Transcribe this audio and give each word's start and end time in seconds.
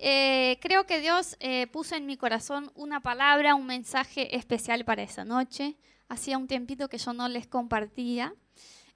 eh, 0.00 0.58
creo 0.60 0.86
que 0.86 1.00
Dios 1.00 1.36
eh, 1.40 1.66
puso 1.68 1.94
en 1.96 2.06
mi 2.06 2.16
corazón 2.16 2.70
una 2.74 3.00
palabra, 3.00 3.54
un 3.54 3.66
mensaje 3.66 4.36
especial 4.36 4.84
para 4.84 5.02
esa 5.02 5.24
noche. 5.24 5.76
Hacía 6.08 6.38
un 6.38 6.46
tiempito 6.46 6.88
que 6.88 6.98
yo 6.98 7.12
no 7.12 7.28
les 7.28 7.46
compartía. 7.46 8.34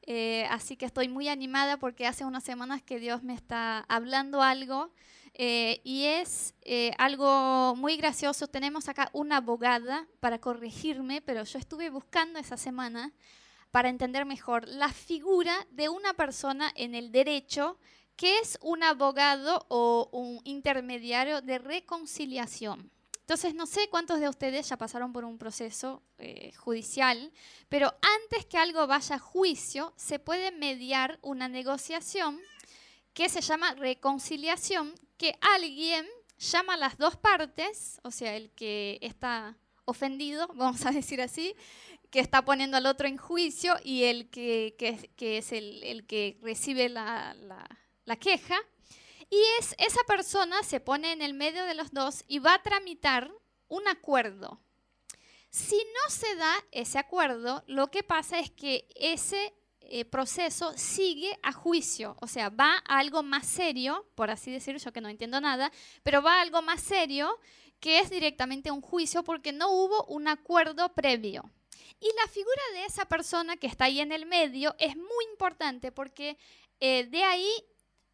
Eh, 0.06 0.46
así 0.50 0.76
que 0.76 0.84
estoy 0.84 1.08
muy 1.08 1.28
animada 1.28 1.78
porque 1.78 2.06
hace 2.06 2.24
unas 2.24 2.44
semanas 2.44 2.82
que 2.82 2.98
Dios 2.98 3.22
me 3.22 3.34
está 3.34 3.80
hablando 3.88 4.42
algo 4.42 4.92
y 5.36 6.04
es 6.04 6.54
algo 6.96 7.74
muy 7.74 7.96
gracioso. 7.96 8.46
Tenemos 8.46 8.88
acá 8.88 9.10
una 9.12 9.38
abogada 9.38 10.06
para 10.20 10.38
corregirme, 10.38 11.22
pero 11.22 11.42
yo 11.42 11.58
estuve 11.58 11.90
buscando 11.90 12.38
esa 12.38 12.56
semana 12.56 13.12
para 13.72 13.88
entender 13.88 14.24
mejor 14.24 14.68
la 14.68 14.90
figura 14.90 15.66
de 15.72 15.88
una 15.88 16.14
persona 16.14 16.70
en 16.76 16.94
el 16.94 17.10
derecho 17.10 17.80
que 18.16 18.38
es 18.38 18.58
un 18.62 18.82
abogado 18.82 19.66
o 19.68 20.08
un 20.12 20.40
intermediario 20.44 21.40
de 21.40 21.58
reconciliación. 21.58 22.90
Entonces, 23.20 23.54
no 23.54 23.64
sé 23.64 23.88
cuántos 23.88 24.20
de 24.20 24.28
ustedes 24.28 24.68
ya 24.68 24.76
pasaron 24.76 25.12
por 25.12 25.24
un 25.24 25.38
proceso 25.38 26.02
eh, 26.18 26.52
judicial, 26.56 27.32
pero 27.70 27.94
antes 28.20 28.44
que 28.44 28.58
algo 28.58 28.86
vaya 28.86 29.16
a 29.16 29.18
juicio, 29.18 29.94
se 29.96 30.18
puede 30.18 30.52
mediar 30.52 31.18
una 31.22 31.48
negociación 31.48 32.38
que 33.14 33.30
se 33.30 33.40
llama 33.40 33.74
reconciliación, 33.74 34.94
que 35.16 35.38
alguien 35.40 36.06
llama 36.38 36.74
a 36.74 36.76
las 36.76 36.98
dos 36.98 37.16
partes, 37.16 37.98
o 38.02 38.10
sea, 38.10 38.36
el 38.36 38.50
que 38.50 38.98
está 39.00 39.56
ofendido, 39.86 40.46
vamos 40.54 40.84
a 40.84 40.90
decir 40.90 41.22
así, 41.22 41.54
que 42.10 42.20
está 42.20 42.44
poniendo 42.44 42.76
al 42.76 42.86
otro 42.86 43.08
en 43.08 43.16
juicio 43.16 43.74
y 43.82 44.04
el 44.04 44.28
que, 44.28 44.76
es 45.18 45.52
el, 45.52 46.04
que 46.06 46.38
recibe 46.42 46.88
la, 46.88 47.34
queja. 48.16 48.56
Y 49.30 49.42
es, 49.58 49.74
esa 49.78 50.02
persona 50.06 50.62
se 50.62 50.80
pone 50.80 51.12
en 51.12 51.22
el 51.22 51.34
medio 51.34 51.64
de 51.64 51.74
los 51.74 51.92
dos 51.92 52.24
y 52.28 52.38
va 52.38 52.54
a 52.54 52.62
tramitar 52.62 53.32
un 53.68 53.88
acuerdo. 53.88 54.60
Si 55.50 55.76
no 55.76 56.10
se 56.10 56.34
da 56.36 56.52
ese 56.72 56.98
acuerdo, 56.98 57.62
lo 57.66 57.90
que 57.90 58.02
pasa 58.02 58.38
es 58.38 58.50
que 58.50 58.88
ese 58.96 59.54
eh, 59.82 60.04
proceso 60.04 60.72
sigue 60.76 61.38
a 61.42 61.52
juicio, 61.52 62.16
o 62.20 62.26
sea, 62.26 62.48
va 62.48 62.82
a 62.86 62.98
algo 62.98 63.22
más 63.22 63.46
serio, 63.46 64.06
por 64.14 64.30
así 64.30 64.50
decirlo, 64.50 64.80
yo 64.80 64.92
que 64.92 65.00
no 65.00 65.08
entiendo 65.08 65.40
nada, 65.40 65.70
pero 66.02 66.22
va 66.22 66.38
a 66.38 66.40
algo 66.40 66.62
más 66.62 66.80
serio 66.80 67.38
que 67.80 67.98
es 67.98 68.10
directamente 68.10 68.70
un 68.70 68.80
juicio 68.80 69.22
porque 69.24 69.52
no 69.52 69.70
hubo 69.70 70.04
un 70.06 70.26
acuerdo 70.26 70.94
previo. 70.94 71.50
Y 72.00 72.06
la 72.16 72.28
figura 72.32 72.62
de 72.72 72.86
esa 72.86 73.04
persona 73.04 73.56
que 73.56 73.66
está 73.66 73.84
ahí 73.84 74.00
en 74.00 74.10
el 74.10 74.26
medio 74.26 74.74
es 74.78 74.96
muy 74.96 75.24
importante 75.30 75.92
porque 75.92 76.38
eh, 76.80 77.04
de 77.04 77.22
ahí 77.22 77.50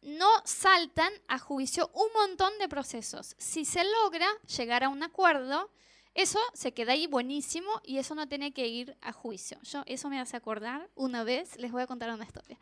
no 0.01 0.29
saltan 0.45 1.11
a 1.27 1.37
juicio 1.39 1.91
un 1.93 2.07
montón 2.13 2.51
de 2.59 2.67
procesos. 2.67 3.35
Si 3.37 3.65
se 3.65 3.83
logra 3.83 4.27
llegar 4.57 4.83
a 4.83 4.89
un 4.89 5.03
acuerdo, 5.03 5.69
eso 6.13 6.39
se 6.53 6.73
queda 6.73 6.93
ahí 6.93 7.07
buenísimo 7.07 7.69
y 7.83 7.97
eso 7.97 8.15
no 8.15 8.27
tiene 8.27 8.51
que 8.53 8.67
ir 8.67 8.97
a 9.01 9.13
juicio. 9.13 9.59
Yo, 9.63 9.83
eso 9.85 10.09
me 10.09 10.19
hace 10.19 10.35
acordar, 10.35 10.89
una 10.95 11.23
vez, 11.23 11.57
les 11.57 11.71
voy 11.71 11.83
a 11.83 11.87
contar 11.87 12.11
una 12.11 12.25
historia. 12.25 12.59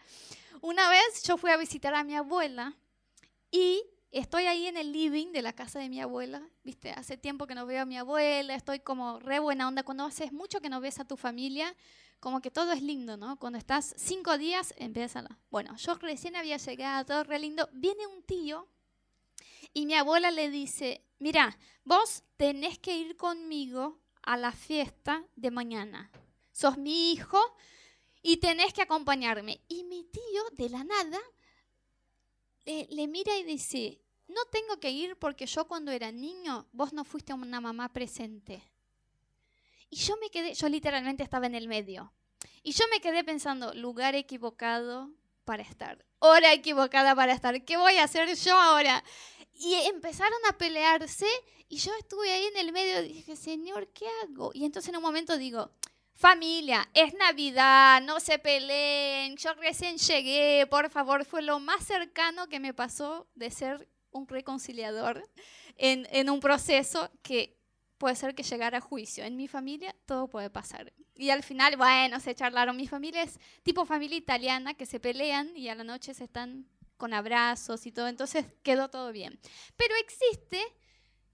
Una 0.62 0.90
vez 0.90 1.24
yo 1.24 1.38
fui 1.38 1.52
a 1.52 1.58
visitar 1.58 1.96
a 1.96 2.04
mi 2.04 2.16
abuela 2.16 2.76
y 3.50 3.84
estoy 4.12 4.46
ahí 4.46 4.68
en 4.68 4.78
el 4.78 4.92
living 4.92 5.32
de 5.32 5.42
la 5.42 5.54
casa 5.54 5.80
de 5.80 5.90
mi 5.90 6.02
abuela, 6.02 6.48
viste, 6.64 6.92
hace 6.92 7.18
tiempo 7.18 7.48
que 7.48 7.56
no 7.56 7.66
veo 7.66 7.84
a 7.84 7.86
mi 7.86 7.98
abuela, 7.98 8.56
estoy 8.56 8.80
como 8.80 9.20
re 9.20 9.40
buena 9.40 9.68
onda, 9.68 9.84
cuando 9.84 10.04
haces 10.04 10.32
mucho 10.34 10.62
que 10.62 10.70
no 10.70 10.82
ves 10.82 11.00
a 11.00 11.06
tu 11.06 11.16
familia, 11.16 11.76
como 12.20 12.42
que 12.42 12.52
todo 12.52 12.72
es 12.72 12.82
lindo, 12.82 13.18
¿no? 13.18 13.38
Cuando 13.38 13.58
estás 13.58 13.94
cinco 13.98 14.38
días, 14.38 14.74
empieza 14.78 15.22
la... 15.22 15.40
Bueno, 15.50 15.76
yo 15.78 15.96
recién 15.96 16.36
había 16.36 16.58
llegado, 16.58 17.06
todo 17.06 17.24
re 17.24 17.40
lindo, 17.40 17.70
viene 17.74 18.08
un 18.08 18.24
tío 18.24 18.68
y 19.74 19.86
mi 19.86 19.94
abuela 19.94 20.32
le 20.32 20.50
dice, 20.50 21.06
mira, 21.20 21.58
vos 21.84 22.24
tenés 22.38 22.80
que 22.80 22.98
ir 22.98 23.18
conmigo 23.18 24.00
a 24.22 24.38
la 24.38 24.52
fiesta 24.52 25.24
de 25.36 25.52
mañana, 25.52 26.12
sos 26.52 26.78
mi 26.78 27.12
hijo 27.12 27.40
y 28.22 28.38
tenés 28.38 28.74
que 28.74 28.82
acompañarme. 28.82 29.62
Y 29.68 29.84
mi 29.84 30.04
tío, 30.04 30.44
de 30.54 30.70
la 30.70 30.84
nada, 30.84 31.20
le, 32.66 33.08
mira 33.08 33.36
y 33.38 33.44
dice, 33.44 34.02
no 34.28 34.42
tengo 34.52 34.80
que 34.80 34.92
ir 34.92 35.18
porque 35.18 35.46
yo 35.46 35.68
cuando 35.68 35.92
era 35.92 36.12
niño, 36.12 36.68
vos 36.72 36.94
no 36.94 37.04
fuiste 37.04 37.34
una 37.34 37.62
mamá 37.62 37.92
presente. 37.94 38.62
Y 39.90 39.98
yo 39.98 40.16
me 40.18 40.30
quedé, 40.30 40.54
yo 40.54 40.70
literalmente 40.70 41.24
estaba 41.24 41.48
en 41.48 41.56
el 41.56 41.68
medio. 41.68 42.14
Y 42.64 42.74
yo 42.74 42.86
me 42.92 43.02
quedé 43.02 43.24
pensando, 43.24 43.74
lugar 43.74 44.16
equivocado 44.16 45.12
para 45.46 45.64
estar, 45.64 46.06
hora 46.20 46.54
equivocada 46.54 47.16
para 47.16 47.34
estar, 47.34 47.64
¿qué 47.66 47.78
voy 47.78 47.96
a 47.96 48.04
hacer 48.04 48.34
yo 48.36 48.56
ahora? 48.56 49.04
Y 49.54 49.74
empezaron 49.74 50.40
a 50.48 50.58
pelearse 50.58 51.28
y 51.68 51.78
yo 51.78 51.92
estuve 52.00 52.32
ahí 52.32 52.46
en 52.46 52.58
el 52.58 52.72
medio 52.72 53.02
y 53.02 53.14
dije, 53.14 53.36
Señor, 53.36 53.88
¿qué 53.94 54.06
hago? 54.24 54.52
Y 54.54 54.66
entonces 54.66 54.90
en 54.90 54.98
un 54.98 55.04
momento 55.04 55.38
digo, 55.38 55.72
Familia, 56.14 56.90
es 56.94 57.14
Navidad, 57.14 58.02
no 58.02 58.20
se 58.20 58.40
peleen, 58.40 59.38
yo 59.38 59.54
recién 59.54 59.98
llegué, 59.98 60.68
por 60.68 60.90
favor, 60.90 61.24
fue 61.24 61.42
lo 61.42 61.62
más 61.62 61.86
cercano 61.86 62.50
que 62.50 62.60
me 62.60 62.74
pasó 62.74 63.26
de 63.36 63.50
ser 63.52 63.88
un 64.12 64.28
reconciliador 64.28 65.24
en, 65.78 66.30
un 66.30 66.40
proceso 66.42 67.10
que 67.24 67.58
puede 68.00 68.16
ser 68.16 68.34
que 68.34 68.42
llegara 68.42 68.80
a 68.80 68.82
juicio. 68.82 69.24
En 69.24 69.36
mi 69.36 69.48
familia 69.48 69.96
todo 70.08 70.28
puede 70.28 70.50
pasar. 70.50 70.92
Y 71.16 71.30
al 71.30 71.44
final, 71.44 71.78
bueno, 71.78 72.20
se 72.20 72.34
charlaron. 72.34 72.76
Mi 72.76 72.88
familia 72.88 73.22
es 73.22 73.40
tipo 73.62 73.86
familia 73.86 74.18
italiana 74.18 74.74
que 74.74 74.88
se 74.88 75.00
pelean 75.00 75.56
y 75.56 75.70
a 75.70 75.76
la 75.76 75.84
noche 75.84 76.16
se 76.16 76.24
están 76.24 76.66
con 76.98 77.14
abrazos 77.14 77.86
y 77.86 77.92
todo, 77.92 78.08
entonces 78.08 78.46
quedó 78.64 78.90
todo 78.90 79.12
bien. 79.14 79.40
Pero 79.78 79.96
existe 79.96 80.60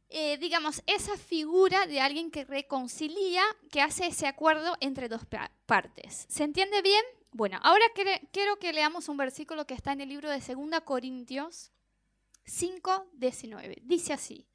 eh, 0.10 0.38
digamos, 0.38 0.84
esa 0.86 1.18
figura 1.18 1.88
de 1.88 2.00
alguien 2.00 2.30
que 2.30 2.46
reconcilia, 2.46 3.44
que 3.72 3.82
hace 3.82 4.08
ese 4.08 4.28
acuerdo 4.28 4.78
entre 4.80 5.10
dos 5.10 5.24
partes. 5.66 6.26
¿Se 6.30 6.44
entiende 6.44 6.82
bien? 6.82 7.04
Bueno, 7.32 7.60
ahora 7.64 7.84
quiero 8.32 8.58
que 8.60 8.72
leamos 8.72 9.10
un 9.10 9.18
versículo 9.18 9.66
que 9.66 9.74
está 9.74 9.92
en 9.92 10.02
el 10.02 10.10
libro 10.10 10.30
de 10.30 10.40
2 10.40 10.82
Corintios 10.86 11.72
5, 12.46 13.10
19. 13.14 13.80
Dice 13.82 14.14
así, 14.14 14.48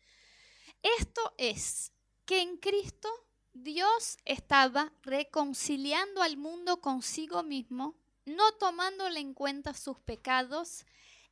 esto 0.98 1.34
es 1.37 1.92
que 2.31 2.43
en 2.43 2.59
Cristo 2.59 3.09
Dios 3.55 4.17
estaba 4.25 4.93
reconciliando 5.03 6.23
al 6.23 6.37
mundo 6.37 6.81
consigo 6.81 7.43
mismo, 7.43 7.97
no 8.25 8.53
tomándole 8.53 9.19
en 9.19 9.35
cuenta 9.35 9.75
sus 9.75 9.99
pecados 9.99 10.87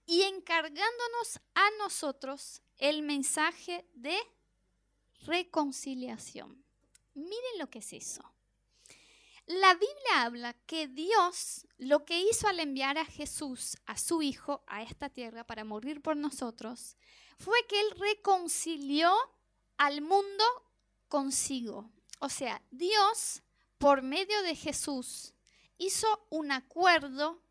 y 0.06 0.22
encargándonos 0.22 1.38
a 1.54 1.70
nosotros 1.78 2.62
el 2.78 3.03
mensaje 3.03 3.87
de 3.94 4.19
reconciliación. 5.20 6.64
Miren 7.14 7.58
lo 7.60 7.70
que 7.70 7.78
es 7.78 7.92
eso. 7.92 8.34
La 9.47 9.75
Biblia 9.75 10.22
habla 10.22 10.54
que 10.66 10.88
Dios 10.88 11.64
lo 11.76 12.04
que 12.04 12.19
hizo 12.22 12.48
al 12.48 12.58
enviar 12.58 12.98
a 12.98 13.04
Jesús, 13.04 13.76
a 13.87 13.97
su 13.97 14.20
Hijo, 14.20 14.64
a 14.66 14.82
esta 14.82 15.10
tierra 15.10 15.44
para 15.44 15.62
morir 15.62 16.03
por 16.03 16.16
nosotros, 16.16 16.97
fue 17.38 17.64
que 17.69 17.81
Él 17.81 17.91
reconcilió 18.00 19.14
al 19.76 20.00
mundo 20.00 20.44
consigo. 21.08 21.91
O 22.20 22.28
sea, 22.28 22.62
Dios, 22.70 23.42
por 23.78 24.02
medio 24.02 24.42
de 24.42 24.54
Jesús, 24.54 25.34
hizo 25.78 26.26
un 26.30 26.52
acuerdo 26.52 27.42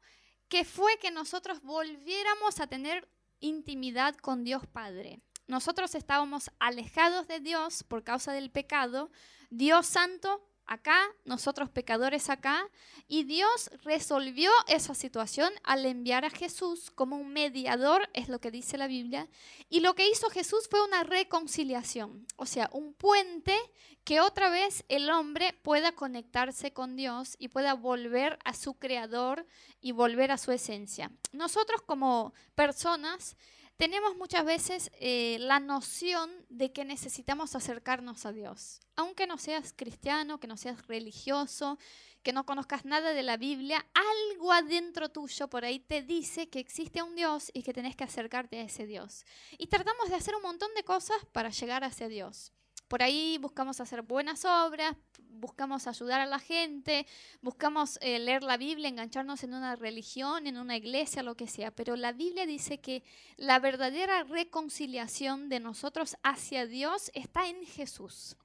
que 0.49 0.63
fue 0.65 0.97
que 0.99 1.11
nosotros 1.11 1.61
volviéramos 1.61 2.59
a 2.59 2.67
tener 2.67 3.09
intimidad 3.39 4.15
con 4.15 4.43
Dios 4.43 4.65
Padre. 4.67 5.21
Nosotros 5.47 5.95
estábamos 5.95 6.51
alejados 6.59 7.27
de 7.27 7.39
Dios 7.39 7.83
por 7.83 8.03
causa 8.03 8.33
del 8.33 8.51
pecado. 8.51 9.11
Dios 9.49 9.87
Santo 9.87 10.45
acá, 10.67 10.99
nosotros 11.25 11.69
pecadores 11.69 12.29
acá, 12.29 12.69
y 13.07 13.23
Dios 13.23 13.71
resolvió 13.83 14.51
esa 14.67 14.93
situación 14.93 15.51
al 15.63 15.85
enviar 15.85 16.25
a 16.25 16.29
Jesús 16.29 16.91
como 16.91 17.17
un 17.17 17.33
mediador, 17.33 18.09
es 18.13 18.29
lo 18.29 18.39
que 18.39 18.51
dice 18.51 18.77
la 18.77 18.87
Biblia, 18.87 19.27
y 19.69 19.79
lo 19.79 19.95
que 19.95 20.09
hizo 20.09 20.29
Jesús 20.29 20.67
fue 20.69 20.85
una 20.85 21.03
reconciliación, 21.03 22.27
o 22.35 22.45
sea, 22.45 22.69
un 22.73 22.93
puente 22.93 23.55
que 24.03 24.21
otra 24.21 24.49
vez 24.49 24.85
el 24.87 25.09
hombre 25.09 25.53
pueda 25.63 25.91
conectarse 25.91 26.71
con 26.71 26.95
Dios 26.95 27.35
y 27.39 27.49
pueda 27.49 27.73
volver 27.73 28.39
a 28.45 28.53
su 28.53 28.75
creador 28.75 29.45
y 29.81 29.91
volver 29.91 30.31
a 30.31 30.37
su 30.37 30.53
esencia. 30.53 31.11
Nosotros 31.33 31.81
como 31.81 32.33
personas 32.55 33.35
tenemos 33.77 34.17
muchas 34.17 34.43
veces 34.43 34.91
eh, 34.99 35.37
la 35.39 35.59
noción 35.59 36.31
de 36.49 36.71
que 36.71 36.83
necesitamos 36.83 37.55
acercarnos 37.55 38.25
a 38.25 38.31
Dios. 38.31 38.79
Aunque 38.95 39.27
no 39.27 39.37
seas 39.37 39.73
cristiano, 39.75 40.39
que 40.39 40.47
no 40.47 40.57
seas 40.57 40.87
religioso, 40.87 41.77
que 42.23 42.33
no 42.33 42.45
conozcas 42.45 42.85
nada 42.85 43.13
de 43.13 43.21
la 43.23 43.37
Biblia, 43.37 43.85
algo 43.93 44.51
adentro 44.51 45.09
tuyo 45.09 45.47
por 45.47 45.63
ahí 45.63 45.79
te 45.79 46.01
dice 46.01 46.49
que 46.49 46.59
existe 46.59 47.03
un 47.03 47.15
Dios 47.15 47.51
y 47.53 47.61
que 47.61 47.73
tenés 47.73 47.95
que 47.95 48.03
acercarte 48.03 48.59
a 48.59 48.63
ese 48.63 48.87
Dios. 48.87 49.25
Y 49.57 49.67
tratamos 49.67 50.09
de 50.09 50.15
hacer 50.15 50.35
un 50.35 50.41
montón 50.41 50.73
de 50.75 50.83
cosas 50.83 51.17
para 51.31 51.51
llegar 51.51 51.83
a 51.83 51.87
ese 51.87 52.09
Dios. 52.09 52.51
Por 52.87 53.03
ahí 53.03 53.37
buscamos 53.39 53.81
hacer 53.81 54.01
buenas 54.01 54.45
obras, 54.45 54.95
buscamos 55.19 55.87
ayudar 55.87 56.21
a 56.21 56.25
la 56.25 56.39
gente, 56.39 57.05
buscamos 57.41 57.99
eh, 58.01 58.19
leer 58.19 58.43
la 58.43 58.57
Biblia, 58.57 58.89
engancharnos 58.89 59.43
en 59.43 59.53
una 59.53 59.75
religión, 59.75 60.47
en 60.47 60.57
una 60.57 60.77
iglesia, 60.77 61.23
lo 61.23 61.35
que 61.35 61.47
sea. 61.47 61.71
Pero 61.71 61.95
la 61.95 62.13
Biblia 62.13 62.45
dice 62.45 62.79
que 62.79 63.03
la 63.35 63.59
verdadera 63.59 64.23
reconciliación 64.23 65.49
de 65.49 65.59
nosotros 65.59 66.17
hacia 66.23 66.65
Dios 66.65 67.11
está 67.13 67.47
en 67.47 67.65
Jesús. 67.65 68.37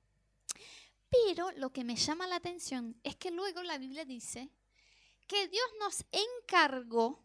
Pero 1.08 1.50
lo 1.52 1.72
que 1.72 1.84
me 1.84 1.96
llama 1.96 2.26
la 2.26 2.36
atención 2.36 2.96
es 3.04 3.16
que 3.16 3.30
luego 3.30 3.62
la 3.62 3.78
Biblia 3.78 4.04
dice 4.04 4.50
que 5.26 5.48
Dios 5.48 5.66
nos 5.78 6.04
encargó 6.10 7.22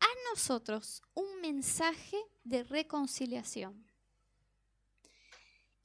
a 0.00 0.06
nosotros 0.30 1.02
un 1.14 1.40
mensaje 1.40 2.18
de 2.44 2.64
reconciliación. 2.64 3.85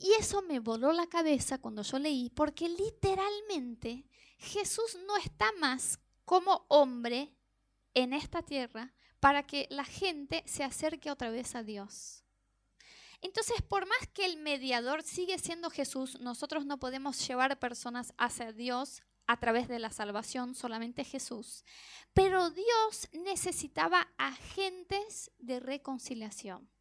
Y 0.04 0.14
eso 0.14 0.42
me 0.42 0.60
voló 0.60 0.92
la 0.94 1.06
cabeza 1.06 1.60
cuando 1.60 1.84
yo 1.84 2.00
leí, 2.00 2.32
porque 2.32 2.68
literalmente 2.68 4.04
Jesús 4.40 4.98
no 5.06 5.16
está 5.18 5.52
más 5.60 6.00
como 6.26 6.66
hombre 6.70 7.36
en 7.94 8.14
esta 8.14 8.42
tierra 8.42 8.96
para 9.20 9.46
que 9.46 9.68
la 9.70 9.86
gente 9.86 10.42
se 10.48 10.64
acerque 10.64 11.12
otra 11.12 11.30
vez 11.30 11.54
a 11.54 11.62
Dios. 11.62 12.24
Entonces, 13.22 13.62
por 13.62 13.86
más 13.86 14.08
que 14.12 14.26
el 14.26 14.38
mediador 14.38 15.04
sigue 15.04 15.38
siendo 15.38 15.70
Jesús, 15.70 16.20
nosotros 16.20 16.66
no 16.66 16.80
podemos 16.80 17.28
llevar 17.28 17.60
personas 17.60 18.12
hacia 18.18 18.52
Dios 18.54 19.04
a 19.28 19.38
través 19.38 19.68
de 19.68 19.78
la 19.78 19.92
salvación, 19.92 20.56
solamente 20.56 21.04
Jesús. 21.04 21.64
Pero 22.14 22.50
Dios 22.50 23.08
necesitaba 23.14 24.12
agentes 24.18 25.30
de 25.38 25.60
reconciliación 25.60 26.72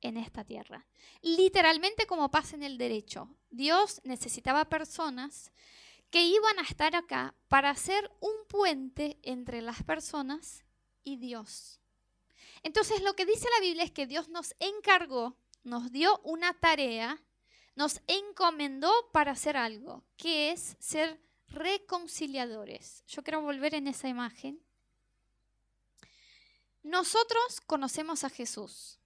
en 0.00 0.16
esta 0.16 0.44
tierra. 0.44 0.86
Literalmente 1.22 2.06
como 2.06 2.30
pasa 2.30 2.56
en 2.56 2.62
el 2.62 2.78
derecho. 2.78 3.28
Dios 3.50 4.00
necesitaba 4.04 4.68
personas 4.68 5.52
que 6.10 6.22
iban 6.22 6.58
a 6.58 6.62
estar 6.62 6.96
acá 6.96 7.34
para 7.48 7.70
hacer 7.70 8.10
un 8.20 8.34
puente 8.48 9.18
entre 9.22 9.62
las 9.62 9.82
personas 9.82 10.64
y 11.04 11.16
Dios. 11.16 11.80
Entonces 12.62 13.02
lo 13.02 13.14
que 13.14 13.26
dice 13.26 13.48
la 13.56 13.64
Biblia 13.64 13.84
es 13.84 13.92
que 13.92 14.06
Dios 14.06 14.28
nos 14.28 14.54
encargó, 14.58 15.36
nos 15.62 15.92
dio 15.92 16.20
una 16.24 16.52
tarea, 16.54 17.22
nos 17.76 18.00
encomendó 18.06 18.92
para 19.12 19.32
hacer 19.32 19.56
algo, 19.56 20.04
que 20.16 20.50
es 20.50 20.76
ser 20.78 21.20
reconciliadores. 21.48 23.04
Yo 23.06 23.22
quiero 23.22 23.40
volver 23.40 23.74
en 23.74 23.88
esa 23.88 24.08
imagen. 24.08 24.62
Nosotros 26.82 27.60
conocemos 27.66 28.24
a 28.24 28.30
Jesús 28.30 28.99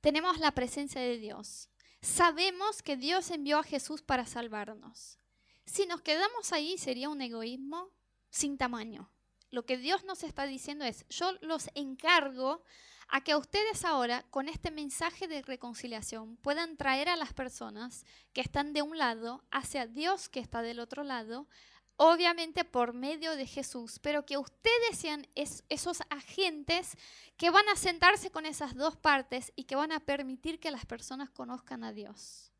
tenemos 0.00 0.38
la 0.38 0.52
presencia 0.52 1.00
de 1.00 1.18
Dios. 1.18 1.68
Sabemos 2.00 2.82
que 2.82 2.96
Dios 2.96 3.30
envió 3.30 3.58
a 3.58 3.64
Jesús 3.64 4.02
para 4.02 4.26
salvarnos. 4.26 5.18
Si 5.64 5.86
nos 5.86 6.00
quedamos 6.00 6.52
ahí 6.52 6.78
sería 6.78 7.08
un 7.08 7.20
egoísmo 7.20 7.90
sin 8.30 8.56
tamaño. 8.56 9.10
Lo 9.50 9.64
que 9.64 9.76
Dios 9.76 10.04
nos 10.04 10.22
está 10.22 10.44
diciendo 10.44 10.84
es, 10.84 11.06
yo 11.08 11.32
los 11.40 11.70
encargo 11.74 12.62
a 13.08 13.22
que 13.22 13.34
ustedes 13.34 13.84
ahora, 13.84 14.24
con 14.30 14.48
este 14.48 14.70
mensaje 14.70 15.26
de 15.26 15.42
reconciliación, 15.42 16.36
puedan 16.36 16.76
traer 16.76 17.08
a 17.08 17.16
las 17.16 17.32
personas 17.32 18.04
que 18.34 18.42
están 18.42 18.74
de 18.74 18.82
un 18.82 18.98
lado 18.98 19.42
hacia 19.50 19.86
Dios 19.86 20.28
que 20.28 20.40
está 20.40 20.60
del 20.60 20.78
otro 20.78 21.02
lado, 21.02 21.48
obviamente 21.98 22.64
por 22.64 22.94
medio 22.94 23.36
de 23.36 23.46
Jesús, 23.46 23.98
pero 24.00 24.24
que 24.24 24.38
ustedes 24.38 24.96
sean 24.96 25.26
esos 25.34 25.98
agentes 26.08 26.96
que 27.36 27.50
van 27.50 27.68
a 27.68 27.76
sentarse 27.76 28.30
con 28.30 28.46
esas 28.46 28.74
dos 28.74 28.96
partes 28.96 29.52
y 29.56 29.64
que 29.64 29.76
van 29.76 29.90
a 29.92 30.00
permitir 30.00 30.60
que 30.60 30.70
las 30.70 30.86
personas 30.86 31.28
conozcan 31.28 31.82
a 31.82 31.92
Dios. 31.92 32.52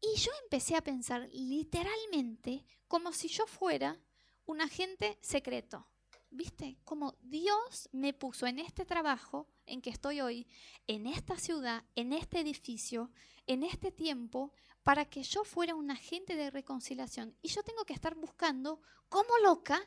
Y 0.00 0.18
yo 0.18 0.32
empecé 0.42 0.74
a 0.74 0.82
pensar 0.82 1.28
literalmente 1.32 2.64
como 2.88 3.12
si 3.12 3.28
yo 3.28 3.46
fuera 3.46 4.00
un 4.46 4.62
agente 4.62 5.18
secreto. 5.20 5.86
¿Viste? 6.30 6.78
Como 6.84 7.14
Dios 7.20 7.88
me 7.92 8.12
puso 8.12 8.46
en 8.46 8.58
este 8.58 8.84
trabajo 8.84 9.46
en 9.66 9.80
que 9.80 9.90
estoy 9.90 10.20
hoy, 10.20 10.48
en 10.88 11.06
esta 11.06 11.38
ciudad, 11.38 11.84
en 11.94 12.12
este 12.12 12.40
edificio, 12.40 13.12
en 13.46 13.62
este 13.62 13.92
tiempo, 13.92 14.52
para 14.84 15.06
que 15.06 15.22
yo 15.22 15.44
fuera 15.44 15.74
un 15.74 15.90
agente 15.90 16.36
de 16.36 16.50
reconciliación. 16.50 17.34
Y 17.42 17.48
yo 17.48 17.62
tengo 17.62 17.84
que 17.84 17.94
estar 17.94 18.14
buscando, 18.14 18.80
como 19.08 19.36
loca, 19.38 19.80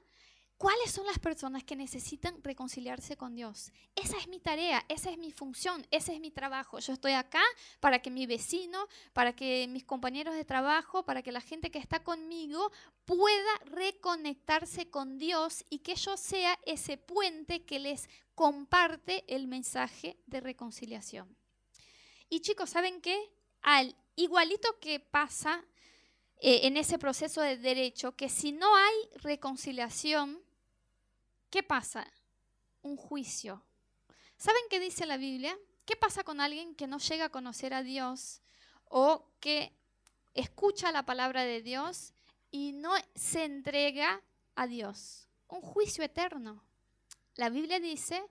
cuáles 0.57 0.91
son 0.91 1.05
las 1.05 1.19
personas 1.19 1.63
que 1.63 1.75
necesitan 1.75 2.44
reconciliarse 2.44 3.15
con 3.15 3.35
Dios. 3.35 3.71
Esa 3.95 4.17
es 4.17 4.27
mi 4.27 4.39
tarea, 4.39 4.83
esa 4.89 5.11
es 5.11 5.17
mi 5.19 5.31
función, 5.31 5.85
ese 5.91 6.15
es 6.15 6.19
mi 6.19 6.31
trabajo. 6.31 6.79
Yo 6.79 6.94
estoy 6.94 7.11
acá 7.11 7.44
para 7.79 7.99
que 7.99 8.09
mi 8.09 8.25
vecino, 8.25 8.88
para 9.13 9.35
que 9.35 9.67
mis 9.69 9.83
compañeros 9.83 10.33
de 10.33 10.45
trabajo, 10.45 11.05
para 11.05 11.21
que 11.21 11.31
la 11.31 11.41
gente 11.41 11.69
que 11.69 11.77
está 11.77 12.03
conmigo 12.03 12.71
pueda 13.05 13.57
reconectarse 13.65 14.89
con 14.89 15.19
Dios 15.19 15.63
y 15.69 15.79
que 15.79 15.95
yo 15.95 16.17
sea 16.17 16.57
ese 16.65 16.97
puente 16.97 17.65
que 17.65 17.77
les 17.77 18.09
comparte 18.33 19.23
el 19.27 19.47
mensaje 19.47 20.17
de 20.25 20.41
reconciliación. 20.41 21.38
Y 22.29 22.41
chicos, 22.41 22.71
¿saben 22.71 23.00
qué? 23.00 23.31
Al 23.61 23.95
igualito 24.17 24.77
que 24.79 24.99
pasa 24.99 25.63
eh, 26.39 26.67
en 26.67 26.75
ese 26.75 26.99
proceso 26.99 27.41
de 27.41 27.57
derecho, 27.57 28.15
que 28.15 28.27
si 28.27 28.51
no 28.51 28.75
hay 28.75 28.95
reconciliación, 29.21 30.43
¿qué 31.49 31.63
pasa? 31.63 32.11
Un 32.81 32.97
juicio. 32.97 33.63
¿Saben 34.37 34.61
qué 34.69 34.79
dice 34.79 35.05
la 35.05 35.17
Biblia? 35.17 35.57
¿Qué 35.85 35.95
pasa 35.95 36.23
con 36.23 36.41
alguien 36.41 36.75
que 36.75 36.85
no 36.85 36.99
llega 36.99 37.25
a 37.25 37.29
conocer 37.29 37.73
a 37.73 37.81
Dios 37.81 38.41
o 38.85 39.31
que 39.39 39.73
escucha 40.33 40.91
la 40.91 41.05
palabra 41.05 41.43
de 41.43 41.61
Dios 41.61 42.13
y 42.51 42.73
no 42.73 42.93
se 43.15 43.45
entrega 43.45 44.21
a 44.55 44.67
Dios? 44.67 45.27
Un 45.47 45.61
juicio 45.61 46.03
eterno. 46.03 46.63
La 47.35 47.49
Biblia 47.49 47.79
dice 47.79 48.23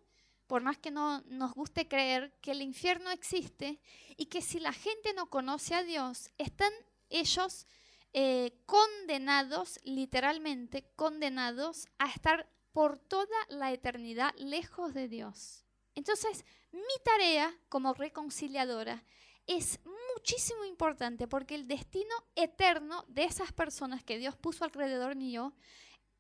por 0.47 0.63
más 0.63 0.79
que 0.79 0.91
no 0.91 1.23
nos 1.23 1.55
guste 1.55 1.89
creer, 1.89 2.33
que 2.41 2.53
el 2.53 2.63
infierno 2.63 3.11
existe 3.11 3.81
y 4.17 4.27
que 4.27 4.43
si 4.43 4.61
la 4.61 4.73
gente 4.73 5.13
no 5.15 5.29
conoce 5.29 5.75
a 5.75 5.83
Dios, 5.83 6.31
están 6.39 6.73
ellos 7.11 7.67
eh, 8.13 8.53
condenados, 8.67 9.79
literalmente 9.85 10.91
condenados, 10.97 11.87
a 11.99 12.09
estar 12.09 12.49
por 12.73 12.99
toda 12.99 13.37
la 13.49 13.73
eternidad 13.73 14.35
lejos 14.37 14.95
de 14.95 15.09
Dios. 15.09 15.65
Entonces, 15.95 16.45
mi 16.73 17.05
tarea 17.05 17.55
como 17.69 17.95
reconciliadora 17.95 19.05
es 19.47 19.81
muchísimo 20.15 20.65
importante 20.65 21.29
porque 21.29 21.55
el 21.55 21.69
destino 21.69 22.15
eterno 22.35 23.05
de 23.09 23.25
esas 23.25 23.53
personas 23.53 24.03
que 24.03 24.19
Dios 24.19 24.37
puso 24.37 24.65
alrededor 24.65 25.17
mío 25.17 25.55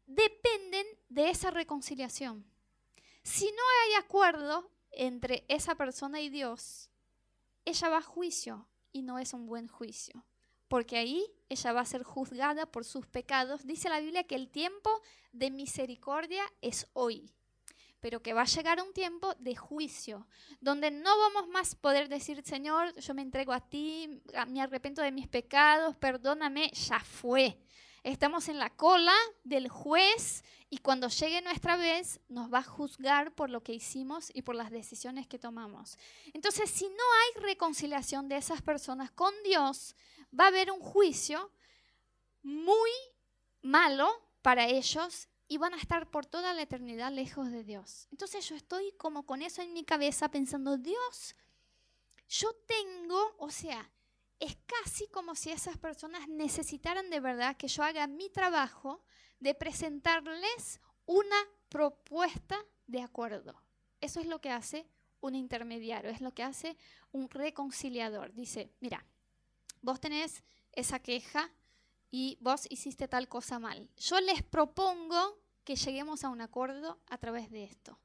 dependen 0.06 0.86
de 1.08 1.30
esa 1.30 1.50
reconciliación. 1.50 2.44
Si 3.26 3.46
no 3.46 3.62
hay 3.82 3.94
acuerdo 3.94 4.70
entre 4.92 5.44
esa 5.48 5.74
persona 5.74 6.20
y 6.20 6.28
Dios, 6.28 6.90
ella 7.64 7.88
va 7.88 7.98
a 7.98 8.02
juicio 8.02 8.68
y 8.92 9.02
no 9.02 9.18
es 9.18 9.32
un 9.32 9.48
buen 9.48 9.66
juicio, 9.66 10.24
porque 10.68 10.96
ahí 10.96 11.26
ella 11.48 11.72
va 11.72 11.80
a 11.80 11.86
ser 11.86 12.04
juzgada 12.04 12.66
por 12.66 12.84
sus 12.84 13.04
pecados. 13.08 13.66
Dice 13.66 13.88
la 13.88 13.98
Biblia 13.98 14.28
que 14.28 14.36
el 14.36 14.48
tiempo 14.48 15.02
de 15.32 15.50
misericordia 15.50 16.44
es 16.62 16.86
hoy, 16.92 17.34
pero 17.98 18.22
que 18.22 18.32
va 18.32 18.42
a 18.42 18.46
llegar 18.46 18.80
un 18.80 18.92
tiempo 18.92 19.34
de 19.40 19.56
juicio, 19.56 20.28
donde 20.60 20.92
no 20.92 21.10
vamos 21.18 21.48
más 21.48 21.74
poder 21.74 22.08
decir, 22.08 22.44
Señor, 22.44 22.94
yo 22.94 23.12
me 23.12 23.22
entrego 23.22 23.52
a 23.52 23.68
ti, 23.68 24.22
me 24.46 24.62
arrepiento 24.62 25.02
de 25.02 25.10
mis 25.10 25.26
pecados, 25.26 25.96
perdóname, 25.96 26.70
ya 26.70 27.00
fue. 27.00 27.58
Estamos 28.06 28.48
en 28.48 28.60
la 28.60 28.70
cola 28.70 29.16
del 29.42 29.68
juez 29.68 30.44
y 30.70 30.78
cuando 30.78 31.08
llegue 31.08 31.42
nuestra 31.42 31.76
vez 31.76 32.20
nos 32.28 32.54
va 32.54 32.58
a 32.58 32.62
juzgar 32.62 33.34
por 33.34 33.50
lo 33.50 33.64
que 33.64 33.72
hicimos 33.72 34.30
y 34.32 34.42
por 34.42 34.54
las 34.54 34.70
decisiones 34.70 35.26
que 35.26 35.40
tomamos. 35.40 35.98
Entonces, 36.32 36.70
si 36.70 36.84
no 36.84 36.94
hay 36.94 37.42
reconciliación 37.42 38.28
de 38.28 38.36
esas 38.36 38.62
personas 38.62 39.10
con 39.10 39.34
Dios, 39.42 39.96
va 40.38 40.44
a 40.44 40.48
haber 40.48 40.70
un 40.70 40.78
juicio 40.78 41.50
muy 42.44 42.90
malo 43.60 44.08
para 44.40 44.68
ellos 44.68 45.26
y 45.48 45.56
van 45.58 45.74
a 45.74 45.78
estar 45.78 46.08
por 46.08 46.26
toda 46.26 46.54
la 46.54 46.62
eternidad 46.62 47.10
lejos 47.10 47.50
de 47.50 47.64
Dios. 47.64 48.06
Entonces 48.12 48.48
yo 48.48 48.54
estoy 48.54 48.92
como 48.98 49.26
con 49.26 49.42
eso 49.42 49.62
en 49.62 49.72
mi 49.72 49.82
cabeza 49.82 50.30
pensando, 50.30 50.76
Dios, 50.76 51.34
yo 52.28 52.52
tengo, 52.68 53.34
o 53.38 53.50
sea, 53.50 53.90
es 54.38 54.56
casi 54.66 55.08
como 55.08 55.34
si 55.34 55.50
esas 55.50 55.78
personas 55.78 56.28
necesitaran 56.28 57.10
de 57.10 57.20
verdad 57.20 57.56
que 57.56 57.68
yo 57.68 57.82
haga 57.82 58.06
mi 58.06 58.30
trabajo 58.30 59.02
de 59.40 59.54
presentarles 59.54 60.80
una 61.06 61.36
propuesta 61.68 62.58
de 62.86 63.02
acuerdo. 63.02 63.62
Eso 64.00 64.20
es 64.20 64.26
lo 64.26 64.40
que 64.40 64.50
hace 64.50 64.88
un 65.20 65.34
intermediario, 65.34 66.10
es 66.10 66.20
lo 66.20 66.32
que 66.32 66.42
hace 66.42 66.76
un 67.12 67.30
reconciliador. 67.30 68.32
Dice, 68.34 68.72
mira, 68.80 69.04
vos 69.80 70.00
tenés 70.00 70.42
esa 70.72 71.00
queja 71.00 71.50
y 72.10 72.38
vos 72.40 72.66
hiciste 72.70 73.08
tal 73.08 73.28
cosa 73.28 73.58
mal. 73.58 73.90
Yo 73.96 74.20
les 74.20 74.42
propongo 74.42 75.40
que 75.64 75.76
lleguemos 75.76 76.24
a 76.24 76.28
un 76.28 76.40
acuerdo 76.40 77.00
a 77.08 77.18
través 77.18 77.50
de 77.50 77.64
esto. 77.64 77.98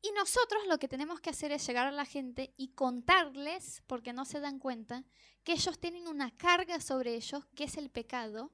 Y 0.00 0.12
nosotros 0.12 0.66
lo 0.66 0.78
que 0.78 0.88
tenemos 0.88 1.20
que 1.20 1.30
hacer 1.30 1.50
es 1.50 1.66
llegar 1.66 1.86
a 1.86 1.92
la 1.92 2.04
gente 2.04 2.54
y 2.56 2.68
contarles, 2.68 3.82
porque 3.86 4.12
no 4.12 4.24
se 4.24 4.40
dan 4.40 4.58
cuenta, 4.58 5.04
que 5.42 5.52
ellos 5.52 5.78
tienen 5.78 6.06
una 6.06 6.30
carga 6.36 6.80
sobre 6.80 7.14
ellos, 7.14 7.44
que 7.56 7.64
es 7.64 7.76
el 7.76 7.90
pecado, 7.90 8.52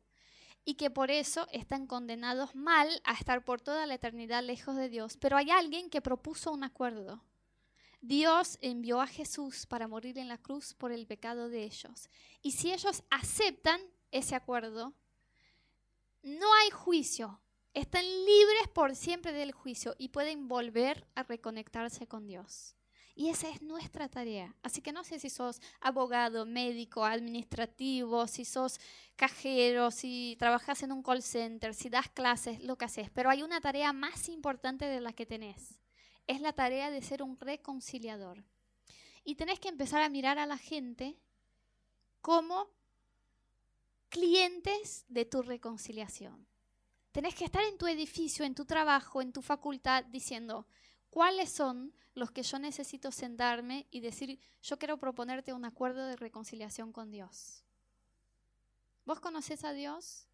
y 0.65 0.75
que 0.75 0.91
por 0.91 1.11
eso 1.11 1.47
están 1.53 1.87
condenados 1.87 2.55
mal 2.55 2.89
a 3.05 3.13
estar 3.13 3.45
por 3.45 3.61
toda 3.61 3.87
la 3.87 3.95
eternidad 3.95 4.43
lejos 4.43 4.77
de 4.77 4.89
Dios. 4.89 5.19
Pero 5.19 5.37
hay 5.37 5.51
alguien 5.51 5.91
que 5.91 6.01
propuso 6.01 6.53
un 6.53 6.65
acuerdo. 6.65 7.23
Dios 8.01 8.59
envió 8.61 9.01
a 9.01 9.07
Jesús 9.07 9.67
para 9.67 9.89
morir 9.89 10.19
en 10.19 10.29
la 10.29 10.39
cruz 10.39 10.75
por 10.75 10.93
el 10.93 11.07
pecado 11.07 11.49
de 11.49 11.65
ellos. 11.65 12.09
Y 12.43 12.53
si 12.53 12.73
ellos 12.73 13.03
aceptan 13.11 13.81
ese 14.11 14.35
acuerdo, 14.35 14.95
no 16.23 16.53
hay 16.55 16.71
juicio, 16.71 17.41
están 17.75 18.05
libres 18.05 18.69
por 18.73 18.95
siempre 18.95 19.33
del 19.33 19.53
juicio 19.53 19.95
y 19.99 20.09
pueden 20.09 20.49
volver 20.49 21.07
a 21.15 21.25
reconectarse 21.25 22.07
con 22.07 22.27
Dios. 22.27 22.77
Y 23.17 23.29
esa 23.29 23.49
es 23.49 23.63
nuestra 23.63 24.09
tarea. 24.09 24.57
Así 24.63 24.81
que 24.81 24.93
no 24.93 25.05
sé 25.05 25.21
si 25.21 25.31
sos 25.31 25.61
abogado, 25.81 26.47
médico, 26.47 27.05
administrativo, 27.05 28.27
si 28.27 28.45
sos 28.45 28.81
cajero, 29.15 29.91
si 29.91 30.37
trabajas 30.39 30.83
en 30.83 30.91
un 30.91 31.03
call 31.03 31.23
center, 31.23 31.75
si 31.75 31.89
das 31.89 32.09
clases, 32.09 32.61
lo 32.63 32.77
que 32.77 32.87
haces. 32.87 33.11
Pero 33.11 33.31
hay 33.31 33.43
una 33.43 33.61
tarea 33.61 33.93
más 33.93 34.29
importante 34.29 34.87
de 34.87 35.01
la 35.01 35.13
que 35.13 35.27
tenés. 35.27 35.79
Es 36.27 36.41
la 36.41 36.53
tarea 36.53 36.91
de 36.91 37.03
ser 37.03 37.23
un 37.23 37.39
reconciliador. 37.39 38.45
Y 39.25 39.37
tenés 39.37 39.61
que 39.61 39.69
empezar 39.69 40.03
a 40.03 40.09
mirar 40.09 40.39
a 40.39 40.47
la 40.47 40.59
gente 40.59 41.17
como 42.21 42.69
clientes 44.09 45.05
de 45.09 45.25
tu 45.25 45.43
reconciliación. 45.43 46.49
Tenés 47.15 47.37
que 47.37 47.45
estar 47.45 47.63
en 47.63 47.79
tu 47.79 47.87
edificio, 47.87 48.45
en 48.45 48.57
tu 48.57 48.65
trabajo, 48.65 49.23
en 49.23 49.33
tu 49.33 49.41
facultad, 49.41 50.03
diciendo 50.07 50.67
cuáles 51.11 51.49
son 51.49 51.95
los 52.15 52.33
que 52.33 52.43
yo 52.43 52.59
necesito 52.59 53.13
sentarme 53.13 53.87
y 53.93 54.01
decir, 54.01 54.41
yo 54.61 54.81
quiero 54.81 54.99
proponerte 54.99 55.53
un 55.53 55.65
acuerdo 55.65 56.05
de 56.07 56.17
reconciliación 56.17 56.93
con 56.93 57.13
Dios. 57.13 57.63
¿Vos 59.05 59.21
conoces 59.21 59.63
a 59.63 59.73
Dios? 59.73 60.27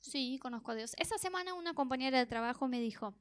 Sí, 0.00 0.38
conozco 0.40 0.70
a 0.70 0.76
Dios. 0.76 0.94
Esa 0.96 1.18
semana 1.18 1.52
una 1.52 1.74
compañera 1.74 2.18
de 2.18 2.24
trabajo 2.24 2.68
me 2.68 2.80
dijo, 2.80 3.12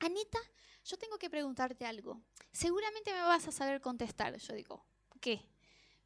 Anita, 0.00 0.38
yo 0.84 0.98
tengo 0.98 1.16
que 1.16 1.30
preguntarte 1.30 1.86
algo. 1.86 2.20
Seguramente 2.52 3.10
me 3.14 3.22
vas 3.22 3.48
a 3.48 3.52
saber 3.52 3.80
contestar. 3.80 4.36
Yo 4.36 4.52
digo, 4.52 4.84
¿qué? 5.18 5.48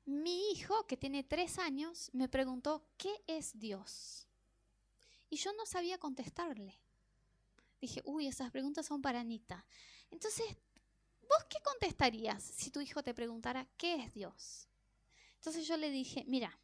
Mi 0.04 0.52
hijo, 0.52 0.86
que 0.86 0.96
tiene 0.96 1.24
tres 1.24 1.58
años, 1.58 2.10
me 2.12 2.28
preguntó, 2.28 2.86
¿qué 2.96 3.24
es 3.26 3.58
Dios? 3.58 4.27
Y 5.30 5.36
yo 5.36 5.52
no 5.54 5.66
sabía 5.66 5.98
contestarle. 5.98 6.78
Dije, 7.80 8.02
uy, 8.04 8.26
esas 8.26 8.50
preguntas 8.50 8.86
son 8.86 9.02
para 9.02 9.20
Anita. 9.20 9.64
Entonces, 10.10 10.46
¿vos 11.22 11.44
qué 11.48 11.58
contestarías 11.62 12.42
si 12.42 12.70
tu 12.70 12.80
hijo 12.80 13.02
te 13.02 13.14
preguntara 13.14 13.68
qué 13.76 13.96
es 13.96 14.14
Dios? 14.14 14.68
Entonces 15.36 15.66
yo 15.66 15.76
le 15.76 15.90
dije, 15.90 16.24
mira, 16.26 16.58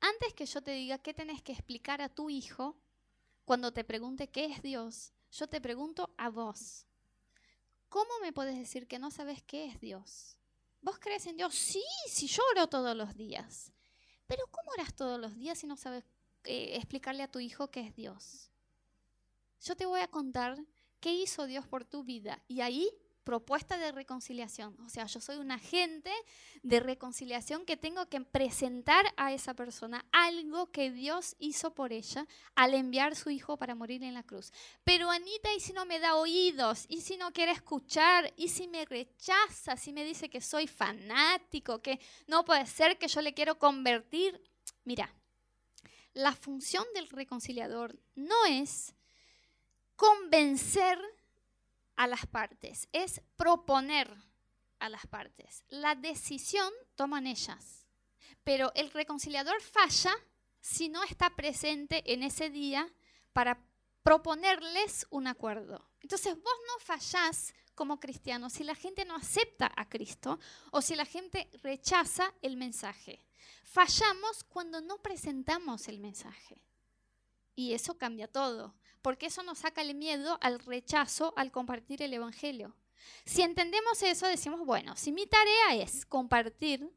antes 0.00 0.32
que 0.34 0.46
yo 0.46 0.62
te 0.62 0.70
diga 0.72 0.98
qué 0.98 1.12
tenés 1.12 1.42
que 1.42 1.52
explicar 1.52 2.00
a 2.00 2.08
tu 2.08 2.30
hijo 2.30 2.76
cuando 3.44 3.72
te 3.72 3.82
pregunte 3.82 4.28
qué 4.28 4.44
es 4.44 4.62
Dios, 4.62 5.12
yo 5.32 5.48
te 5.48 5.60
pregunto 5.60 6.14
a 6.16 6.28
vos. 6.28 6.86
¿Cómo 7.88 8.10
me 8.20 8.32
puedes 8.32 8.56
decir 8.56 8.86
que 8.86 8.98
no 8.98 9.10
sabes 9.10 9.42
qué 9.42 9.64
es 9.64 9.80
Dios? 9.80 10.36
¿Vos 10.82 10.98
crees 10.98 11.26
en 11.26 11.36
Dios? 11.36 11.54
Sí, 11.54 11.82
sí, 12.08 12.26
yo 12.28 12.42
oro 12.52 12.68
todos 12.68 12.94
los 12.96 13.16
días. 13.16 13.72
Pero 14.26 14.46
¿cómo 14.50 14.70
oras 14.72 14.94
todos 14.94 15.18
los 15.18 15.34
días 15.34 15.58
si 15.58 15.66
no 15.66 15.76
sabes 15.76 16.04
eh, 16.50 16.76
explicarle 16.76 17.22
a 17.22 17.30
tu 17.30 17.40
hijo 17.40 17.70
qué 17.70 17.80
es 17.80 17.94
Dios. 17.94 18.50
Yo 19.60 19.76
te 19.76 19.84
voy 19.84 20.00
a 20.00 20.08
contar 20.08 20.56
qué 20.98 21.12
hizo 21.12 21.46
Dios 21.46 21.66
por 21.66 21.84
tu 21.84 22.04
vida 22.04 22.42
y 22.48 22.62
ahí 22.62 22.90
propuesta 23.22 23.76
de 23.76 23.92
reconciliación. 23.92 24.74
O 24.80 24.88
sea, 24.88 25.04
yo 25.04 25.20
soy 25.20 25.36
un 25.36 25.50
agente 25.50 26.10
de 26.62 26.80
reconciliación 26.80 27.66
que 27.66 27.76
tengo 27.76 28.08
que 28.08 28.22
presentar 28.22 29.04
a 29.18 29.34
esa 29.34 29.52
persona 29.52 30.06
algo 30.10 30.72
que 30.72 30.90
Dios 30.90 31.36
hizo 31.38 31.74
por 31.74 31.92
ella 31.92 32.26
al 32.54 32.72
enviar 32.72 33.14
su 33.14 33.28
hijo 33.28 33.58
para 33.58 33.74
morir 33.74 34.02
en 34.02 34.14
la 34.14 34.22
cruz. 34.22 34.50
Pero 34.84 35.10
Anita, 35.10 35.52
¿y 35.54 35.60
si 35.60 35.74
no 35.74 35.84
me 35.84 35.98
da 35.98 36.14
oídos? 36.14 36.86
¿Y 36.88 37.02
si 37.02 37.18
no 37.18 37.30
quiere 37.34 37.52
escuchar? 37.52 38.32
¿Y 38.38 38.48
si 38.48 38.66
me 38.68 38.86
rechaza? 38.86 39.76
¿Si 39.76 39.92
me 39.92 40.04
dice 40.04 40.30
que 40.30 40.40
soy 40.40 40.66
fanático? 40.66 41.82
¿Que 41.82 42.00
no 42.26 42.46
puede 42.46 42.64
ser 42.64 42.96
que 42.96 43.08
yo 43.08 43.20
le 43.20 43.34
quiero 43.34 43.58
convertir? 43.58 44.42
Mira, 44.84 45.14
la 46.18 46.34
función 46.34 46.84
del 46.94 47.08
reconciliador 47.08 47.96
no 48.16 48.44
es 48.46 48.92
convencer 49.94 50.98
a 51.94 52.08
las 52.08 52.26
partes, 52.26 52.88
es 52.90 53.20
proponer 53.36 54.12
a 54.80 54.88
las 54.88 55.06
partes. 55.06 55.62
La 55.68 55.94
decisión 55.94 56.72
toman 56.96 57.28
ellas, 57.28 57.86
pero 58.42 58.72
el 58.74 58.90
reconciliador 58.90 59.62
falla 59.62 60.12
si 60.60 60.88
no 60.88 61.04
está 61.04 61.36
presente 61.36 62.02
en 62.12 62.24
ese 62.24 62.50
día 62.50 62.92
para 63.32 63.64
proponerles 64.02 65.06
un 65.10 65.28
acuerdo. 65.28 65.88
Entonces 66.00 66.34
vos 66.34 66.54
no 66.66 66.84
fallás 66.84 67.54
como 67.78 68.00
cristiano 68.00 68.50
si 68.50 68.64
la 68.64 68.74
gente 68.74 69.04
no 69.04 69.14
acepta 69.14 69.70
a 69.76 69.88
Cristo 69.88 70.40
o 70.72 70.82
si 70.82 70.96
la 70.96 71.04
gente 71.04 71.48
rechaza 71.62 72.34
el 72.42 72.56
mensaje. 72.56 73.24
Fallamos 73.62 74.42
cuando 74.42 74.80
no 74.80 74.98
presentamos 74.98 75.86
el 75.86 76.00
mensaje. 76.00 76.60
Y 77.54 77.74
eso 77.74 77.96
cambia 77.96 78.26
todo, 78.26 78.74
porque 79.00 79.26
eso 79.26 79.44
nos 79.44 79.58
saca 79.58 79.82
el 79.82 79.94
miedo 79.94 80.38
al 80.40 80.58
rechazo 80.58 81.32
al 81.36 81.52
compartir 81.52 82.02
el 82.02 82.12
Evangelio. 82.12 82.74
Si 83.24 83.42
entendemos 83.42 84.02
eso, 84.02 84.26
decimos, 84.26 84.66
bueno, 84.66 84.96
si 84.96 85.12
mi 85.12 85.28
tarea 85.28 85.76
es 85.80 86.04
compartir 86.04 86.90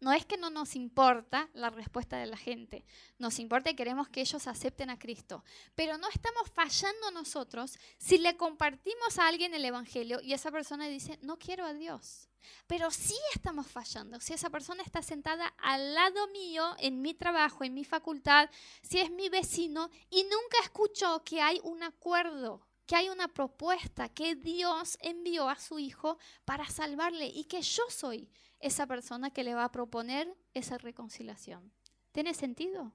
no 0.00 0.12
es 0.12 0.24
que 0.24 0.36
no 0.36 0.50
nos 0.50 0.74
importa 0.76 1.48
la 1.52 1.70
respuesta 1.70 2.16
de 2.16 2.26
la 2.26 2.36
gente, 2.36 2.84
nos 3.18 3.38
importa 3.38 3.70
y 3.70 3.76
queremos 3.76 4.08
que 4.08 4.22
ellos 4.22 4.46
acepten 4.46 4.90
a 4.90 4.98
Cristo, 4.98 5.44
pero 5.74 5.98
no 5.98 6.08
estamos 6.08 6.50
fallando 6.50 7.10
nosotros 7.12 7.78
si 7.98 8.18
le 8.18 8.36
compartimos 8.36 9.18
a 9.18 9.28
alguien 9.28 9.54
el 9.54 9.64
Evangelio 9.64 10.20
y 10.22 10.32
esa 10.32 10.50
persona 10.50 10.88
dice, 10.88 11.18
no 11.22 11.38
quiero 11.38 11.64
a 11.64 11.74
Dios. 11.74 12.26
Pero 12.66 12.90
sí 12.90 13.16
estamos 13.34 13.66
fallando 13.66 14.18
si 14.18 14.32
esa 14.32 14.48
persona 14.48 14.82
está 14.82 15.02
sentada 15.02 15.52
al 15.58 15.94
lado 15.94 16.26
mío, 16.28 16.74
en 16.78 17.02
mi 17.02 17.12
trabajo, 17.12 17.64
en 17.64 17.74
mi 17.74 17.84
facultad, 17.84 18.48
si 18.82 18.98
es 18.98 19.10
mi 19.10 19.28
vecino 19.28 19.90
y 20.08 20.22
nunca 20.22 20.58
escuchó 20.62 21.22
que 21.22 21.42
hay 21.42 21.60
un 21.62 21.82
acuerdo 21.82 22.66
que 22.86 22.96
hay 22.96 23.08
una 23.08 23.28
propuesta, 23.28 24.08
que 24.08 24.34
Dios 24.34 24.98
envió 25.00 25.48
a 25.48 25.60
su 25.60 25.78
Hijo 25.78 26.18
para 26.44 26.68
salvarle 26.68 27.26
y 27.26 27.44
que 27.44 27.62
yo 27.62 27.84
soy 27.88 28.28
esa 28.60 28.86
persona 28.86 29.30
que 29.30 29.44
le 29.44 29.54
va 29.54 29.64
a 29.64 29.72
proponer 29.72 30.32
esa 30.54 30.78
reconciliación. 30.78 31.72
¿Tiene 32.12 32.34
sentido? 32.34 32.92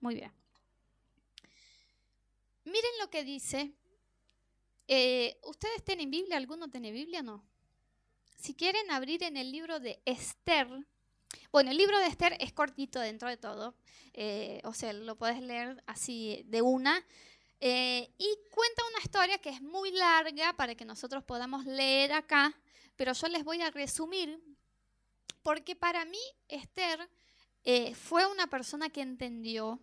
Muy 0.00 0.14
bien. 0.14 0.32
Miren 2.64 2.92
lo 3.00 3.10
que 3.10 3.24
dice. 3.24 3.72
Eh, 4.86 5.38
¿Ustedes 5.44 5.84
tienen 5.84 6.10
Biblia? 6.10 6.36
¿Alguno 6.36 6.68
tiene 6.68 6.92
Biblia? 6.92 7.22
No. 7.22 7.44
Si 8.36 8.54
quieren 8.54 8.90
abrir 8.90 9.22
en 9.22 9.36
el 9.36 9.52
libro 9.52 9.80
de 9.80 10.00
Esther, 10.04 10.68
bueno, 11.52 11.70
el 11.70 11.76
libro 11.76 11.98
de 11.98 12.06
Esther 12.06 12.36
es 12.40 12.52
cortito 12.52 12.98
dentro 13.00 13.28
de 13.28 13.36
todo, 13.36 13.74
eh, 14.12 14.60
o 14.64 14.72
sea, 14.72 14.92
lo 14.92 15.16
puedes 15.16 15.40
leer 15.40 15.82
así 15.86 16.42
de 16.46 16.62
una, 16.62 17.04
eh, 17.60 18.10
y 18.16 18.38
cuenta 18.50 18.82
una 18.90 19.02
historia 19.02 19.38
que 19.38 19.50
es 19.50 19.60
muy 19.60 19.90
larga 19.92 20.54
para 20.54 20.74
que 20.74 20.84
nosotros 20.84 21.22
podamos 21.22 21.66
leer 21.66 22.12
acá, 22.12 22.58
pero 22.96 23.12
yo 23.12 23.28
les 23.28 23.44
voy 23.44 23.60
a 23.60 23.70
resumir 23.70 24.40
porque 25.32 25.76
para 25.76 26.04
mí 26.04 26.20
Esther 26.48 27.10
eh, 27.64 27.94
fue 27.94 28.26
una 28.26 28.46
persona 28.46 28.90
que 28.90 29.02
entendió 29.02 29.80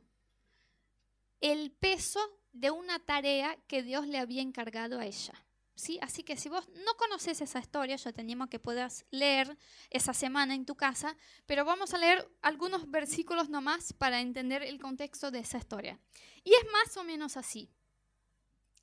el 1.42 1.72
peso 1.72 2.20
de 2.52 2.72
una 2.72 3.00
tarea 3.00 3.58
que 3.68 3.84
Dios 3.84 4.08
le 4.08 4.18
había 4.18 4.42
encargado 4.42 5.00
a 5.00 5.06
ella. 5.06 5.34
¿Sí? 5.76 6.00
Así 6.02 6.24
que 6.24 6.38
si 6.38 6.50
vos 6.50 6.68
no 6.70 6.96
conoces 6.98 7.40
esa 7.40 7.60
historia, 7.60 7.98
yo 7.98 8.12
te 8.12 8.22
animo 8.22 8.50
que 8.50 8.58
puedas 8.58 9.06
leer 9.12 9.60
esa 9.92 10.12
semana 10.12 10.56
en 10.56 10.66
tu 10.66 10.76
casa, 10.76 11.16
pero 11.46 11.66
vamos 11.66 11.94
a 11.94 12.00
leer 12.00 12.28
algunos 12.42 12.90
versículos 12.90 13.50
nomás 13.50 13.94
para 13.94 14.20
entender 14.20 14.64
el 14.64 14.82
contexto 14.82 15.30
de 15.30 15.40
esa 15.40 15.60
historia. 15.60 16.00
Y 16.44 16.52
es 16.56 16.66
más 16.72 16.98
o 16.98 17.04
menos 17.04 17.38
así. 17.38 17.70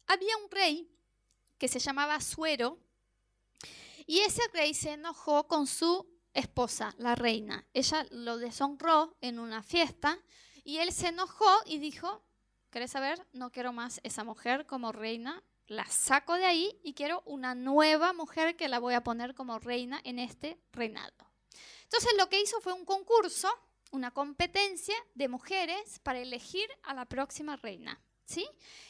Había 0.06 0.37
un 0.37 0.50
rey 0.52 0.88
que 1.59 1.66
se 1.66 1.80
llamaba 1.80 2.21
Suero, 2.21 2.78
y 4.06 4.21
ese 4.21 4.42
rey 4.52 4.75
se 4.75 4.92
enojó 4.92 5.49
con 5.49 5.66
su 5.66 6.06
esposa, 6.35 6.95
la 6.99 7.14
reina. 7.14 7.67
Ella 7.73 8.07
lo 8.11 8.37
deshonró 8.37 9.17
en 9.21 9.38
una 9.38 9.62
fiesta 9.62 10.19
y 10.64 10.79
él 10.79 10.93
se 10.93 11.09
enojó 11.09 11.50
y 11.67 11.79
dijo, 11.79 12.23
¿querés 12.71 12.91
saber? 12.91 13.26
No 13.33 13.50
quiero 13.50 13.73
más 13.73 14.00
esa 14.03 14.25
mujer 14.25 14.67
como 14.67 14.93
reina, 14.93 15.43
la 15.67 15.87
saco 15.87 16.35
de 16.35 16.45
ahí 16.45 16.79
y 16.83 16.95
quiero 16.95 17.23
una 17.25 17.55
nueva 17.55 18.12
mujer 18.12 18.57
que 18.57 18.69
la 18.69 18.79
voy 18.79 18.95
a 18.95 19.05
poner 19.05 19.35
como 19.35 19.59
reina 19.59 20.00
en 20.05 20.19
este 20.19 20.61
reinado. 20.73 21.14
Entonces 21.85 22.12
lo 22.19 22.29
que 22.29 22.41
hizo 22.41 22.61
fue 22.61 22.73
un 22.73 22.85
concurso, 22.85 23.49
una 23.93 24.11
competencia 24.11 24.97
de 25.14 25.29
mujeres 25.29 26.00
para 26.00 26.19
elegir 26.19 26.69
a 26.83 26.95
la 26.95 27.07
próxima 27.07 27.57
reina. 27.57 28.00
¿Sí? 28.25 28.47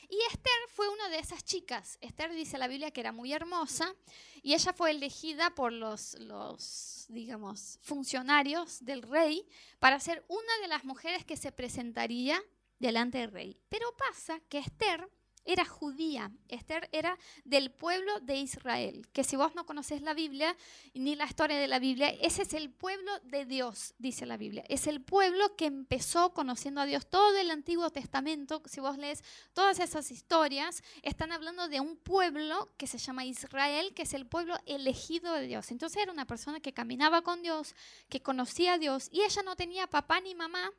Y 0.09 0.19
Esther 0.31 0.53
fue 0.69 0.89
una 0.89 1.09
de 1.09 1.19
esas 1.19 1.45
chicas. 1.45 1.99
Esther 2.01 2.33
dice 2.33 2.59
la 2.59 2.69
Biblia 2.69 2.91
que 2.91 3.01
era 3.01 3.13
muy 3.13 3.33
hermosa 3.33 3.95
y 4.43 4.55
ella 4.55 4.73
fue 4.73 4.91
elegida 4.91 5.55
por 5.55 5.73
los, 5.73 6.15
los, 6.21 7.07
digamos, 7.09 7.79
funcionarios 7.83 8.85
del 8.85 9.03
rey 9.03 9.47
para 9.81 9.99
ser 9.99 10.25
una 10.29 10.59
de 10.63 10.69
las 10.69 10.85
mujeres 10.85 11.25
que 11.25 11.37
se 11.37 11.53
presentaría 11.53 12.41
delante 12.79 13.19
del 13.19 13.33
rey. 13.33 13.59
Pero 13.69 13.87
pasa 13.97 14.41
que 14.49 14.59
Esther 14.59 15.11
era 15.45 15.65
judía. 15.65 16.31
Esther 16.49 16.89
era 16.93 17.19
del 17.45 17.71
pueblo 17.71 18.21
de 18.21 18.37
Israel. 18.37 19.07
Que 19.13 19.25
si 19.25 19.37
vos 19.37 19.55
no 19.55 19.67
conoces 19.67 20.03
la 20.03 20.15
Biblia 20.15 20.57
ni 20.95 21.17
la 21.17 21.27
historia 21.27 21.59
de 21.59 21.69
la 21.69 21.79
Biblia, 21.79 22.09
ese 22.21 22.43
es 22.43 22.55
el 22.55 22.71
pueblo 22.71 23.11
de 23.25 23.45
Dios, 23.45 23.95
dice 23.99 24.27
la 24.27 24.37
Biblia. 24.37 24.65
Es 24.69 24.87
el 24.87 25.03
pueblo 25.03 25.57
que 25.57 25.67
empezó 25.67 26.33
conociendo 26.33 26.81
a 26.81 26.87
Dios. 26.87 27.07
Todo 27.07 27.37
el 27.39 27.51
Antiguo 27.51 27.91
Testamento, 27.91 28.63
si 28.67 28.81
vos 28.81 28.99
lees 28.99 29.23
todas 29.53 29.79
esas 29.81 30.11
historias, 30.11 30.83
están 31.03 31.33
hablando 31.33 31.69
de 31.69 31.81
un 31.81 31.97
pueblo 31.97 32.73
que 32.77 32.87
se 32.87 32.99
llama 32.99 33.25
Israel, 33.25 33.93
que 33.95 34.03
es 34.03 34.15
el 34.15 34.27
pueblo 34.27 34.57
elegido 34.67 35.35
de 35.35 35.47
Dios. 35.47 35.71
Entonces 35.71 36.03
era 36.03 36.13
una 36.13 36.27
persona 36.27 36.61
que 36.61 36.73
caminaba 36.73 37.23
con 37.23 37.43
Dios, 37.43 37.75
que 38.09 38.23
conocía 38.23 38.75
a 38.75 38.79
Dios, 38.79 39.09
y 39.13 39.23
ella 39.23 39.43
no 39.43 39.57
tenía 39.57 39.87
papá 39.87 40.21
ni 40.21 40.35
mamá 40.35 40.73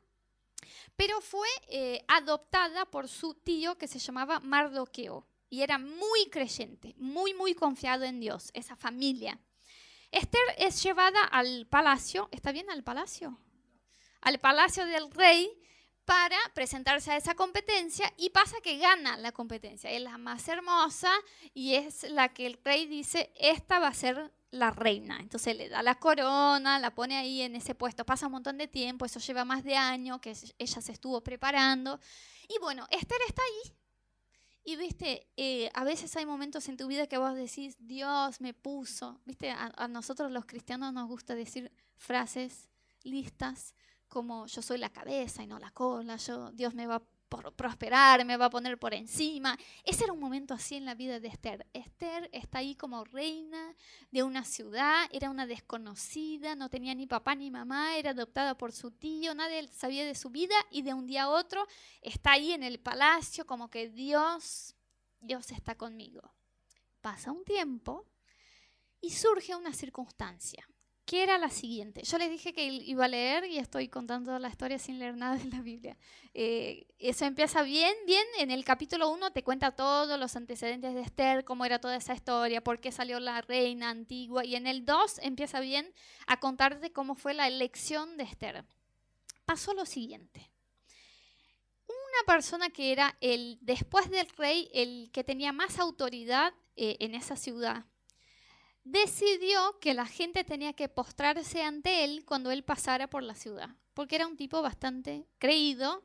pero 0.96 1.20
fue 1.20 1.48
eh, 1.68 2.04
adoptada 2.08 2.86
por 2.86 3.08
su 3.08 3.34
tío 3.34 3.76
que 3.78 3.88
se 3.88 3.98
llamaba 3.98 4.40
Mardoqueo 4.40 5.26
y 5.48 5.62
era 5.62 5.78
muy 5.78 6.26
creyente, 6.30 6.94
muy, 6.98 7.34
muy 7.34 7.54
confiado 7.54 8.04
en 8.04 8.20
Dios, 8.20 8.50
esa 8.54 8.76
familia. 8.76 9.40
Esther 10.10 10.42
es 10.58 10.82
llevada 10.82 11.22
al 11.24 11.66
palacio, 11.66 12.28
¿está 12.32 12.52
bien 12.52 12.70
al 12.70 12.82
palacio? 12.82 13.38
Al 14.20 14.40
palacio 14.40 14.86
del 14.86 15.10
rey 15.10 15.50
para 16.04 16.38
presentarse 16.54 17.10
a 17.10 17.16
esa 17.16 17.34
competencia 17.34 18.12
y 18.16 18.30
pasa 18.30 18.60
que 18.62 18.78
gana 18.78 19.16
la 19.18 19.32
competencia. 19.32 19.90
Es 19.90 20.00
la 20.00 20.18
más 20.18 20.48
hermosa 20.48 21.12
y 21.52 21.74
es 21.74 22.04
la 22.04 22.32
que 22.32 22.46
el 22.46 22.58
rey 22.64 22.86
dice, 22.86 23.32
esta 23.34 23.80
va 23.80 23.88
a 23.88 23.94
ser 23.94 24.32
la 24.56 24.70
reina. 24.70 25.18
Entonces 25.20 25.56
le 25.56 25.68
da 25.68 25.82
la 25.82 25.96
corona, 25.96 26.78
la 26.78 26.94
pone 26.94 27.16
ahí 27.16 27.42
en 27.42 27.54
ese 27.56 27.74
puesto. 27.74 28.04
Pasa 28.04 28.26
un 28.26 28.32
montón 28.32 28.58
de 28.58 28.68
tiempo, 28.68 29.04
eso 29.04 29.20
lleva 29.20 29.44
más 29.44 29.64
de 29.64 29.76
año 29.76 30.20
que 30.20 30.34
ella 30.58 30.80
se 30.80 30.92
estuvo 30.92 31.22
preparando. 31.22 32.00
Y 32.48 32.58
bueno, 32.60 32.86
Esther 32.90 33.18
está 33.28 33.42
ahí. 33.42 33.72
Y 34.64 34.76
viste, 34.76 35.28
eh, 35.36 35.70
a 35.74 35.84
veces 35.84 36.16
hay 36.16 36.26
momentos 36.26 36.68
en 36.68 36.76
tu 36.76 36.88
vida 36.88 37.06
que 37.06 37.18
vos 37.18 37.34
decís, 37.36 37.76
Dios 37.78 38.40
me 38.40 38.52
puso. 38.52 39.20
Viste, 39.24 39.50
a, 39.50 39.72
a 39.76 39.86
nosotros 39.86 40.32
los 40.32 40.44
cristianos 40.44 40.92
nos 40.92 41.06
gusta 41.06 41.34
decir 41.36 41.70
frases 41.96 42.68
listas 43.04 43.74
como 44.08 44.46
yo 44.46 44.62
soy 44.62 44.78
la 44.78 44.90
cabeza 44.90 45.42
y 45.42 45.46
no 45.46 45.58
la 45.58 45.70
cola, 45.70 46.16
yo, 46.16 46.50
Dios 46.52 46.74
me 46.74 46.86
va 46.86 47.02
por 47.28 47.52
prosperar, 47.54 48.24
me 48.24 48.36
va 48.36 48.46
a 48.46 48.50
poner 48.50 48.78
por 48.78 48.94
encima. 48.94 49.58
Ese 49.84 50.04
era 50.04 50.12
un 50.12 50.20
momento 50.20 50.54
así 50.54 50.76
en 50.76 50.84
la 50.84 50.94
vida 50.94 51.20
de 51.20 51.28
Esther. 51.28 51.66
Esther 51.72 52.28
está 52.32 52.58
ahí 52.58 52.74
como 52.74 53.04
reina 53.04 53.74
de 54.10 54.22
una 54.22 54.44
ciudad, 54.44 55.08
era 55.12 55.30
una 55.30 55.46
desconocida, 55.46 56.54
no 56.54 56.68
tenía 56.68 56.94
ni 56.94 57.06
papá 57.06 57.34
ni 57.34 57.50
mamá, 57.50 57.96
era 57.96 58.10
adoptada 58.10 58.56
por 58.56 58.72
su 58.72 58.90
tío, 58.90 59.34
nadie 59.34 59.68
sabía 59.68 60.04
de 60.04 60.14
su 60.14 60.30
vida 60.30 60.54
y 60.70 60.82
de 60.82 60.94
un 60.94 61.06
día 61.06 61.24
a 61.24 61.30
otro 61.30 61.66
está 62.00 62.32
ahí 62.32 62.52
en 62.52 62.62
el 62.62 62.78
palacio 62.78 63.46
como 63.46 63.68
que 63.68 63.88
Dios, 63.88 64.74
Dios 65.20 65.50
está 65.50 65.74
conmigo. 65.74 66.34
Pasa 67.00 67.32
un 67.32 67.44
tiempo 67.44 68.06
y 69.00 69.10
surge 69.10 69.54
una 69.54 69.72
circunstancia 69.72 70.68
que 71.06 71.22
era 71.22 71.38
la 71.38 71.50
siguiente. 71.50 72.02
Yo 72.02 72.18
les 72.18 72.28
dije 72.28 72.52
que 72.52 72.66
iba 72.66 73.04
a 73.04 73.08
leer 73.08 73.44
y 73.44 73.58
estoy 73.58 73.88
contando 73.88 74.36
la 74.40 74.48
historia 74.48 74.76
sin 74.76 74.98
leer 74.98 75.16
nada 75.16 75.36
de 75.36 75.44
la 75.44 75.60
Biblia. 75.60 75.96
Eh, 76.34 76.88
eso 76.98 77.24
empieza 77.24 77.62
bien, 77.62 77.94
bien. 78.06 78.26
En 78.40 78.50
el 78.50 78.64
capítulo 78.64 79.08
1 79.10 79.30
te 79.30 79.44
cuenta 79.44 79.70
todos 79.70 80.18
los 80.18 80.34
antecedentes 80.34 80.94
de 80.94 81.02
Esther, 81.02 81.44
cómo 81.44 81.64
era 81.64 81.80
toda 81.80 81.94
esa 81.94 82.12
historia, 82.12 82.60
por 82.60 82.80
qué 82.80 82.90
salió 82.90 83.20
la 83.20 83.40
reina 83.40 83.88
antigua. 83.88 84.44
Y 84.44 84.56
en 84.56 84.66
el 84.66 84.84
2 84.84 85.20
empieza 85.22 85.60
bien 85.60 85.94
a 86.26 86.40
contarte 86.40 86.92
cómo 86.92 87.14
fue 87.14 87.34
la 87.34 87.46
elección 87.46 88.16
de 88.16 88.24
Esther. 88.24 88.64
Pasó 89.44 89.74
lo 89.74 89.86
siguiente. 89.86 90.50
Una 91.86 92.34
persona 92.34 92.68
que 92.70 92.90
era 92.90 93.16
el, 93.20 93.58
después 93.60 94.10
del 94.10 94.28
rey, 94.30 94.68
el 94.74 95.10
que 95.12 95.22
tenía 95.22 95.52
más 95.52 95.78
autoridad 95.78 96.52
eh, 96.74 96.96
en 96.98 97.14
esa 97.14 97.36
ciudad, 97.36 97.84
decidió 98.86 99.78
que 99.80 99.94
la 99.94 100.06
gente 100.06 100.44
tenía 100.44 100.72
que 100.72 100.88
postrarse 100.88 101.62
ante 101.62 102.04
él 102.04 102.24
cuando 102.24 102.52
él 102.52 102.62
pasara 102.62 103.10
por 103.10 103.24
la 103.24 103.34
ciudad, 103.34 103.70
porque 103.94 104.14
era 104.14 104.28
un 104.28 104.36
tipo 104.36 104.62
bastante 104.62 105.26
creído, 105.38 106.04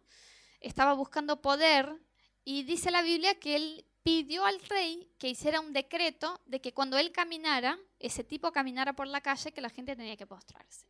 estaba 0.59 0.93
buscando 0.93 1.43
poder 1.43 1.95
y 2.43 2.63
dice 2.63 2.89
la 2.89 3.03
Biblia 3.03 3.39
que 3.39 3.55
él 3.55 3.85
pidió 4.01 4.45
al 4.45 4.59
rey 4.61 5.11
que 5.19 5.29
hiciera 5.29 5.59
un 5.59 5.73
decreto 5.73 6.41
de 6.47 6.59
que 6.59 6.73
cuando 6.73 6.97
él 6.97 7.11
caminara, 7.11 7.77
ese 7.99 8.23
tipo 8.23 8.51
caminara 8.51 8.93
por 8.93 9.05
la 9.05 9.21
calle, 9.21 9.51
que 9.51 9.61
la 9.61 9.69
gente 9.69 9.95
tenía 9.95 10.17
que 10.17 10.25
postrarse. 10.25 10.87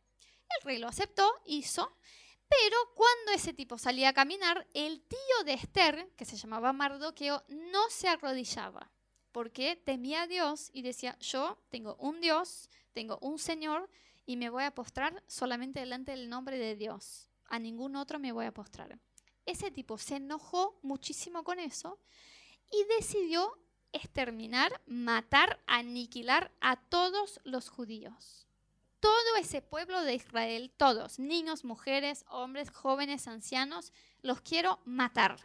El 0.58 0.64
rey 0.64 0.78
lo 0.78 0.88
aceptó, 0.88 1.30
hizo, 1.44 1.94
pero 2.48 2.76
cuando 2.94 3.32
ese 3.32 3.52
tipo 3.52 3.76
salía 3.76 4.08
a 4.08 4.14
caminar, 4.14 4.66
el 4.72 5.02
tío 5.02 5.44
de 5.44 5.52
Esther, 5.52 6.10
que 6.16 6.24
se 6.24 6.38
llamaba 6.38 6.72
Mardoqueo, 6.72 7.44
no 7.48 7.90
se 7.90 8.08
arrodillaba 8.08 8.90
porque 9.32 9.76
temía 9.76 10.22
a 10.22 10.26
Dios 10.26 10.70
y 10.72 10.82
decía, 10.82 11.18
yo 11.18 11.58
tengo 11.70 11.96
un 11.96 12.20
Dios, 12.20 12.68
tengo 12.92 13.18
un 13.20 13.38
Señor 13.38 13.88
y 14.26 14.36
me 14.36 14.50
voy 14.50 14.64
a 14.64 14.74
postrar 14.74 15.22
solamente 15.26 15.80
delante 15.80 16.12
del 16.12 16.28
nombre 16.28 16.58
de 16.58 16.76
Dios. 16.76 17.28
A 17.46 17.58
ningún 17.58 17.96
otro 17.96 18.18
me 18.18 18.32
voy 18.32 18.46
a 18.46 18.54
postrar. 18.54 18.98
Ese 19.46 19.70
tipo 19.70 19.98
se 19.98 20.16
enojó 20.16 20.78
muchísimo 20.82 21.42
con 21.42 21.58
eso 21.58 21.98
y 22.70 22.84
decidió 22.96 23.58
exterminar, 23.92 24.80
matar, 24.86 25.60
aniquilar 25.66 26.52
a 26.60 26.76
todos 26.76 27.40
los 27.44 27.68
judíos. 27.68 28.46
Todo 29.00 29.36
ese 29.40 29.62
pueblo 29.62 30.02
de 30.02 30.14
Israel, 30.14 30.72
todos, 30.76 31.18
niños, 31.18 31.64
mujeres, 31.64 32.24
hombres, 32.28 32.70
jóvenes, 32.70 33.26
ancianos, 33.26 33.92
los 34.22 34.40
quiero 34.40 34.80
matar 34.84 35.36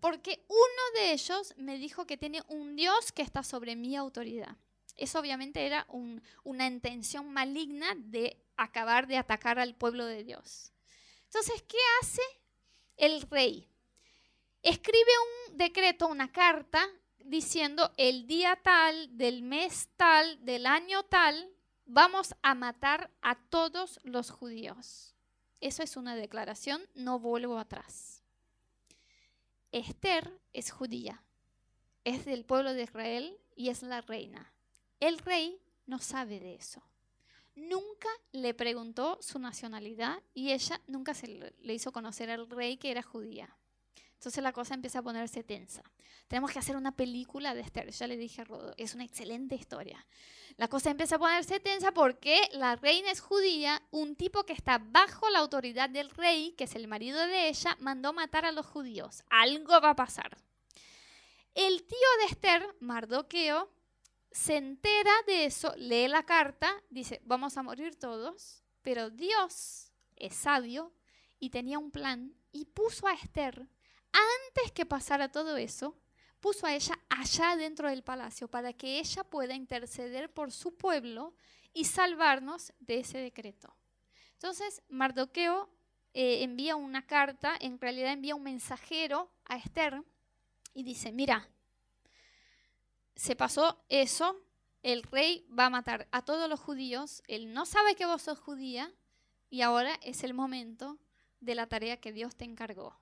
porque 0.00 0.44
uno 0.48 0.82
de 1.00 1.12
ellos 1.12 1.54
me 1.56 1.78
dijo 1.78 2.06
que 2.06 2.16
tiene 2.16 2.42
un 2.48 2.76
Dios 2.76 3.12
que 3.12 3.22
está 3.22 3.42
sobre 3.42 3.76
mi 3.76 3.96
autoridad. 3.96 4.56
Eso 4.96 5.20
obviamente 5.20 5.64
era 5.64 5.86
una 6.42 6.66
intención 6.66 7.32
maligna 7.32 7.94
de 7.96 8.36
acabar 8.56 9.06
de 9.06 9.16
atacar 9.16 9.58
al 9.58 9.74
pueblo 9.74 10.04
de 10.04 10.24
Dios. 10.24 10.72
Entonces, 11.24 11.62
¿qué 11.62 11.78
hace 12.00 12.22
el 12.96 13.22
rey? 13.22 13.68
Escribe 14.62 15.12
un 15.48 15.56
decreto, 15.56 16.08
una 16.08 16.32
carta, 16.32 16.84
diciendo 17.18 17.92
el 17.96 18.26
día 18.26 18.58
tal, 18.62 19.16
del 19.16 19.42
mes 19.42 19.88
tal, 19.96 20.44
del 20.44 20.66
año 20.66 21.04
tal, 21.04 21.52
vamos 21.84 22.34
a 22.42 22.54
matar 22.54 23.10
a 23.22 23.36
todos 23.36 24.00
los 24.02 24.30
judíos. 24.30 25.14
Eso 25.60 25.82
es 25.82 25.96
una 25.96 26.16
declaración, 26.16 26.82
no 26.94 27.18
vuelvo 27.18 27.58
atrás. 27.58 28.17
Esther 29.72 30.40
es 30.52 30.70
judía, 30.70 31.22
es 32.04 32.24
del 32.24 32.44
pueblo 32.44 32.72
de 32.72 32.84
Israel 32.84 33.38
y 33.54 33.68
es 33.68 33.82
la 33.82 34.00
reina. 34.00 34.52
El 35.00 35.18
rey 35.18 35.60
no 35.86 35.98
sabe 35.98 36.40
de 36.40 36.54
eso. 36.54 36.82
Nunca 37.54 38.08
le 38.32 38.54
preguntó 38.54 39.18
su 39.20 39.38
nacionalidad 39.38 40.22
y 40.32 40.52
ella 40.52 40.80
nunca 40.86 41.12
se 41.12 41.26
le 41.26 41.74
hizo 41.74 41.92
conocer 41.92 42.30
al 42.30 42.48
rey 42.48 42.76
que 42.76 42.90
era 42.90 43.02
judía. 43.02 43.57
Entonces 44.18 44.42
la 44.42 44.52
cosa 44.52 44.74
empieza 44.74 44.98
a 44.98 45.02
ponerse 45.02 45.44
tensa. 45.44 45.80
Tenemos 46.26 46.50
que 46.50 46.58
hacer 46.58 46.74
una 46.74 46.96
película 46.96 47.54
de 47.54 47.60
Esther, 47.60 47.88
ya 47.92 48.08
le 48.08 48.16
dije 48.16 48.40
a 48.40 48.44
Rodo, 48.44 48.74
es 48.76 48.94
una 48.94 49.04
excelente 49.04 49.54
historia. 49.54 50.04
La 50.56 50.66
cosa 50.66 50.90
empieza 50.90 51.16
a 51.16 51.20
ponerse 51.20 51.60
tensa 51.60 51.92
porque 51.92 52.40
la 52.50 52.74
reina 52.74 53.12
es 53.12 53.20
judía, 53.20 53.80
un 53.92 54.16
tipo 54.16 54.42
que 54.42 54.54
está 54.54 54.78
bajo 54.78 55.30
la 55.30 55.38
autoridad 55.38 55.88
del 55.88 56.10
rey, 56.10 56.52
que 56.58 56.64
es 56.64 56.74
el 56.74 56.88
marido 56.88 57.24
de 57.28 57.48
ella, 57.48 57.76
mandó 57.78 58.12
matar 58.12 58.44
a 58.44 58.50
los 58.50 58.66
judíos. 58.66 59.22
Algo 59.30 59.80
va 59.80 59.90
a 59.90 59.96
pasar. 59.96 60.36
El 61.54 61.84
tío 61.84 62.08
de 62.18 62.26
Esther, 62.26 62.76
Mardoqueo, 62.80 63.70
se 64.32 64.56
entera 64.56 65.12
de 65.28 65.44
eso, 65.44 65.72
lee 65.76 66.08
la 66.08 66.24
carta, 66.24 66.74
dice, 66.90 67.20
vamos 67.24 67.56
a 67.56 67.62
morir 67.62 67.94
todos, 67.94 68.64
pero 68.82 69.10
Dios 69.10 69.92
es 70.16 70.34
sabio 70.34 70.92
y 71.38 71.50
tenía 71.50 71.78
un 71.78 71.92
plan 71.92 72.34
y 72.50 72.64
puso 72.64 73.06
a 73.06 73.14
Esther 73.14 73.68
antes 74.12 74.72
que 74.72 74.86
pasara 74.86 75.30
todo 75.30 75.56
eso, 75.56 75.96
puso 76.40 76.66
a 76.66 76.74
ella 76.74 76.98
allá 77.08 77.56
dentro 77.56 77.88
del 77.88 78.02
palacio 78.02 78.48
para 78.48 78.72
que 78.72 78.98
ella 78.98 79.24
pueda 79.24 79.54
interceder 79.54 80.32
por 80.32 80.52
su 80.52 80.76
pueblo 80.76 81.34
y 81.72 81.84
salvarnos 81.84 82.72
de 82.80 83.00
ese 83.00 83.18
decreto. 83.18 83.74
Entonces, 84.34 84.82
Mardoqueo 84.88 85.68
eh, 86.14 86.42
envía 86.42 86.76
una 86.76 87.06
carta, 87.06 87.54
en 87.60 87.80
realidad 87.80 88.12
envía 88.12 88.34
un 88.34 88.42
mensajero 88.42 89.30
a 89.44 89.56
Esther 89.56 90.02
y 90.74 90.84
dice, 90.84 91.12
mira, 91.12 91.48
se 93.16 93.34
pasó 93.34 93.84
eso, 93.88 94.44
el 94.82 95.02
rey 95.02 95.44
va 95.56 95.66
a 95.66 95.70
matar 95.70 96.08
a 96.12 96.24
todos 96.24 96.48
los 96.48 96.60
judíos, 96.60 97.22
él 97.26 97.52
no 97.52 97.66
sabe 97.66 97.96
que 97.96 98.06
vos 98.06 98.22
sos 98.22 98.38
judía 98.38 98.92
y 99.50 99.62
ahora 99.62 99.98
es 100.02 100.22
el 100.22 100.34
momento 100.34 100.98
de 101.40 101.56
la 101.56 101.66
tarea 101.66 102.00
que 102.00 102.12
Dios 102.12 102.36
te 102.36 102.44
encargó 102.44 102.96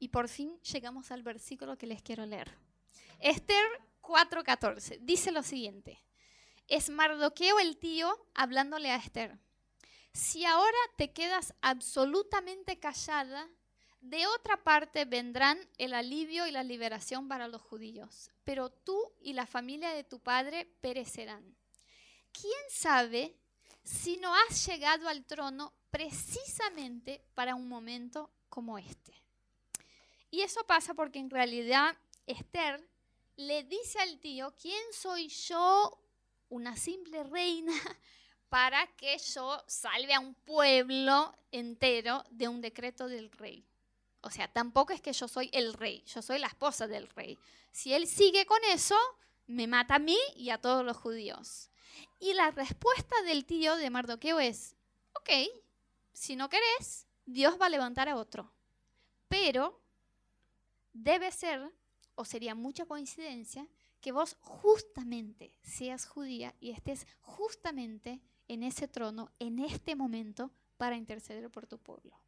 Y 0.00 0.08
por 0.08 0.28
fin 0.28 0.58
llegamos 0.62 1.10
al 1.12 1.22
versículo 1.22 1.76
que 1.76 1.86
les 1.86 2.02
quiero 2.02 2.24
leer. 2.24 2.50
Esther 3.20 3.64
4:14 4.00 4.98
dice 5.02 5.30
lo 5.30 5.42
siguiente. 5.42 6.02
Es 6.66 6.88
Mardoqueo 6.88 7.60
el 7.60 7.76
tío 7.76 8.10
hablándole 8.34 8.90
a 8.90 8.96
Esther. 8.96 9.38
Si 10.14 10.44
ahora 10.46 10.78
te 10.96 11.12
quedas 11.12 11.54
absolutamente 11.60 12.80
callada, 12.80 13.48
de 14.00 14.26
otra 14.26 14.64
parte 14.64 15.04
vendrán 15.04 15.58
el 15.76 15.92
alivio 15.92 16.46
y 16.46 16.50
la 16.50 16.62
liberación 16.62 17.28
para 17.28 17.48
los 17.48 17.60
judíos, 17.60 18.30
pero 18.42 18.70
tú 18.70 18.98
y 19.20 19.34
la 19.34 19.46
familia 19.46 19.90
de 19.90 20.04
tu 20.04 20.20
padre 20.20 20.64
perecerán. 20.80 21.56
¿Quién 22.32 22.62
sabe 22.70 23.38
si 23.82 24.16
no 24.16 24.34
has 24.34 24.66
llegado 24.66 25.08
al 25.08 25.26
trono 25.26 25.74
precisamente 25.90 27.22
para 27.34 27.54
un 27.54 27.68
momento 27.68 28.32
como 28.48 28.78
este? 28.78 29.19
Y 30.30 30.42
eso 30.42 30.64
pasa 30.66 30.94
porque 30.94 31.18
en 31.18 31.30
realidad 31.30 31.96
Esther 32.26 32.86
le 33.36 33.64
dice 33.64 33.98
al 34.00 34.18
tío, 34.18 34.54
¿quién 34.60 34.82
soy 34.92 35.28
yo, 35.28 35.98
una 36.48 36.76
simple 36.76 37.24
reina, 37.24 37.72
para 38.48 38.86
que 38.96 39.16
yo 39.18 39.62
salve 39.66 40.14
a 40.14 40.20
un 40.20 40.34
pueblo 40.34 41.34
entero 41.50 42.24
de 42.30 42.48
un 42.48 42.60
decreto 42.60 43.08
del 43.08 43.30
rey? 43.32 43.64
O 44.22 44.30
sea, 44.30 44.48
tampoco 44.48 44.92
es 44.92 45.00
que 45.00 45.12
yo 45.12 45.26
soy 45.26 45.48
el 45.52 45.72
rey, 45.72 46.04
yo 46.06 46.20
soy 46.20 46.38
la 46.38 46.48
esposa 46.48 46.86
del 46.86 47.08
rey. 47.08 47.38
Si 47.72 47.94
él 47.94 48.06
sigue 48.06 48.44
con 48.44 48.58
eso, 48.70 48.96
me 49.46 49.66
mata 49.66 49.94
a 49.94 49.98
mí 49.98 50.18
y 50.36 50.50
a 50.50 50.58
todos 50.58 50.84
los 50.84 50.96
judíos. 50.96 51.70
Y 52.18 52.34
la 52.34 52.50
respuesta 52.50 53.20
del 53.22 53.46
tío 53.46 53.76
de 53.76 53.90
Mardoqueo 53.90 54.38
es, 54.38 54.76
ok, 55.14 55.30
si 56.12 56.36
no 56.36 56.50
querés, 56.50 57.06
Dios 57.24 57.58
va 57.60 57.66
a 57.66 57.70
levantar 57.70 58.08
a 58.08 58.16
otro. 58.16 58.52
Pero 59.28 59.80
debe 60.92 61.30
ser, 61.32 61.72
o 62.14 62.24
sería 62.24 62.54
mucha 62.54 62.86
coincidencia, 62.86 63.66
que 64.00 64.12
vos 64.12 64.36
justamente 64.40 65.54
seas 65.62 66.06
judía 66.06 66.54
y 66.60 66.70
estés 66.70 67.06
justamente 67.20 68.20
en 68.48 68.62
ese 68.62 68.88
trono, 68.88 69.30
en 69.38 69.58
este 69.58 69.94
momento, 69.94 70.50
para 70.76 70.96
interceder 70.96 71.50
por 71.50 71.66
tu 71.66 71.78
pueblo. 71.78 72.18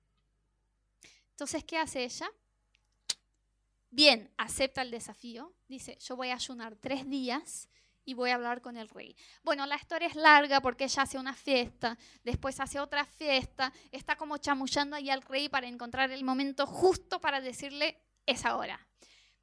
Entonces, 1.31 1.65
¿qué 1.65 1.79
hace 1.79 2.05
ella? 2.05 2.31
Bien, 3.91 4.33
acepta 4.37 4.83
el 4.83 4.91
desafío. 4.91 5.55
Dice, 5.69 5.99
yo 5.99 6.17
voy 6.17 6.29
a 6.29 6.35
ayunar 6.35 6.77
tres 6.77 7.09
días 7.09 7.69
y 8.05 8.15
voy 8.15 8.31
a 8.31 8.35
hablar 8.35 8.61
con 8.61 8.77
el 8.77 8.89
rey. 8.89 9.17
Bueno, 9.43 9.67
la 9.67 9.77
historia 9.77 10.09
es 10.09 10.17
larga 10.17 10.61
porque 10.61 10.85
ella 10.85 11.03
hace 11.03 11.19
una 11.19 11.35
fiesta, 11.35 11.99
después 12.25 12.59
hace 12.61 12.81
otra 12.81 13.05
fiesta, 13.05 13.73
está 13.91 14.17
como 14.17 14.39
chamullando 14.39 14.97
ahí 14.97 15.11
al 15.11 15.23
rey 15.23 15.49
para 15.49 15.69
encontrar 15.69 16.11
el 16.11 16.25
momento 16.25 16.67
justo 16.67 17.21
para 17.21 17.41
decirle, 17.41 18.01
es 18.27 18.45
ahora. 18.45 18.87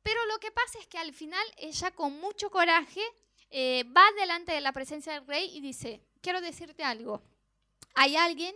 Pero 0.04 0.26
lo 0.28 0.40
que 0.40 0.52
pasa 0.52 0.80
es 0.80 0.88
que 0.88 0.98
al 0.98 1.14
final 1.14 1.46
ella 1.58 1.92
con 1.92 2.20
mucho 2.20 2.50
coraje 2.50 3.02
eh, 3.50 3.84
va 3.96 4.04
delante 4.20 4.52
de 4.52 4.62
la 4.62 4.74
presencia 4.74 5.14
del 5.14 5.28
rey 5.28 5.50
y 5.56 5.62
dice, 5.62 6.02
quiero 6.22 6.42
decirte 6.42 6.84
algo, 6.84 7.22
hay 7.96 8.16
alguien 8.16 8.56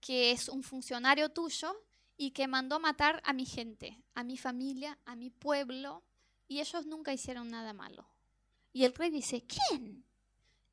que 0.00 0.30
es 0.30 0.48
un 0.48 0.62
funcionario 0.62 1.30
tuyo 1.30 1.84
y 2.16 2.32
que 2.32 2.48
mandó 2.48 2.80
matar 2.80 3.20
a 3.24 3.32
mi 3.32 3.46
gente, 3.46 4.02
a 4.14 4.24
mi 4.24 4.36
familia, 4.36 4.98
a 5.04 5.16
mi 5.16 5.30
pueblo, 5.30 6.02
y 6.46 6.60
ellos 6.60 6.86
nunca 6.86 7.12
hicieron 7.12 7.48
nada 7.48 7.72
malo. 7.72 8.08
Y 8.72 8.84
el 8.84 8.94
rey 8.94 9.10
dice, 9.10 9.44
¿quién? 9.46 10.04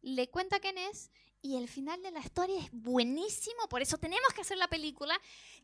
Le 0.01 0.29
cuenta 0.29 0.59
quién 0.59 0.77
es 0.77 1.11
y 1.45 1.57
el 1.57 1.67
final 1.67 2.01
de 2.01 2.09
la 2.09 2.21
historia 2.21 2.59
es 2.59 2.71
buenísimo, 2.71 3.69
por 3.69 3.83
eso 3.83 3.99
tenemos 3.99 4.33
que 4.33 4.41
hacer 4.41 4.57
la 4.57 4.67
película, 4.67 5.15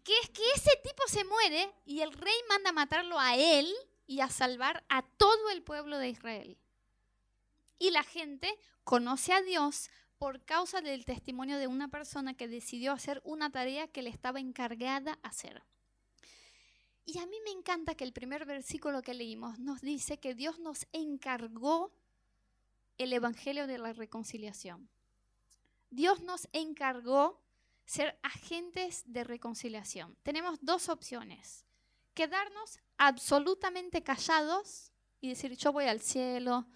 que 0.04 0.14
es 0.20 0.30
que 0.30 0.44
ese 0.56 0.70
tipo 0.84 1.02
se 1.08 1.26
muere 1.26 1.74
y 1.86 2.02
el 2.02 2.14
rey 2.14 2.36
manda 2.48 2.72
matarlo 2.72 3.18
a 3.18 3.36
él 3.36 3.68
y 4.06 4.20
a 4.20 4.30
salvar 4.30 4.86
a 4.90 5.02
todo 5.02 5.50
el 5.50 5.64
pueblo 5.64 5.98
de 5.98 6.10
Israel. 6.10 6.56
Y 7.80 7.90
la 7.90 8.04
gente 8.04 8.60
conoce 8.84 9.34
a 9.34 9.42
Dios 9.42 9.90
por 10.20 10.46
causa 10.46 10.82
del 10.82 11.04
testimonio 11.04 11.58
de 11.58 11.66
una 11.66 11.88
persona 11.88 12.36
que 12.36 12.48
decidió 12.48 12.92
hacer 12.92 13.20
una 13.24 13.52
tarea 13.52 13.88
que 13.88 14.04
le 14.04 14.12
estaba 14.12 14.40
encargada 14.40 15.18
hacer. 15.24 15.64
Y 17.06 17.18
a 17.18 17.26
mí 17.26 17.38
me 17.44 17.50
encanta 17.50 17.96
que 17.96 18.04
el 18.04 18.14
primer 18.14 18.46
versículo 18.46 19.02
que 19.02 19.16
leímos 19.16 19.58
nos 19.58 19.82
dice 19.82 20.20
que 20.20 20.36
Dios 20.36 20.60
nos 20.60 20.86
encargó 20.92 21.92
el 23.00 23.14
Evangelio 23.14 23.66
de 23.66 23.80
la 23.80 23.94
Reconciliación. 23.94 24.88
Dios 25.92 26.22
nos 26.24 26.48
encargó 26.54 27.44
ser 27.86 28.18
agentes 28.24 29.04
de 29.06 29.26
reconciliación. 29.26 30.18
Tenemos 30.24 30.58
dos 30.62 30.88
opciones. 30.88 31.66
Quedarnos 32.14 32.80
absolutamente 32.98 34.02
callados 34.02 34.94
y 35.20 35.30
decir, 35.30 35.56
yo 35.58 35.74
voy 35.74 35.86
al 35.86 36.00
cielo. 36.00 36.68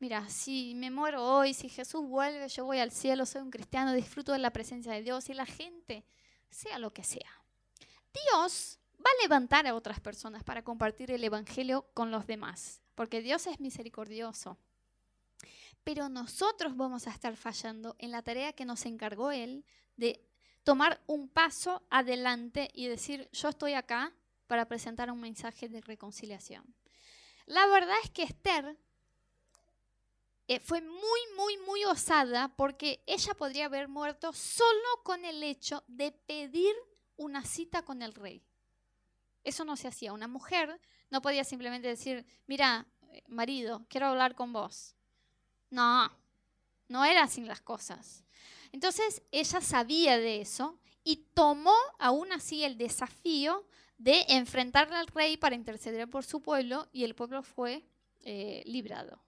Mira, 0.00 0.28
si 0.28 0.74
me 0.74 0.90
muero 0.90 1.24
hoy, 1.24 1.54
si 1.54 1.68
Jesús 1.68 2.02
vuelve, 2.06 2.48
yo 2.48 2.64
voy 2.64 2.80
al 2.80 2.90
cielo, 2.90 3.24
soy 3.24 3.42
un 3.42 3.50
cristiano, 3.50 3.92
disfruto 3.92 4.32
de 4.32 4.38
la 4.38 4.52
presencia 4.52 4.92
de 4.92 5.02
Dios 5.02 5.28
y 5.30 5.34
la 5.34 5.46
gente, 5.46 6.04
sea 6.50 6.78
lo 6.78 6.92
que 6.92 7.04
sea. 7.04 7.44
Dios 8.12 8.80
va 8.94 9.10
a 9.10 9.22
levantar 9.22 9.66
a 9.66 9.74
otras 9.74 10.00
personas 10.00 10.42
para 10.42 10.64
compartir 10.64 11.12
el 11.12 11.22
Evangelio 11.22 11.88
con 11.94 12.10
los 12.10 12.26
demás, 12.26 12.82
porque 12.94 13.22
Dios 13.22 13.46
es 13.46 13.60
misericordioso 13.60 14.58
pero 15.86 16.08
nosotros 16.08 16.76
vamos 16.76 17.06
a 17.06 17.12
estar 17.12 17.36
fallando 17.36 17.94
en 18.00 18.10
la 18.10 18.20
tarea 18.20 18.52
que 18.52 18.64
nos 18.64 18.84
encargó 18.86 19.30
Él 19.30 19.64
de 19.96 20.20
tomar 20.64 21.00
un 21.06 21.28
paso 21.28 21.80
adelante 21.90 22.72
y 22.74 22.88
decir, 22.88 23.30
yo 23.30 23.50
estoy 23.50 23.74
acá 23.74 24.12
para 24.48 24.66
presentar 24.66 25.12
un 25.12 25.20
mensaje 25.20 25.68
de 25.68 25.80
reconciliación. 25.80 26.74
La 27.46 27.68
verdad 27.68 27.94
es 28.02 28.10
que 28.10 28.24
Esther 28.24 28.76
eh, 30.48 30.58
fue 30.58 30.80
muy, 30.80 31.20
muy, 31.36 31.56
muy 31.58 31.84
osada 31.84 32.48
porque 32.56 33.04
ella 33.06 33.34
podría 33.34 33.66
haber 33.66 33.86
muerto 33.86 34.32
solo 34.32 34.88
con 35.04 35.24
el 35.24 35.40
hecho 35.44 35.84
de 35.86 36.10
pedir 36.10 36.74
una 37.14 37.44
cita 37.44 37.82
con 37.82 38.02
el 38.02 38.12
rey. 38.12 38.42
Eso 39.44 39.64
no 39.64 39.76
se 39.76 39.86
hacía. 39.86 40.12
Una 40.12 40.26
mujer 40.26 40.80
no 41.10 41.22
podía 41.22 41.44
simplemente 41.44 41.86
decir, 41.86 42.26
mira, 42.48 42.88
eh, 43.12 43.22
marido, 43.28 43.86
quiero 43.88 44.06
hablar 44.08 44.34
con 44.34 44.52
vos. 44.52 44.95
No, 45.76 46.10
no 46.88 47.04
era 47.04 47.24
así 47.24 47.42
las 47.42 47.60
cosas. 47.60 48.24
Entonces 48.72 49.20
ella 49.30 49.60
sabía 49.60 50.16
de 50.16 50.40
eso 50.40 50.78
y 51.04 51.16
tomó 51.34 51.76
aún 51.98 52.32
así 52.32 52.64
el 52.64 52.78
desafío 52.78 53.66
de 53.98 54.24
enfrentarle 54.28 54.96
al 54.96 55.06
rey 55.08 55.36
para 55.36 55.54
interceder 55.54 56.08
por 56.08 56.24
su 56.24 56.40
pueblo 56.40 56.88
y 56.92 57.04
el 57.04 57.14
pueblo 57.14 57.42
fue 57.42 57.84
eh, 58.20 58.62
librado. 58.64 59.22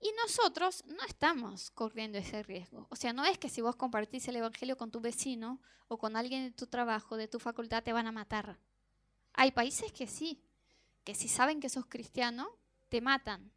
Y 0.00 0.10
nosotros 0.24 0.82
no 0.86 1.04
estamos 1.06 1.70
corriendo 1.70 2.18
ese 2.18 2.42
riesgo. 2.42 2.88
O 2.90 2.96
sea, 2.96 3.12
no 3.12 3.24
es 3.24 3.38
que 3.38 3.48
si 3.48 3.60
vos 3.60 3.76
compartís 3.76 4.26
el 4.26 4.36
Evangelio 4.36 4.76
con 4.76 4.90
tu 4.90 4.98
vecino 5.00 5.60
o 5.86 5.98
con 5.98 6.16
alguien 6.16 6.46
de 6.46 6.50
tu 6.50 6.66
trabajo, 6.66 7.16
de 7.16 7.28
tu 7.28 7.38
facultad, 7.38 7.84
te 7.84 7.92
van 7.92 8.08
a 8.08 8.12
matar. 8.12 8.58
Hay 9.34 9.52
países 9.52 9.92
que 9.92 10.08
sí, 10.08 10.42
que 11.04 11.14
si 11.14 11.28
saben 11.28 11.60
que 11.60 11.68
sos 11.68 11.86
cristiano, 11.86 12.48
te 12.88 13.00
matan. 13.00 13.52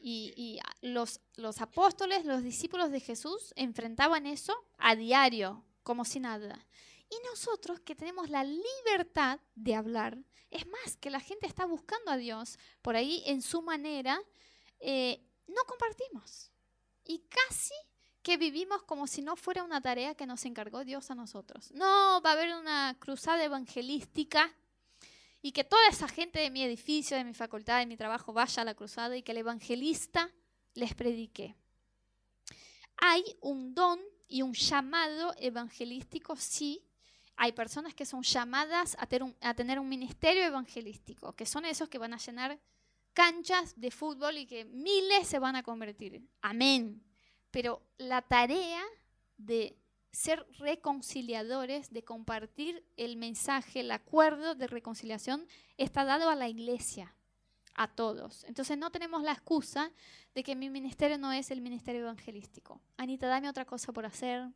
Y, 0.00 0.60
los, 0.80 1.20
los 1.34 1.60
apóstoles, 1.60 2.24
los 2.24 2.42
discípulos 2.42 2.90
de 2.90 3.00
Jesús 3.00 3.52
enfrentaban 3.56 4.26
eso 4.26 4.54
a 4.78 4.94
diario, 4.94 5.64
como 5.82 6.04
si 6.04 6.20
nada. 6.20 6.66
Y 7.10 7.16
nosotros 7.28 7.80
que 7.80 7.96
tenemos 7.96 8.30
la 8.30 8.44
libertad 8.44 9.40
de 9.54 9.74
hablar, 9.74 10.18
es 10.50 10.66
más, 10.66 10.96
que 10.96 11.10
la 11.10 11.20
gente 11.20 11.46
está 11.46 11.66
buscando 11.66 12.10
a 12.10 12.16
Dios 12.16 12.58
por 12.82 12.96
ahí 12.96 13.22
en 13.26 13.42
su 13.42 13.62
manera, 13.62 14.20
eh, 14.78 15.20
no 15.46 15.62
compartimos. 15.66 16.50
Y 17.04 17.20
casi 17.28 17.74
que 18.22 18.36
vivimos 18.36 18.82
como 18.82 19.06
si 19.06 19.22
no 19.22 19.36
fuera 19.36 19.64
una 19.64 19.80
tarea 19.80 20.14
que 20.14 20.26
nos 20.26 20.44
encargó 20.44 20.84
Dios 20.84 21.10
a 21.10 21.14
nosotros. 21.14 21.70
No, 21.72 22.20
va 22.20 22.30
a 22.30 22.32
haber 22.34 22.54
una 22.54 22.94
cruzada 22.98 23.42
evangelística 23.42 24.54
y 25.40 25.52
que 25.52 25.64
toda 25.64 25.88
esa 25.88 26.08
gente 26.08 26.40
de 26.40 26.50
mi 26.50 26.62
edificio, 26.62 27.16
de 27.16 27.24
mi 27.24 27.34
facultad, 27.34 27.78
de 27.78 27.86
mi 27.86 27.96
trabajo 27.96 28.32
vaya 28.32 28.62
a 28.62 28.64
la 28.64 28.74
cruzada 28.74 29.16
y 29.16 29.22
que 29.22 29.32
el 29.32 29.38
evangelista 29.38 30.32
les 30.74 30.94
predique. 30.94 31.54
Hay 32.96 33.22
un 33.40 33.74
don 33.74 34.00
y 34.26 34.42
un 34.42 34.52
llamado 34.52 35.34
evangelístico, 35.38 36.36
sí. 36.36 36.84
Hay 37.36 37.52
personas 37.52 37.94
que 37.94 38.04
son 38.04 38.22
llamadas 38.22 38.96
a 38.98 39.06
tener, 39.06 39.78
un, 39.78 39.88
ministerio 39.88 40.44
evangelístico, 40.44 41.32
que 41.34 41.46
son 41.46 41.64
esos 41.64 41.88
que 41.88 41.98
van 41.98 42.12
a 42.12 42.18
llenar 42.18 42.58
canchas 43.12 43.80
de 43.80 43.92
fútbol 43.92 44.38
y 44.38 44.46
que 44.46 44.64
miles 44.64 45.28
se 45.28 45.38
van 45.38 45.54
a 45.54 45.62
convertir. 45.62 46.28
Amén. 46.42 47.02
Pero 47.52 47.82
la 47.96 48.22
tarea 48.22 48.82
de 49.36 49.78
ser 50.12 50.46
reconciliadores, 50.58 51.90
de 51.90 52.02
compartir 52.02 52.84
el 52.96 53.16
mensaje, 53.16 53.80
el 53.80 53.90
acuerdo 53.90 54.54
de 54.54 54.66
reconciliación, 54.66 55.46
está 55.76 56.04
dado 56.04 56.30
a 56.30 56.34
la 56.34 56.48
iglesia, 56.48 57.14
a 57.74 57.88
todos. 57.88 58.44
Entonces 58.44 58.76
no 58.76 58.90
tenemos 58.90 59.22
la 59.22 59.32
excusa 59.32 59.92
de 60.34 60.42
que 60.42 60.56
mi 60.56 60.70
ministerio 60.70 61.18
no 61.18 61.32
es 61.32 61.50
el 61.50 61.60
ministerio 61.60 62.02
evangelístico. 62.02 62.80
Anita, 62.96 63.28
dame 63.28 63.48
otra 63.48 63.64
cosa 63.64 63.92
por 63.92 64.06
hacer. 64.06 64.48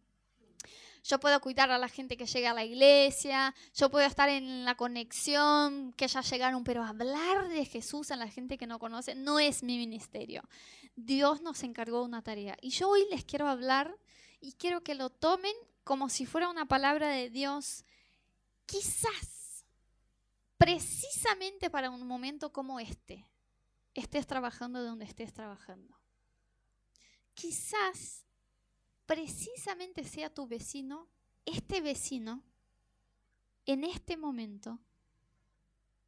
yo 1.05 1.19
puedo 1.19 1.41
cuidar 1.41 1.71
a 1.71 1.79
la 1.79 1.89
gente 1.89 2.17
que 2.17 2.27
llega 2.27 2.53
a 2.53 2.55
la 2.55 2.65
iglesia, 2.65 3.55
yo 3.75 3.91
puedo 3.91 4.07
estar 4.07 4.29
en 4.29 4.65
la 4.65 4.77
conexión, 4.77 5.93
que 5.95 6.07
ya 6.07 6.21
llegaron, 6.21 6.63
pero 6.65 6.85
hablar 6.85 7.49
de 7.49 7.65
Jesús 7.65 8.11
a 8.11 8.17
la 8.17 8.29
gente 8.29 8.57
que 8.57 8.67
no 8.67 8.79
conoce 8.79 9.15
no 9.15 9.39
es 9.41 9.63
mi 9.63 9.79
ministerio. 9.79 10.43
Dios 10.95 11.43
nos 11.43 11.63
encargó 11.63 12.03
una 12.03 12.23
tarea. 12.23 12.57
Y 12.61 12.71
yo 12.71 12.89
hoy 12.89 13.07
les 13.11 13.25
quiero 13.25 13.49
hablar 13.49 13.97
y 14.43 14.53
quiero 14.55 14.83
que 14.83 14.97
lo 14.97 15.09
tomen 15.09 15.55
como 15.85 16.09
si 16.11 16.27
fuera 16.27 16.51
una 16.51 16.67
palabra 16.67 17.09
de 17.09 17.31
Dios, 17.31 17.85
quizás, 18.67 19.65
precisamente 20.59 21.71
para 21.71 21.91
un 21.91 22.07
momento 22.07 22.53
como 22.53 22.81
este, 22.81 23.27
estés 23.95 24.27
trabajando 24.27 24.83
donde 24.83 25.05
estés 25.05 25.33
trabajando. 25.33 25.97
Quizás, 27.35 28.27
precisamente 29.07 30.05
sea 30.05 30.29
tu 30.29 30.47
vecino, 30.47 31.09
este 31.47 31.81
vecino, 31.81 32.43
en 33.65 33.85
este 33.85 34.17
momento, 34.17 34.81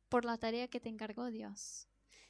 por 0.09 0.25
la 0.25 0.39
tarea 0.39 0.69
que 0.69 0.81
te 0.81 0.89
encargó 0.89 1.27
Dios. 1.27 1.89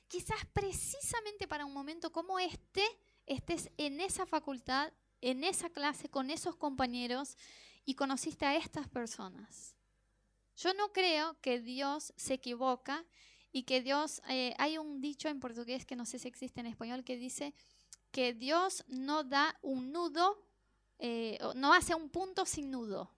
Quizás 0.09 0.45
precisamente 0.53 1.49
para 1.49 1.65
un 1.65 1.73
momento 1.73 2.13
como 2.13 2.39
este, 2.39 2.85
estés 3.27 3.71
en 3.79 4.01
esa 4.01 4.27
facultad 4.27 4.93
en 5.25 5.43
esa 5.43 5.71
clase 5.71 6.11
con 6.11 6.29
esos 6.29 6.55
compañeros 6.55 7.39
y 7.87 7.95
conociste 7.95 8.45
a 8.45 8.57
estas 8.57 8.89
personas. 8.89 9.75
Yo 10.55 10.75
no 10.75 10.93
creo 10.93 11.41
que 11.41 11.61
Dios 11.61 12.13
se 12.17 12.35
equivoca 12.35 13.07
y 13.51 13.63
que 13.63 13.81
Dios, 13.81 14.21
eh, 14.29 14.55
hay 14.59 14.77
un 14.77 15.01
dicho 15.01 15.29
en 15.29 15.41
portugués 15.41 15.87
que 15.87 15.97
no 15.97 16.05
sé 16.05 16.19
si 16.19 16.29
existe 16.29 16.61
en 16.61 16.67
español 16.67 17.05
que 17.05 17.17
dice 17.17 17.55
que 18.11 18.35
Dios 18.35 18.85
no 18.87 19.25
da 19.25 19.59
un 19.63 19.93
nudo, 19.93 20.47
eh, 20.99 21.39
no 21.57 21.73
hace 21.73 21.95
un 21.95 22.11
punto 22.11 22.45
sin 22.45 22.71
nudo. 22.71 23.11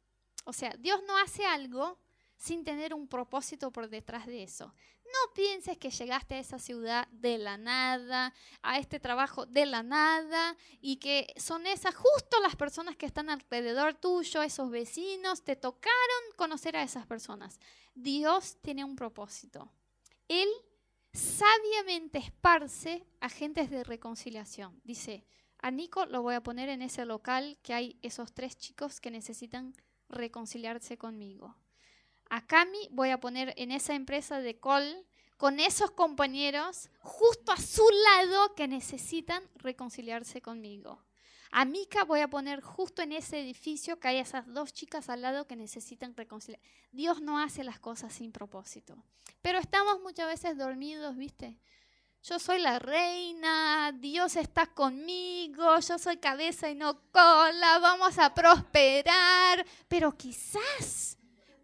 O 0.44 0.52
sea, 0.52 0.76
Dios 0.78 1.00
no 1.08 1.18
hace 1.18 1.44
algo 1.44 1.98
sin 2.36 2.64
tener 2.64 2.94
un 2.94 3.08
propósito 3.08 3.70
por 3.70 3.88
detrás 3.88 4.26
de 4.26 4.42
eso. 4.42 4.74
No 5.04 5.34
pienses 5.34 5.78
que 5.78 5.90
llegaste 5.90 6.34
a 6.34 6.38
esa 6.38 6.58
ciudad 6.58 7.08
de 7.08 7.38
la 7.38 7.56
nada, 7.56 8.34
a 8.62 8.78
este 8.78 9.00
trabajo 9.00 9.46
de 9.46 9.64
la 9.64 9.82
nada, 9.82 10.56
y 10.80 10.96
que 10.96 11.32
son 11.36 11.66
esas 11.66 11.94
justo 11.94 12.40
las 12.40 12.56
personas 12.56 12.96
que 12.96 13.06
están 13.06 13.30
alrededor 13.30 13.94
tuyo, 13.94 14.42
esos 14.42 14.70
vecinos, 14.70 15.42
te 15.42 15.56
tocaron 15.56 15.92
conocer 16.36 16.76
a 16.76 16.82
esas 16.82 17.06
personas. 17.06 17.60
Dios 17.94 18.58
tiene 18.62 18.84
un 18.84 18.96
propósito. 18.96 19.72
Él 20.28 20.48
sabiamente 21.12 22.18
esparce 22.18 23.06
agentes 23.20 23.70
de 23.70 23.84
reconciliación. 23.84 24.80
Dice, 24.84 25.24
a 25.58 25.70
Nico 25.70 26.04
lo 26.06 26.20
voy 26.20 26.34
a 26.34 26.42
poner 26.42 26.68
en 26.68 26.82
ese 26.82 27.06
local 27.06 27.58
que 27.62 27.72
hay 27.72 27.98
esos 28.02 28.34
tres 28.34 28.58
chicos 28.58 29.00
que 29.00 29.10
necesitan 29.10 29.74
reconciliarse 30.08 30.98
conmigo 30.98 31.56
a 32.30 32.46
Cami 32.46 32.88
voy 32.90 33.10
a 33.10 33.20
poner 33.20 33.54
en 33.56 33.72
esa 33.72 33.94
empresa 33.94 34.40
de 34.40 34.58
call 34.58 35.06
con 35.36 35.60
esos 35.60 35.90
compañeros 35.90 36.88
justo 37.00 37.52
a 37.52 37.56
su 37.56 37.86
lado 37.88 38.54
que 38.54 38.68
necesitan 38.68 39.42
reconciliarse 39.56 40.40
conmigo. 40.40 41.02
A 41.52 41.64
Mika 41.64 42.04
voy 42.04 42.20
a 42.20 42.28
poner 42.28 42.60
justo 42.60 43.02
en 43.02 43.12
ese 43.12 43.40
edificio 43.40 43.98
que 43.98 44.08
hay 44.08 44.18
esas 44.18 44.52
dos 44.52 44.72
chicas 44.72 45.08
al 45.08 45.22
lado 45.22 45.46
que 45.46 45.56
necesitan 45.56 46.16
reconciliar. 46.16 46.60
Dios 46.90 47.20
no 47.20 47.38
hace 47.38 47.64
las 47.64 47.78
cosas 47.78 48.12
sin 48.12 48.32
propósito. 48.32 49.02
Pero 49.42 49.58
estamos 49.58 50.00
muchas 50.00 50.26
veces 50.26 50.58
dormidos, 50.58 51.16
¿viste? 51.16 51.60
Yo 52.22 52.40
soy 52.40 52.58
la 52.58 52.80
reina, 52.80 53.92
Dios 53.92 54.34
está 54.34 54.66
conmigo, 54.66 55.78
yo 55.78 55.98
soy 55.98 56.16
cabeza 56.16 56.68
y 56.68 56.74
no 56.74 57.00
cola, 57.12 57.78
vamos 57.78 58.18
a 58.18 58.34
prosperar. 58.34 59.64
Pero 59.86 60.16
quizás 60.16 61.16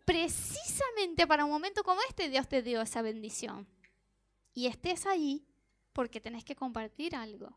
precisamente 0.05 1.27
para 1.27 1.45
un 1.45 1.51
momento 1.51 1.83
como 1.83 2.01
este 2.09 2.29
Dios 2.29 2.49
te 2.49 2.62
dio 2.62 2.81
esa 2.81 3.03
bendición. 3.03 3.67
Y 4.55 4.67
estés 4.67 5.07
ahí 5.07 5.47
porque 5.93 6.21
tenés 6.21 6.45
que 6.45 6.57
compartir 6.57 7.15
algo. 7.15 7.57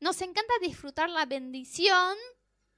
Nos 0.00 0.20
encanta 0.22 0.52
disfrutar 0.60 1.10
la 1.10 1.26
bendición 1.26 2.16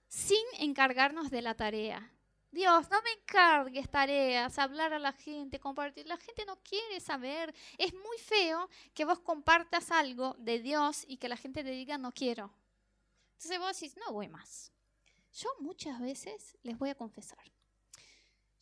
sin 0.09 0.43
encargarnos 0.59 1.31
de 1.31 1.43
la 1.43 1.55
tarea. 1.55 2.13
Dios, 2.51 2.91
no 2.91 3.01
me 3.03 3.13
encargues 3.13 3.89
tareas, 3.89 4.59
hablar 4.59 4.93
a 4.93 4.99
la 4.99 5.13
gente, 5.13 5.61
compartir. 5.61 6.07
La 6.07 6.17
gente 6.17 6.45
no 6.45 6.57
quiere 6.63 6.99
saber. 6.99 7.55
Es 7.79 7.95
muy 7.95 8.19
feo 8.19 8.69
que 8.93 9.05
vos 9.05 9.21
compartas 9.21 9.93
algo 9.93 10.35
de 10.39 10.59
Dios 10.59 11.05
y 11.07 11.19
que 11.19 11.29
la 11.29 11.37
gente 11.37 11.63
te 11.63 11.71
diga 11.71 11.97
no 11.97 12.11
quiero. 12.11 12.53
Entonces 13.35 13.59
vos 13.59 13.81
decís, 13.81 13.97
no 14.05 14.13
voy 14.13 14.29
más. 14.29 14.73
Yo 15.33 15.49
muchas 15.61 16.01
veces 16.01 16.59
les 16.63 16.77
voy 16.77 16.91
a 16.91 16.97
confesar. 16.97 17.39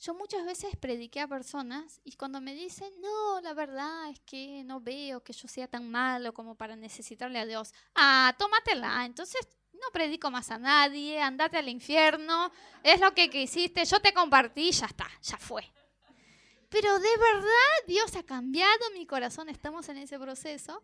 Yo 0.01 0.15
muchas 0.15 0.45
veces 0.45 0.77
prediqué 0.77 1.21
a 1.21 1.27
personas 1.27 2.01
y 2.05 2.13
cuando 2.13 2.41
me 2.41 2.55
dicen, 2.55 2.93
no, 3.01 3.41
la 3.41 3.53
verdad 3.53 4.11
es 4.11 4.21
que 4.21 4.63
no 4.65 4.81
veo 4.81 5.25
que 5.25 5.33
yo 5.33 5.49
sea 5.49 5.67
tan 5.67 5.91
malo 5.91 6.33
como 6.33 6.55
para 6.55 6.77
necesitarle 6.77 7.41
a 7.41 7.47
Dios. 7.47 7.75
Ah, 7.97 8.35
tómatela. 8.39 9.05
Entonces 9.05 9.49
no 9.73 9.91
predico 9.93 10.31
más 10.31 10.51
a 10.51 10.59
nadie, 10.59 11.21
andate 11.21 11.57
al 11.57 11.69
infierno, 11.69 12.51
es 12.83 13.01
lo 13.01 13.13
que 13.15 13.31
hiciste, 13.33 13.85
yo 13.85 14.01
te 14.01 14.13
compartí, 14.13 14.71
ya 14.73 14.87
está, 14.87 15.09
ya 15.23 15.37
fue. 15.39 15.65
Pero 16.69 16.99
de 16.99 17.17
verdad 17.17 17.87
Dios 17.87 18.15
ha 18.17 18.23
cambiado 18.23 18.91
mi 18.93 19.07
corazón, 19.07 19.49
estamos 19.49 19.89
en 19.89 19.99
ese 19.99 20.19
proceso, 20.19 20.83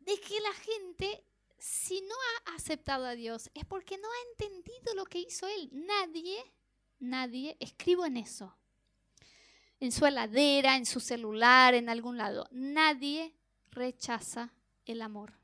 de 0.00 0.18
que 0.20 0.40
la 0.40 0.52
gente, 0.52 1.24
si 1.58 2.00
no 2.02 2.14
ha 2.14 2.54
aceptado 2.54 3.06
a 3.06 3.14
Dios, 3.14 3.50
es 3.54 3.64
porque 3.64 3.98
no 3.98 4.08
ha 4.08 4.30
entendido 4.30 4.94
lo 4.94 5.04
que 5.04 5.18
hizo 5.20 5.46
Él. 5.46 5.68
Nadie 5.72 6.42
nadie, 7.08 7.56
escribo 7.60 8.04
en 8.06 8.16
eso, 8.16 8.56
en 9.80 9.92
su 9.92 10.06
heladera, 10.06 10.76
en 10.76 10.86
su 10.86 11.00
celular, 11.00 11.74
en 11.74 11.88
algún 11.88 12.16
lado, 12.16 12.48
nadie 12.50 13.34
rechaza 13.70 14.52
el 14.86 15.02
amor. 15.02 15.34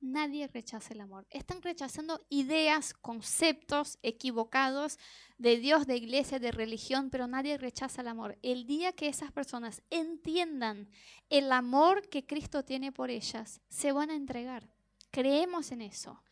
Nadie 0.00 0.48
rechaza 0.48 0.92
el 0.92 1.00
amor. 1.00 1.26
Están 1.30 1.62
rechazando 1.62 2.20
ideas, 2.28 2.92
conceptos 2.92 3.98
equivocados 4.02 4.98
de 5.38 5.56
Dios, 5.56 5.86
de 5.86 5.96
iglesia, 5.96 6.38
de 6.38 6.52
religión, 6.52 7.08
pero 7.08 7.26
nadie 7.26 7.56
rechaza 7.56 8.02
el 8.02 8.08
amor. 8.08 8.36
El 8.42 8.66
día 8.66 8.92
que 8.92 9.08
esas 9.08 9.32
personas 9.32 9.80
entiendan 9.88 10.90
el 11.30 11.50
amor 11.50 12.06
que 12.10 12.26
Cristo 12.26 12.64
tiene 12.66 12.92
por 12.92 13.08
ellas, 13.08 13.62
se 13.70 13.92
van 13.92 14.10
a 14.10 14.14
entregar. 14.14 14.68
Creemos 15.10 15.72
en 15.72 15.80
eso. 15.80 16.22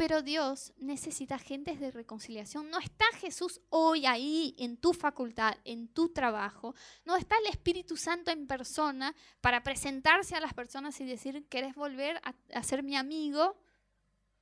Pero 0.00 0.22
Dios 0.22 0.72
necesita 0.78 1.38
gentes 1.38 1.78
de 1.78 1.90
reconciliación. 1.90 2.70
No 2.70 2.78
está 2.78 3.04
Jesús 3.18 3.60
hoy 3.68 4.06
ahí 4.06 4.54
en 4.56 4.78
tu 4.78 4.94
facultad, 4.94 5.58
en 5.64 5.88
tu 5.88 6.08
trabajo. 6.08 6.74
No 7.04 7.16
está 7.16 7.36
el 7.36 7.48
Espíritu 7.48 7.98
Santo 7.98 8.30
en 8.30 8.46
persona 8.46 9.14
para 9.42 9.62
presentarse 9.62 10.34
a 10.34 10.40
las 10.40 10.54
personas 10.54 10.98
y 11.02 11.04
decir, 11.04 11.46
¿querés 11.50 11.74
volver 11.74 12.18
a, 12.24 12.62
ser 12.62 12.82
mi 12.82 12.96
amigo? 12.96 13.58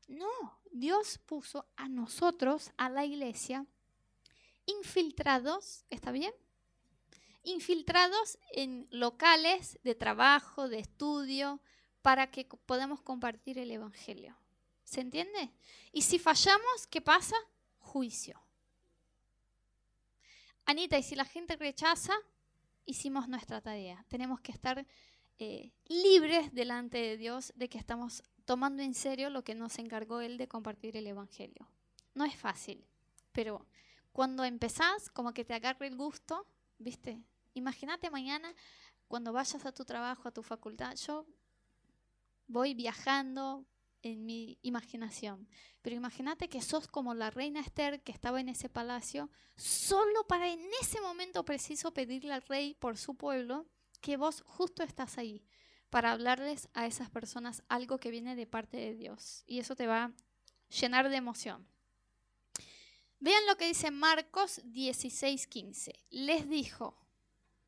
No, 0.07 0.61
Dios 0.71 1.18
puso 1.27 1.66
a 1.75 1.88
nosotros, 1.88 2.71
a 2.77 2.88
la 2.88 3.05
iglesia, 3.05 3.66
infiltrados, 4.64 5.85
¿está 5.90 6.12
bien? 6.12 6.33
Infiltrados 7.42 8.38
en 8.53 8.87
locales 8.92 9.81
de 9.83 9.97
trabajo, 9.97 10.68
de 10.68 10.79
estudio, 10.79 11.61
para 12.01 12.31
que 12.31 12.44
podamos 12.44 13.03
compartir 13.03 13.59
el 13.59 13.73
Evangelio. 13.73 14.38
¿Se 14.88 15.03
entiende? 15.03 15.53
Y 15.92 16.01
si 16.01 16.18
fallamos, 16.18 16.87
¿qué 16.88 17.03
pasa? 17.03 17.37
Juicio. 17.79 18.40
Anita, 20.64 20.96
y 20.96 21.03
si 21.03 21.14
la 21.14 21.27
gente 21.27 21.57
rechaza, 21.57 22.14
hicimos 22.87 23.29
nuestra 23.29 23.61
tarea. 23.61 24.03
Tenemos 24.09 24.40
que 24.40 24.51
estar 24.51 24.87
eh, 25.38 25.72
libres 25.88 26.55
delante 26.55 26.96
de 26.96 27.18
Dios 27.18 27.53
de 27.55 27.68
que 27.68 27.77
estamos 27.77 28.22
tomando 28.46 28.83
en 28.83 28.94
serio 28.94 29.29
lo 29.29 29.44
que 29.44 29.55
nos 29.55 29.79
encargó 29.79 30.22
Él 30.22 30.38
de 30.38 30.48
compartir 30.48 30.96
el 30.96 31.07
Evangelio. 31.07 31.68
No 32.14 32.24
es 32.24 32.35
fácil, 32.35 32.83
pero 33.33 33.66
cuando 34.12 34.42
empezás, 34.42 35.11
como 35.11 35.35
que 35.35 35.44
te 35.44 35.53
agarre 35.53 35.88
el 35.88 35.96
gusto, 35.96 36.46
¿viste? 36.79 37.22
Imagínate 37.53 38.09
mañana 38.09 38.55
cuando 39.07 39.35
vayas 39.35 39.66
a 39.66 39.72
tu 39.72 39.85
trabajo, 39.85 40.29
a 40.29 40.33
tu 40.33 40.42
facultad. 40.42 40.96
Yo 40.96 41.27
voy 42.46 42.72
viajando 42.72 43.66
en 44.03 44.27
mi 44.27 44.59
imaginación. 44.63 45.49
Pero 45.83 45.97
imagínate 45.97 46.49
que 46.49 46.63
sos 46.63 46.89
como 46.89 47.15
la 47.15 47.31
reina 47.31 47.61
Esther 47.61 48.03
que 48.03 48.13
estaba 48.13 48.41
en 48.41 48.49
ese 48.49 48.69
palacio, 48.69 49.31
solo 49.57 50.27
para 50.27 50.49
en 50.49 50.61
ese 50.81 51.01
momento 51.01 51.45
preciso 51.45 51.93
pedirle 51.93 52.33
al 52.33 52.43
rey 52.43 52.75
por 52.75 52.97
su 52.97 53.15
pueblo 53.15 53.67
que 54.01 54.17
vos 54.17 54.43
justo 54.47 54.83
estás 54.83 55.19
ahí 55.19 55.43
para 55.91 56.13
hablarles 56.13 56.69
a 56.75 56.87
esas 56.87 57.11
personas 57.11 57.63
algo 57.69 57.99
que 57.99 58.11
viene 58.11 58.37
de 58.37 58.47
parte 58.47 58.77
de 58.77 58.95
Dios. 58.95 59.43
Y 59.47 59.59
eso 59.59 59.75
te 59.75 59.87
va 59.87 60.05
a 60.05 60.13
llenar 60.69 61.09
de 61.09 61.17
emoción. 61.17 61.67
Vean 63.21 63.47
lo 63.47 63.57
que 63.57 63.67
dice 63.67 63.91
Marcos 63.91 64.61
16:15. 64.65 65.93
Les 66.11 66.49
dijo, 66.49 66.97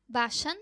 vayan 0.07 0.57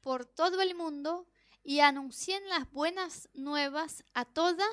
por 0.00 0.24
todo 0.24 0.62
el 0.62 0.74
mundo 0.74 1.28
y 1.68 1.80
anuncien 1.80 2.48
las 2.48 2.72
buenas 2.72 3.28
nuevas 3.34 4.02
a 4.14 4.24
toda, 4.24 4.64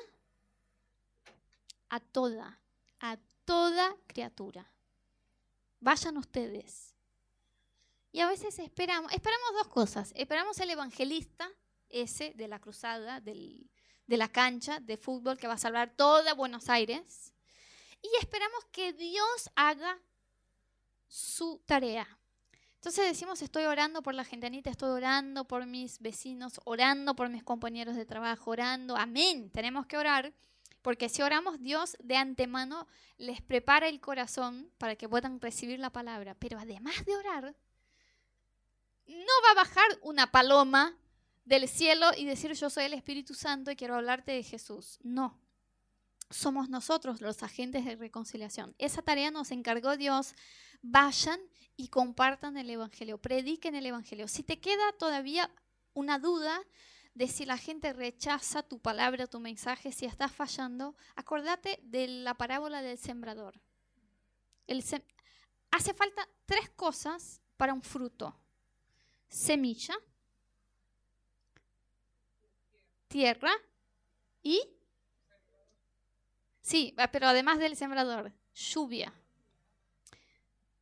a 1.90 2.00
toda, 2.00 2.58
a 3.00 3.18
toda 3.44 3.94
criatura. 4.06 4.72
Vayan 5.78 6.16
ustedes. 6.16 6.94
Y 8.12 8.20
a 8.20 8.26
veces 8.26 8.58
esperamos, 8.60 9.12
esperamos 9.12 9.46
dos 9.58 9.68
cosas. 9.68 10.10
Esperamos 10.16 10.58
el 10.58 10.70
evangelista, 10.70 11.50
ese 11.90 12.32
de 12.34 12.48
la 12.48 12.60
cruzada, 12.60 13.20
de 13.20 13.68
la 14.06 14.28
cancha 14.28 14.80
de 14.80 14.96
fútbol 14.96 15.36
que 15.36 15.48
va 15.48 15.52
a 15.52 15.58
salvar 15.58 15.94
toda 15.94 16.32
Buenos 16.32 16.70
Aires. 16.70 17.34
Y 18.00 18.08
esperamos 18.22 18.64
que 18.72 18.94
Dios 18.94 19.50
haga 19.54 20.00
su 21.08 21.62
tarea. 21.66 22.08
Entonces 22.86 23.06
decimos, 23.06 23.42
estoy 23.42 23.64
orando 23.64 24.00
por 24.00 24.14
la 24.14 24.22
gente, 24.22 24.46
Anita, 24.46 24.70
estoy 24.70 24.90
orando 24.90 25.44
por 25.44 25.66
mis 25.66 25.98
vecinos, 25.98 26.60
orando 26.62 27.16
por 27.16 27.28
mis 27.28 27.42
compañeros 27.42 27.96
de 27.96 28.06
trabajo, 28.06 28.52
orando. 28.52 28.96
Amén. 28.96 29.50
Tenemos 29.50 29.86
que 29.86 29.98
orar, 29.98 30.32
porque 30.82 31.08
si 31.08 31.20
oramos, 31.20 31.60
Dios 31.60 31.96
de 31.98 32.16
antemano 32.16 32.86
les 33.18 33.42
prepara 33.42 33.88
el 33.88 34.00
corazón 34.00 34.70
para 34.78 34.94
que 34.94 35.08
puedan 35.08 35.40
recibir 35.40 35.80
la 35.80 35.90
palabra. 35.90 36.36
Pero 36.38 36.60
además 36.60 37.04
de 37.04 37.16
orar, 37.16 37.56
no 39.08 39.32
va 39.44 39.50
a 39.50 39.64
bajar 39.64 39.98
una 40.02 40.30
paloma 40.30 40.96
del 41.44 41.68
cielo 41.68 42.12
y 42.16 42.24
decir 42.24 42.52
yo 42.52 42.70
soy 42.70 42.84
el 42.84 42.94
Espíritu 42.94 43.34
Santo 43.34 43.72
y 43.72 43.76
quiero 43.76 43.96
hablarte 43.96 44.30
de 44.30 44.44
Jesús. 44.44 45.00
No. 45.02 45.40
Somos 46.30 46.68
nosotros 46.68 47.20
los 47.20 47.42
agentes 47.42 47.84
de 47.84 47.96
reconciliación. 47.96 48.76
Esa 48.78 49.02
tarea 49.02 49.32
nos 49.32 49.50
encargó 49.50 49.96
Dios. 49.96 50.36
Vayan 50.88 51.40
y 51.76 51.88
compartan 51.88 52.56
el 52.56 52.70
Evangelio, 52.70 53.18
prediquen 53.18 53.74
el 53.74 53.86
Evangelio. 53.86 54.28
Si 54.28 54.44
te 54.44 54.60
queda 54.60 54.92
todavía 54.92 55.50
una 55.94 56.20
duda 56.20 56.62
de 57.14 57.26
si 57.26 57.44
la 57.44 57.58
gente 57.58 57.92
rechaza 57.92 58.62
tu 58.62 58.78
palabra, 58.78 59.26
tu 59.26 59.40
mensaje, 59.40 59.90
si 59.90 60.06
estás 60.06 60.30
fallando, 60.30 60.94
acordate 61.16 61.80
de 61.82 62.06
la 62.06 62.34
parábola 62.34 62.82
del 62.82 62.98
sembrador. 62.98 63.60
Hace 65.72 65.92
falta 65.92 66.28
tres 66.44 66.70
cosas 66.70 67.42
para 67.56 67.74
un 67.74 67.82
fruto. 67.82 68.38
Semilla, 69.28 69.96
tierra 73.08 73.52
y... 74.40 74.62
Sí, 76.60 76.94
pero 77.10 77.26
además 77.26 77.58
del 77.58 77.76
sembrador, 77.76 78.32
lluvia. 78.54 79.12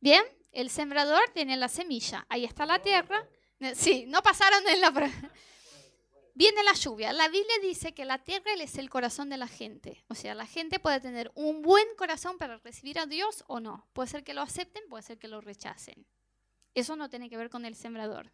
¿Bien? 0.05 0.23
El 0.51 0.69
sembrador 0.69 1.19
tiene 1.33 1.57
la 1.57 1.67
semilla, 1.67 2.27
ahí 2.29 2.45
está 2.45 2.67
la 2.67 2.79
tierra. 2.79 3.27
Sí, 3.73 4.05
no 4.07 4.21
pasaron 4.21 4.61
en 4.67 4.79
la... 4.79 4.91
Viene 6.35 6.63
la 6.63 6.73
lluvia. 6.73 7.11
La 7.11 7.27
Biblia 7.27 7.55
dice 7.63 7.95
que 7.95 8.05
la 8.05 8.23
tierra 8.23 8.53
es 8.53 8.77
el 8.77 8.87
corazón 8.87 9.31
de 9.31 9.37
la 9.37 9.47
gente. 9.47 10.05
O 10.07 10.13
sea, 10.13 10.35
la 10.35 10.45
gente 10.45 10.77
puede 10.77 10.99
tener 10.99 11.31
un 11.33 11.63
buen 11.63 11.87
corazón 11.97 12.37
para 12.37 12.57
recibir 12.59 12.99
a 12.99 13.07
Dios 13.07 13.43
o 13.47 13.59
no. 13.59 13.87
Puede 13.93 14.09
ser 14.09 14.23
que 14.23 14.35
lo 14.35 14.41
acepten, 14.41 14.83
puede 14.89 15.01
ser 15.01 15.17
que 15.17 15.27
lo 15.27 15.41
rechacen. 15.41 16.05
Eso 16.75 16.95
no 16.95 17.09
tiene 17.09 17.27
que 17.27 17.37
ver 17.37 17.49
con 17.49 17.65
el 17.65 17.73
sembrador. 17.73 18.31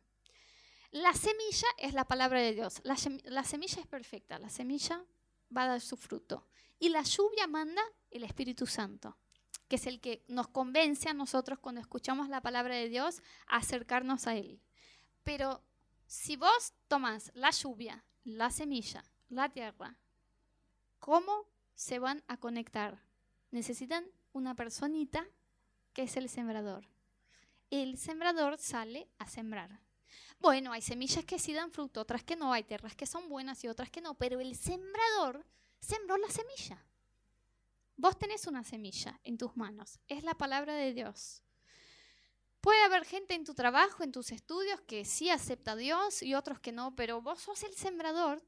La 0.90 1.14
semilla 1.14 1.70
es 1.78 1.94
la 1.94 2.04
palabra 2.04 2.42
de 2.42 2.54
Dios. 2.54 2.82
La, 2.84 2.98
la 3.24 3.46
semilla 3.46 3.80
es 3.80 3.88
perfecta. 3.88 4.40
La 4.40 4.50
semilla 4.50 5.06
va 5.56 5.64
a 5.64 5.68
dar 5.68 5.80
su 5.80 5.96
fruto. 5.96 6.50
Y 6.80 6.90
la 6.90 7.04
lluvia 7.04 7.48
manda 7.48 7.82
el 8.10 8.26
Espíritu 8.26 8.68
Santo 8.68 9.18
que 9.72 9.78
es 9.78 9.88
el 9.88 10.02
que 10.02 10.22
nos 10.28 10.50
convence 10.50 11.08
a 11.08 11.14
nosotros 11.14 11.58
cuando 11.60 11.80
escuchamos 11.80 12.28
la 12.28 12.42
palabra 12.42 12.76
de 12.76 12.90
Dios 12.90 13.24
a 13.48 13.56
acercarnos 13.56 14.28
a 14.28 14.36
Él. 14.36 14.60
Pero 15.24 15.64
si 16.08 16.36
vos 16.36 16.74
tomas 16.90 17.32
la 17.36 17.52
lluvia, 17.52 18.04
la 18.26 18.50
semilla, 18.50 19.02
la 19.30 19.48
tierra, 19.48 19.96
¿cómo 21.00 21.46
se 21.74 22.00
van 22.00 22.22
a 22.28 22.36
conectar? 22.36 23.02
Necesitan 23.50 24.04
una 24.34 24.56
personita 24.56 25.26
que 25.94 26.04
es 26.04 26.18
el 26.18 26.28
sembrador. 26.28 26.86
El 27.70 27.98
sembrador 27.98 28.58
sale 28.58 29.08
a 29.20 29.30
sembrar. 29.30 29.80
Bueno, 30.42 30.74
hay 30.74 30.82
semillas 30.82 31.24
que 31.24 31.40
sí 31.40 31.54
dan 31.54 31.72
fruto, 31.72 32.02
otras 32.02 32.26
que 32.26 32.36
no, 32.36 32.52
hay 32.52 32.64
tierras 32.64 32.94
que 32.94 33.06
son 33.06 33.30
buenas 33.30 33.64
y 33.64 33.70
otras 33.70 33.90
que 33.90 34.02
no, 34.02 34.16
pero 34.16 34.42
el 34.42 34.54
sembrador 34.58 35.46
sembró 35.80 36.18
la 36.18 36.30
semilla. 36.30 36.86
Vos 38.02 38.18
tenés 38.18 38.48
una 38.48 38.64
semilla 38.64 39.20
en 39.24 39.38
tus 39.38 39.56
manos, 39.56 40.00
es 40.08 40.24
la 40.24 40.34
palabra 40.34 40.74
de 40.74 40.92
Dios. 40.92 41.44
Puede 42.60 42.82
haber 42.82 43.06
gente 43.06 43.36
en 43.36 43.44
tu 43.44 43.54
trabajo, 43.54 44.02
en 44.02 44.12
tus 44.12 44.32
estudios, 44.32 44.82
que 44.82 45.06
sí 45.06 45.30
acepta 45.30 45.74
a 45.74 45.76
Dios 45.76 46.24
y 46.24 46.34
otros 46.34 46.60
que 46.60 46.72
no, 46.72 46.96
pero 46.96 47.22
vos 47.22 47.42
sos 47.42 47.62
el 47.62 47.76
sembrador 47.76 48.44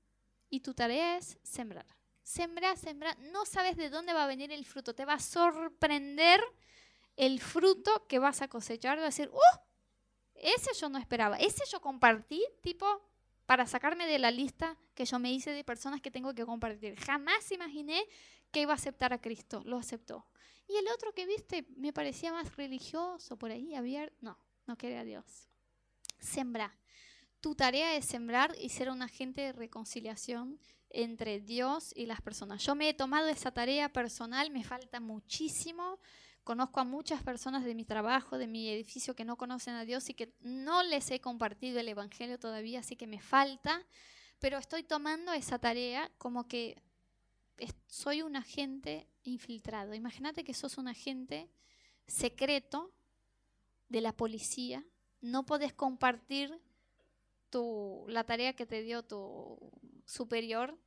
y 0.50 0.62
tu 0.62 0.74
tarea 0.74 1.18
es 1.18 1.38
sembrar. 1.44 1.86
Sembrar, 2.24 2.80
sembrar. 2.80 3.16
No 3.20 3.46
sabes 3.46 3.78
de 3.78 3.92
dónde 3.92 4.14
va 4.14 4.24
a 4.24 4.28
venir 4.28 4.52
el 4.52 4.66
fruto. 4.66 4.96
Te 4.96 5.06
va 5.06 5.14
a 5.14 5.20
sorprender 5.20 6.42
el 7.16 7.40
fruto 7.40 8.08
que 8.08 8.18
vas 8.18 8.42
a 8.42 8.48
cosechar. 8.48 8.98
Va 8.98 9.04
a 9.04 9.06
decir, 9.06 9.30
¡uh! 9.30 9.60
Ese 10.34 10.72
yo 10.74 10.90
no 10.90 10.98
esperaba. 10.98 11.38
Ese 11.38 11.64
yo 11.72 11.80
compartí, 11.80 12.44
tipo, 12.64 12.88
para 13.46 13.68
sacarme 13.68 14.08
de 14.08 14.18
la 14.18 14.32
lista 14.32 14.80
que 14.96 15.06
yo 15.06 15.20
me 15.20 15.32
hice 15.32 15.52
de 15.52 15.64
personas 15.64 16.02
que 16.02 16.10
tengo 16.10 16.34
que 16.34 16.44
compartir. 16.44 17.00
Jamás 17.00 17.52
imaginé 17.52 18.04
que 18.54 18.62
iba 18.62 18.72
a 18.72 18.76
aceptar 18.76 19.12
a 19.12 19.20
Cristo, 19.20 19.62
lo 19.66 19.78
aceptó. 19.78 20.26
Y 20.68 20.78
el 20.78 20.88
otro 20.88 21.14
que 21.14 21.26
viste 21.26 21.66
me 21.76 21.92
parecía 21.92 22.32
más 22.32 22.56
religioso, 22.56 23.38
por 23.38 23.52
ahí, 23.52 23.76
abierto. 23.76 24.16
No, 24.22 24.38
no 24.66 24.78
quiere 24.78 24.98
a 24.98 25.04
Dios. 25.04 25.50
Sembra. 26.20 26.78
Tu 27.42 27.56
tarea 27.56 27.98
es 27.98 28.06
sembrar 28.06 28.56
y 28.58 28.70
ser 28.70 28.90
un 28.90 29.02
agente 29.02 29.42
de 29.42 29.52
reconciliación 29.52 30.62
entre 30.90 31.42
Dios 31.42 31.92
y 31.94 32.06
las 32.06 32.22
personas. 32.22 32.64
Yo 32.64 32.76
me 32.76 32.88
he 32.88 32.94
tomado 32.94 33.28
esa 33.28 33.52
tarea 33.52 33.90
personal, 33.92 34.50
me 34.52 34.64
falta 34.64 35.02
muchísimo. 35.02 36.00
Conozco 36.46 36.80
a 36.80 36.86
muchas 36.86 37.24
personas 37.24 37.66
de 37.66 37.76
mi 37.76 37.84
trabajo, 37.84 38.38
de 38.38 38.48
mi 38.48 38.70
edificio, 38.70 39.16
que 39.16 39.26
no 39.26 39.36
conocen 39.36 39.74
a 39.74 39.84
Dios 39.84 40.10
y 40.10 40.14
que 40.14 40.34
no 40.42 40.84
les 40.84 41.10
he 41.12 41.20
compartido 41.20 41.80
el 41.80 41.90
Evangelio 41.90 42.40
todavía, 42.40 42.80
así 42.80 42.96
que 42.96 43.08
me 43.08 43.20
falta. 43.20 43.86
Pero 44.40 44.58
estoy 44.58 44.84
tomando 44.84 45.34
esa 45.34 45.60
tarea 45.60 46.12
como 46.18 46.48
que 46.48 46.82
soy 47.88 48.22
un 48.22 48.36
agente 48.36 49.08
infiltrado. 49.24 49.94
Imagínate 49.94 50.44
que 50.44 50.54
sos 50.54 50.78
un 50.78 50.88
agente 50.88 51.50
secreto 52.08 52.92
de 53.90 54.02
la 54.02 54.14
policía. 54.14 54.84
No 55.22 55.46
podés 55.46 55.74
compartir 55.74 56.60
tu, 57.50 58.06
la 58.08 58.24
tarea 58.24 58.54
que 58.54 58.66
te 58.66 58.82
dio 58.82 59.04
tu 59.04 59.72
superior. 60.06 60.78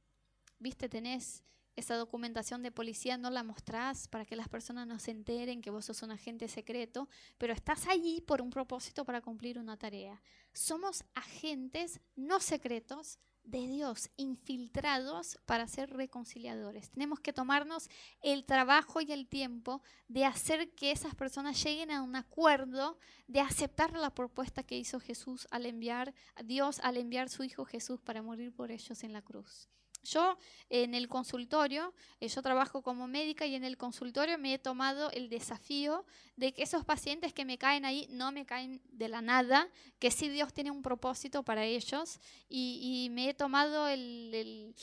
Viste, 0.58 0.88
tenés 0.88 1.44
esa 1.76 1.96
documentación 1.96 2.62
de 2.62 2.72
policía, 2.72 3.18
no 3.18 3.30
la 3.30 3.42
mostrás 3.42 4.08
para 4.08 4.24
que 4.24 4.34
las 4.34 4.48
personas 4.48 4.86
no 4.86 4.98
se 4.98 5.10
enteren 5.10 5.60
que 5.60 5.70
vos 5.70 5.84
sos 5.84 6.02
un 6.02 6.10
agente 6.10 6.48
secreto, 6.48 7.08
pero 7.36 7.52
estás 7.52 7.86
allí 7.86 8.22
por 8.22 8.40
un 8.40 8.48
propósito 8.48 9.04
para 9.04 9.20
cumplir 9.20 9.58
una 9.58 9.76
tarea. 9.76 10.20
Somos 10.54 11.04
agentes 11.14 12.00
no 12.16 12.40
secretos, 12.40 13.18
de 13.46 13.66
Dios, 13.66 14.10
infiltrados 14.16 15.38
para 15.46 15.68
ser 15.68 15.90
reconciliadores. 15.90 16.90
Tenemos 16.90 17.20
que 17.20 17.32
tomarnos 17.32 17.88
el 18.20 18.44
trabajo 18.44 19.00
y 19.00 19.12
el 19.12 19.26
tiempo 19.26 19.82
de 20.08 20.24
hacer 20.24 20.70
que 20.74 20.90
esas 20.90 21.14
personas 21.14 21.62
lleguen 21.62 21.90
a 21.90 22.02
un 22.02 22.16
acuerdo, 22.16 22.98
de 23.28 23.40
aceptar 23.40 23.92
la 23.92 24.14
propuesta 24.14 24.62
que 24.62 24.76
hizo 24.76 25.00
Jesús 25.00 25.46
al 25.50 25.66
enviar, 25.66 26.14
Dios 26.44 26.80
al 26.80 26.96
enviar 26.96 27.28
su 27.28 27.44
Hijo 27.44 27.64
Jesús 27.64 28.00
para 28.00 28.22
morir 28.22 28.52
por 28.52 28.70
ellos 28.70 29.02
en 29.04 29.12
la 29.12 29.22
cruz. 29.22 29.68
Yo 30.06 30.38
en 30.70 30.94
el 30.94 31.08
consultorio, 31.08 31.92
eh, 32.20 32.28
yo 32.28 32.42
trabajo 32.42 32.82
como 32.82 33.06
médica 33.06 33.46
y 33.46 33.54
en 33.54 33.64
el 33.64 33.76
consultorio 33.76 34.38
me 34.38 34.54
he 34.54 34.58
tomado 34.58 35.10
el 35.10 35.28
desafío 35.28 36.04
de 36.36 36.52
que 36.52 36.62
esos 36.62 36.84
pacientes 36.84 37.32
que 37.32 37.44
me 37.44 37.58
caen 37.58 37.84
ahí 37.84 38.06
no 38.10 38.32
me 38.32 38.46
caen 38.46 38.80
de 38.90 39.08
la 39.08 39.20
nada, 39.20 39.68
que 39.98 40.10
sí 40.10 40.28
Dios 40.28 40.52
tiene 40.52 40.70
un 40.70 40.82
propósito 40.82 41.42
para 41.42 41.64
ellos 41.64 42.18
y, 42.48 43.08
me 43.10 43.28
he 43.28 43.34
tomado 43.34 43.88
el, 43.88 44.74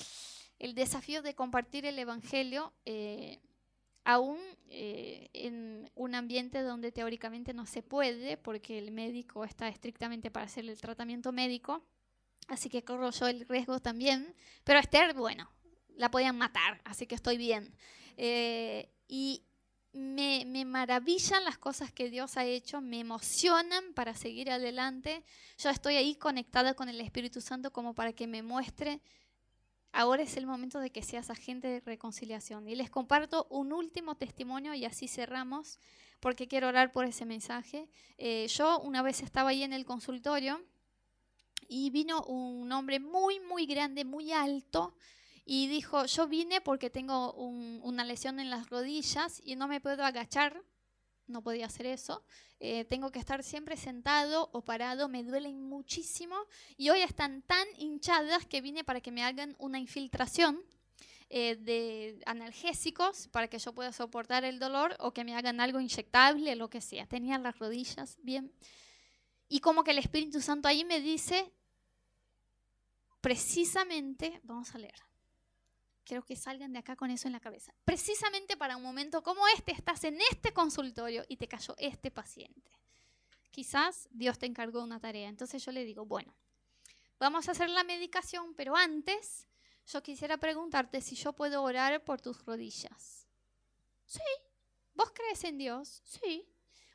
desafío 0.74 1.22
de 1.22 1.36
compartir 1.36 1.86
el 1.86 2.00
Evangelio. 2.00 2.74
Eh, 2.86 3.40
aún 4.06 4.38
eh, 4.70 5.30
en 5.34 5.90
un 5.96 6.16
ambiente 6.16 6.62
donde 6.62 6.92
teóricamente 6.92 7.54
no 7.54 7.66
se 7.66 7.82
puede, 7.82 8.38
porque 8.38 8.78
el 8.78 8.92
médico 8.92 9.46
está 9.46 9.68
estrictamente 9.68 10.32
para 10.32 10.46
hacer 10.46 10.68
el 10.68 10.80
tratamiento 10.80 11.32
médico, 11.32 11.84
Así 12.48 12.70
que 12.70 12.84
corro 12.84 13.12
yo 13.12 13.28
el 13.28 13.48
riesgo 13.48 13.80
también. 13.80 14.36
Pero 14.64 14.80
Esther, 14.80 15.14
bueno, 15.14 15.50
la 15.96 16.12
podían 16.12 16.38
matar, 16.38 16.82
así 16.86 17.08
que 17.08 17.16
estoy 17.16 17.38
bien. 17.38 17.76
Eh, 18.18 18.90
y 19.08 19.44
me, 19.94 20.44
me, 20.46 20.66
maravillan 20.66 21.44
las 21.46 21.58
cosas 21.58 21.92
que 21.92 22.10
Dios 22.10 22.38
ha 22.38 22.46
hecho, 22.46 22.82
me 22.82 23.00
emocionan 23.00 23.94
para 23.94 24.16
seguir 24.16 24.52
adelante. 24.52 25.24
Yo 25.58 25.70
estoy 25.70 25.96
ahí 25.96 26.16
conectada 26.16 26.74
con 26.74 26.90
el 26.90 27.00
Espíritu 27.00 27.42
Santo 27.42 27.72
como 27.72 27.94
para 27.94 28.14
que 28.14 28.28
me 28.28 28.42
muestre, 28.42 29.02
ahora 29.92 30.24
es 30.24 30.36
el 30.36 30.48
momento 30.48 30.80
de 30.80 30.90
que 30.90 31.04
seas 31.04 31.30
agente 31.30 31.68
de 31.68 31.80
reconciliación. 31.80 32.68
Y 32.68 32.76
les 32.76 32.90
comparto 32.90 33.48
un 33.50 33.72
último 33.72 34.16
testimonio 34.16 34.74
y 34.74 34.86
así 34.86 35.08
cerramos, 35.08 35.80
porque 36.20 36.48
quiero 36.48 36.70
orar 36.70 36.92
por 36.92 37.06
ese 37.06 37.26
mensaje. 37.26 37.88
Eh, 38.18 38.48
yo 38.48 38.80
una 38.80 39.04
vez 39.04 39.22
estaba 39.22 39.52
ahí 39.52 39.64
en 39.64 39.74
el 39.74 39.86
consultorio 39.86 40.60
y 41.68 41.90
vino 41.90 42.24
un 42.24 42.72
hombre 42.72 43.00
muy, 43.00 43.40
muy 43.40 43.66
grande, 43.66 44.06
muy 44.06 44.32
alto, 44.32 44.96
y 45.46 45.68
dijo, 45.68 46.06
yo 46.06 46.28
vine 46.28 46.62
porque 46.62 46.90
tengo 46.90 47.34
una 47.34 48.06
lesión 48.06 48.40
en 48.40 48.50
las 48.50 48.70
rodillas 48.70 49.42
y 49.44 49.56
no 49.56 49.68
me 49.68 49.82
puedo 49.82 50.06
agachar, 50.06 50.64
no 51.28 51.42
podía 51.42 51.66
hacer 51.66 51.86
eso, 51.86 52.24
eh, 52.60 52.86
tengo 52.86 53.12
que 53.12 53.20
estar 53.20 53.44
siempre 53.44 53.76
sentado 53.76 54.50
o 54.54 54.64
parado, 54.64 55.10
me 55.10 55.24
duelen 55.24 55.62
muchísimo 55.62 56.36
y 56.78 56.90
hoy 56.90 57.02
están 57.02 57.42
tan 57.42 57.68
hinchadas 57.78 58.46
que 58.46 58.62
vine 58.62 58.84
para 58.84 59.02
que 59.02 59.12
me 59.12 59.24
hagan 59.24 59.56
una 59.60 59.80
infiltración 59.80 60.62
eh, 61.30 61.56
de 61.56 62.22
analgésicos 62.26 63.28
para 63.30 63.48
que 63.48 63.58
yo 63.58 63.74
pueda 63.74 63.92
soportar 63.92 64.46
el 64.46 64.60
dolor 64.60 64.96
o 65.00 65.14
que 65.14 65.24
me 65.24 65.36
hagan 65.36 65.60
algo 65.60 65.80
inyectable, 65.80 66.56
lo 66.56 66.70
que 66.70 66.80
sea. 66.80 67.08
Tenía 67.08 67.38
las 67.40 67.58
rodillas 67.58 68.18
bien. 68.22 68.54
Y 69.54 69.60
como 69.60 69.84
que 69.84 69.92
el 69.92 70.00
Espíritu 70.00 70.42
Santo 70.42 70.68
ahí 70.68 70.84
me 70.84 71.00
dice, 71.00 71.54
precisamente, 73.22 74.42
vamos 74.42 74.74
a 74.74 74.80
leer. 74.80 75.00
Quiero 76.04 76.26
que 76.26 76.36
salgan 76.36 76.74
de 76.74 76.80
acá 76.80 76.96
con 76.96 77.12
eso 77.12 77.28
en 77.28 77.34
la 77.34 77.40
cabeza. 77.40 77.72
Precisamente 77.86 78.58
para 78.58 78.78
un 78.78 78.82
momento 78.82 79.22
como 79.22 79.48
este, 79.50 79.72
estás 79.72 80.06
en 80.06 80.18
este 80.32 80.54
consultorio 80.54 81.24
y 81.28 81.38
te 81.38 81.48
cayó 81.48 81.76
este 81.78 82.10
paciente. 82.10 82.72
Quizás 83.52 84.10
Dios 84.10 84.40
te 84.40 84.48
encargó 84.48 84.82
una 84.82 85.00
tarea. 85.00 85.30
Entonces 85.30 85.64
yo 85.64 85.72
le 85.72 85.86
digo, 85.86 86.04
bueno, 86.04 86.34
vamos 87.20 87.48
a 87.48 87.52
hacer 87.52 87.70
la 87.70 87.84
medicación, 87.84 88.56
pero 88.56 88.76
antes 88.76 89.48
yo 89.86 90.02
quisiera 90.02 90.38
preguntarte 90.38 91.00
si 91.00 91.14
yo 91.14 91.34
puedo 91.34 91.62
orar 91.62 92.04
por 92.04 92.20
tus 92.20 92.44
rodillas. 92.44 93.28
Sí. 94.08 94.20
¿Vos 94.96 95.12
crees 95.14 95.44
en 95.44 95.60
Dios? 95.60 96.02
Sí. 96.06 96.53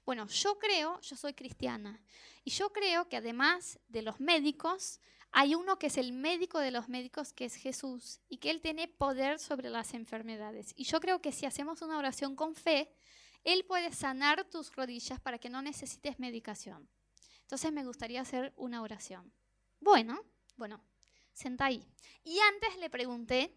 Bueno, 0.08 0.26
yo 0.28 0.58
creo, 0.58 0.98
yo 1.02 1.16
soy 1.16 1.34
cristiana, 1.34 2.00
y 2.42 2.50
yo 2.50 2.72
creo 2.72 3.10
que 3.10 3.18
además 3.18 3.78
de 3.88 4.00
los 4.00 4.20
médicos, 4.20 5.00
hay 5.32 5.54
uno 5.54 5.78
que 5.78 5.88
es 5.88 5.98
el 5.98 6.14
médico 6.14 6.60
de 6.60 6.70
los 6.70 6.88
médicos, 6.88 7.34
que 7.34 7.44
es 7.44 7.54
Jesús, 7.56 8.18
y 8.26 8.38
que 8.38 8.48
Él 8.48 8.62
tiene 8.62 8.88
poder 8.88 9.38
sobre 9.38 9.68
las 9.68 9.92
enfermedades. 9.92 10.72
Y 10.76 10.84
yo 10.84 10.98
creo 11.00 11.20
que 11.20 11.30
si 11.30 11.44
hacemos 11.44 11.82
una 11.82 11.98
oración 11.98 12.36
con 12.36 12.54
fe, 12.54 12.90
Él 13.44 13.66
puede 13.66 13.92
sanar 13.92 14.48
tus 14.48 14.74
rodillas 14.74 15.20
para 15.20 15.38
que 15.38 15.50
no 15.50 15.60
necesites 15.60 16.18
medicación. 16.18 16.88
Entonces 17.42 17.70
me 17.70 17.84
gustaría 17.84 18.22
hacer 18.22 18.54
una 18.56 18.80
oración. 18.80 19.30
Bueno, 19.78 20.24
bueno, 20.56 20.82
senta 21.34 21.66
ahí. 21.66 21.86
Y 22.24 22.38
antes 22.38 22.78
le 22.78 22.88
pregunté, 22.88 23.54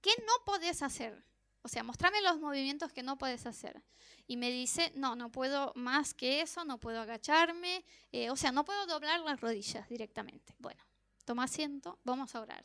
¿qué 0.00 0.12
no 0.26 0.32
puedes 0.46 0.80
hacer? 0.80 1.22
O 1.62 1.68
sea, 1.68 1.82
mostrame 1.82 2.22
los 2.22 2.40
movimientos 2.40 2.92
que 2.92 3.02
no 3.02 3.18
puedes 3.18 3.46
hacer. 3.46 3.82
Y 4.26 4.36
me 4.36 4.50
dice, 4.50 4.92
no, 4.94 5.14
no 5.14 5.30
puedo 5.30 5.72
más 5.74 6.14
que 6.14 6.40
eso, 6.40 6.64
no 6.64 6.78
puedo 6.78 7.00
agacharme, 7.00 7.84
eh, 8.12 8.30
o 8.30 8.36
sea, 8.36 8.52
no 8.52 8.64
puedo 8.64 8.86
doblar 8.86 9.20
las 9.20 9.40
rodillas 9.40 9.88
directamente. 9.88 10.54
Bueno, 10.58 10.82
toma 11.24 11.44
asiento, 11.44 11.98
vamos 12.04 12.34
a 12.34 12.40
orar. 12.40 12.64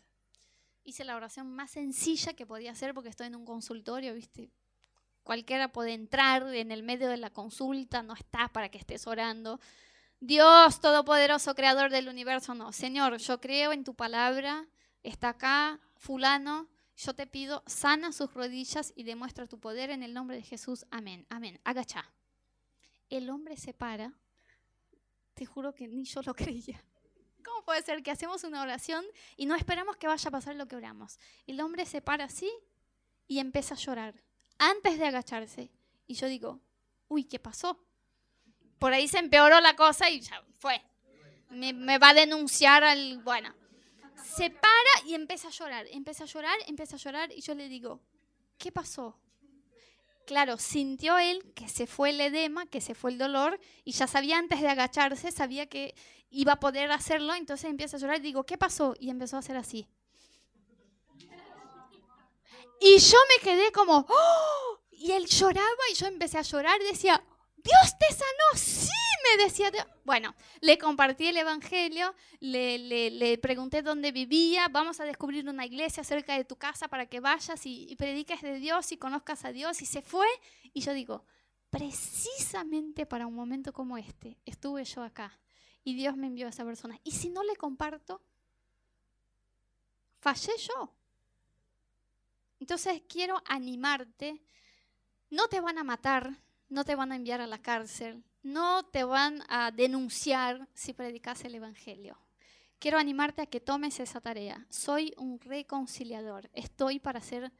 Hice 0.84 1.04
la 1.04 1.16
oración 1.16 1.54
más 1.54 1.72
sencilla 1.72 2.34
que 2.34 2.46
podía 2.46 2.72
hacer 2.72 2.94
porque 2.94 3.10
estoy 3.10 3.28
en 3.28 3.36
un 3.36 3.46
consultorio, 3.46 4.14
¿viste? 4.14 4.52
Cualquiera 5.24 5.72
puede 5.72 5.94
entrar 5.94 6.54
en 6.54 6.72
el 6.72 6.84
medio 6.84 7.10
de 7.10 7.18
la 7.18 7.32
consulta, 7.32 8.04
no 8.04 8.14
está 8.14 8.48
para 8.50 8.70
que 8.70 8.78
estés 8.78 9.08
orando. 9.08 9.60
Dios 10.20 10.80
Todopoderoso, 10.80 11.56
Creador 11.56 11.90
del 11.90 12.08
universo, 12.08 12.54
no. 12.54 12.72
Señor, 12.72 13.18
yo 13.18 13.42
creo 13.42 13.74
en 13.74 13.84
tu 13.84 13.96
palabra, 13.96 14.68
está 15.02 15.30
acá 15.30 15.80
fulano, 15.98 16.70
yo 16.98 17.14
te 17.14 17.28
pido, 17.28 17.64
sana 17.68 18.12
sus 18.12 18.34
rodillas 18.34 18.94
y 18.96 19.04
demuestra 19.04 19.48
tu 19.48 19.60
poder 19.60 19.90
en 19.90 20.02
el 20.02 20.14
nombre 20.14 20.38
de 20.38 20.44
Jesús. 20.44 20.86
Amén. 20.92 21.26
Amén. 21.30 21.60
Agacha. 21.64 22.10
El 23.10 23.30
hombre 23.30 23.58
se 23.58 23.74
para. 23.74 24.14
Te 25.34 25.46
juro 25.46 25.74
que 25.74 25.88
ni 25.88 26.06
yo 26.06 26.22
lo 26.22 26.34
creía. 26.36 26.82
¿Cómo 27.44 27.64
puede 27.64 27.84
ser 27.84 28.02
que 28.02 28.12
hacemos 28.12 28.44
una 28.44 28.62
oración 28.62 29.06
y 29.36 29.46
no 29.46 29.56
esperamos 29.56 29.98
que 29.98 30.08
vaya 30.08 30.28
a 30.28 30.32
pasar 30.32 30.56
lo 30.56 30.68
que 30.68 30.76
oramos? 30.76 31.20
El 31.46 31.60
hombre 31.62 31.86
se 31.86 32.02
para 32.02 32.26
así 32.26 32.52
y 33.28 33.40
empieza 33.40 33.76
a 33.76 33.78
llorar 33.78 34.16
antes 34.58 34.98
de 34.98 35.06
agacharse. 35.06 35.70
Y 36.08 36.16
yo 36.16 36.28
digo, 36.28 36.62
uy, 37.08 37.26
¿qué 37.26 37.40
pasó? 37.40 37.80
Por 38.80 38.94
ahí 38.94 39.08
se 39.08 39.20
empeoró 39.20 39.60
la 39.60 39.76
cosa 39.76 40.10
y 40.10 40.22
ya 40.22 40.42
fue. 40.58 40.82
Me, 41.50 41.74
me 41.74 41.98
va 42.00 42.10
a 42.10 42.14
denunciar 42.14 42.84
al... 42.84 43.22
Bueno, 43.22 43.54
se 44.24 44.50
para 44.50 45.08
y 45.08 45.14
empieza 45.14 45.48
a 45.48 45.52
llorar, 45.52 45.86
empieza 45.92 46.24
a 46.24 46.28
llorar, 46.28 46.58
empieza 46.68 46.96
a 46.96 47.00
llorar 47.00 47.32
y 47.32 47.42
yo 47.42 47.54
le 47.56 47.70
digo, 47.70 48.02
¿qué 48.58 48.72
pasó? 48.72 49.20
Claro, 50.26 50.58
sintió 50.58 51.20
él 51.20 51.54
que 51.54 51.70
se 51.70 51.86
fue 51.86 52.10
el 52.10 52.20
edema, 52.20 52.66
que 52.66 52.82
se 52.82 52.96
fue 52.96 53.12
el 53.12 53.18
dolor 53.18 53.60
y 53.84 53.92
ya 53.92 54.08
sabía 54.08 54.38
antes 54.38 54.62
de 54.62 54.68
agacharse, 54.68 55.32
sabía 55.32 55.68
que 55.68 55.94
iba 56.30 56.54
a 56.54 56.60
poder 56.60 56.92
hacerlo, 56.92 57.36
entonces 57.36 57.70
empieza 57.70 57.98
a 57.98 58.00
llorar 58.00 58.18
y 58.18 58.24
digo, 58.24 58.44
¿qué 58.44 58.58
pasó? 58.58 58.96
Y 59.00 59.10
empezó 59.10 59.36
a 59.36 59.40
hacer 59.40 59.56
así. 59.56 59.88
Y 62.80 62.98
yo 62.98 63.18
me 63.30 63.44
quedé 63.44 63.72
como, 63.72 64.06
¡Oh! 64.10 64.80
y 64.92 65.12
él 65.12 65.26
lloraba 65.28 65.84
y 65.92 65.96
yo 65.96 66.08
empecé 66.08 66.38
a 66.38 66.42
llorar 66.42 66.80
decía, 66.80 67.24
Dios 67.58 67.98
te 68.00 68.14
sanó, 68.14 68.56
sí, 68.56 68.90
me 69.38 69.44
decía. 69.44 69.72
Bueno, 70.04 70.36
le 70.62 70.78
compartí 70.78 71.28
el 71.28 71.38
Evangelio, 71.38 72.14
le, 72.40 72.78
le, 72.78 73.38
pregunté 73.38 73.82
dónde 73.82 74.12
vivía, 74.12 74.68
vamos 74.68 75.00
a 75.00 75.06
descubrir 75.06 75.48
una 75.50 75.66
iglesia 75.66 76.04
cerca 76.04 76.38
de 76.38 76.46
tu 76.46 76.56
casa 76.56 76.88
para 76.88 77.08
que 77.08 77.20
vayas 77.20 77.66
y, 77.66 77.88
y 77.90 77.96
prediques 77.96 78.42
de 78.42 78.60
Dios 78.60 78.92
y 78.92 78.98
conozcas 78.98 79.46
a 79.46 79.52
Dios. 79.52 79.82
Y 79.82 79.86
se 79.86 80.02
fue. 80.02 80.28
Y 80.74 80.82
yo 80.82 80.94
digo, 80.94 81.26
precisamente 81.70 83.06
para 83.06 83.28
un 83.28 83.36
momento 83.36 83.74
como 83.74 83.98
este, 83.98 84.38
estuve 84.46 84.86
yo 84.86 85.04
acá 85.04 85.40
y 85.84 85.94
Dios 85.94 86.18
me 86.18 86.28
envió 86.28 86.48
a 86.48 86.50
esa 86.50 86.66
persona. 86.66 87.00
Y 87.04 87.12
si 87.12 87.30
no 87.30 87.44
le 87.44 87.56
comparto, 87.56 88.22
fallé 90.20 90.54
yo. 90.58 90.94
Entonces 92.60 93.04
quiero 93.08 93.42
animarte, 93.46 94.42
no 95.30 95.48
te 95.48 95.62
van 95.62 95.78
a 95.78 95.84
matar, 95.84 96.42
no 96.70 96.84
te 96.84 96.96
van 96.96 97.12
a 97.12 97.16
enviar 97.16 97.42
a 97.42 97.48
la 97.48 97.62
cárcel, 97.62 98.24
no 98.46 98.84
te 98.86 99.04
van 99.04 99.44
a 99.50 99.72
denunciar 99.72 100.70
si 100.76 100.94
predicas 100.94 101.44
el 101.46 101.56
Evangelio. 101.56 102.16
Quiero 102.78 103.00
animarte 103.00 103.42
a 103.42 103.48
que 103.48 103.60
tomes 103.60 104.00
esa 104.00 104.22
tarea. 104.22 104.68
Soy 104.70 105.16
un 105.18 105.40
reconciliador, 105.40 106.52
estoy 106.54 107.00
para 107.00 107.18
hacer 107.18 107.52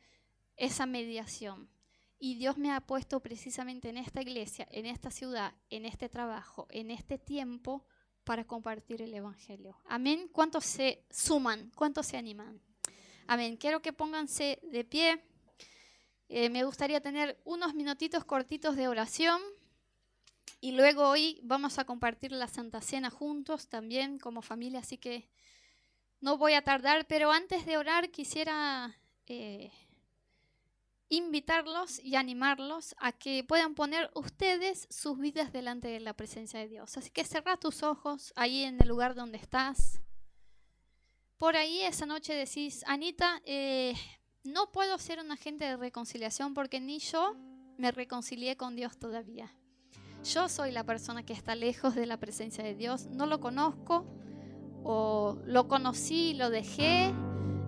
esa 0.56 0.86
mediación. 0.86 1.72
Y 2.20 2.36
Dios 2.36 2.60
me 2.60 2.72
ha 2.72 2.82
puesto 2.82 3.20
precisamente 3.20 3.90
en 3.90 3.98
esta 3.98 4.22
iglesia, 4.22 4.68
en 4.70 4.86
esta 4.86 5.10
ciudad, 5.10 5.56
en 5.72 5.86
este 5.86 6.08
trabajo, 6.08 6.68
en 6.70 6.92
este 6.92 7.18
tiempo 7.18 7.84
para 8.24 8.46
compartir 8.46 9.02
el 9.02 9.14
Evangelio. 9.16 9.80
Amén. 9.86 10.30
¿Cuántos 10.32 10.66
se 10.66 11.04
suman? 11.10 11.72
¿Cuántos 11.76 12.06
se 12.06 12.18
animan? 12.18 12.62
Amén. 13.26 13.58
Quiero 13.58 13.82
que 13.82 13.92
pónganse 13.92 14.60
de 14.62 14.84
pie. 14.84 15.20
Eh, 16.30 16.50
me 16.52 16.64
gustaría 16.64 17.02
tener 17.02 17.42
unos 17.44 17.74
minutitos 17.74 18.24
cortitos 18.24 18.76
de 18.76 18.88
oración 18.88 19.42
y 20.66 20.72
luego 20.72 21.08
hoy 21.08 21.40
vamos 21.44 21.78
a 21.78 21.86
compartir 21.86 22.32
la 22.32 22.48
Santa 22.48 22.82
Cena 22.82 23.12
juntos 23.12 23.68
también 23.68 24.18
como 24.18 24.42
familia, 24.42 24.80
así 24.80 24.98
que 24.98 25.30
no 26.22 26.40
voy 26.40 26.54
a 26.54 26.64
tardar, 26.64 27.06
pero 27.06 27.32
antes 27.32 27.68
de 27.68 27.78
orar 27.78 28.10
quisiera 28.10 28.98
eh, 29.28 29.72
invitarlos 31.08 32.00
y 32.04 32.16
animarlos 32.16 32.96
a 32.98 33.12
que 33.12 33.44
puedan 33.44 33.76
poner 33.76 34.10
ustedes 34.16 34.88
sus 34.90 35.20
vidas 35.20 35.54
delante 35.54 35.88
de 35.88 36.00
la 36.00 36.16
presencia 36.16 36.60
de 36.60 36.68
Dios. 36.68 36.98
Así 36.98 37.12
que 37.12 37.26
cerra 37.26 37.58
tus 37.58 37.84
ojos 37.84 38.34
ahí 38.36 38.64
en 38.64 38.82
el 38.82 38.88
lugar 38.88 39.14
donde 39.14 39.38
estás. 39.38 40.02
Por 41.38 41.56
ahí 41.58 41.82
esa 41.82 42.08
noche 42.08 42.34
decís, 42.34 42.84
Anita, 42.88 43.40
eh, 43.46 43.94
no 44.44 44.72
puedo 44.72 44.98
ser 44.98 45.20
un 45.20 45.32
agente 45.32 45.66
de 45.66 45.78
reconciliación 45.78 46.56
porque 46.56 46.80
ni 46.80 46.98
yo 46.98 47.36
me 47.78 47.92
reconcilié 47.92 48.58
con 48.58 48.76
Dios 48.76 48.98
todavía. 48.98 49.56
Yo 50.26 50.50
soy 50.50 50.72
la 50.72 50.84
persona 50.84 51.22
que 51.22 51.34
está 51.34 51.54
lejos 51.54 51.94
de 51.94 52.08
la 52.08 52.18
presencia 52.18 52.64
de 52.64 52.74
Dios, 52.74 53.06
no 53.12 53.28
lo 53.28 53.40
conozco 53.40 54.06
o 54.84 55.38
lo 55.46 55.68
conocí, 55.68 56.34
lo 56.34 56.50
dejé. 56.50 57.14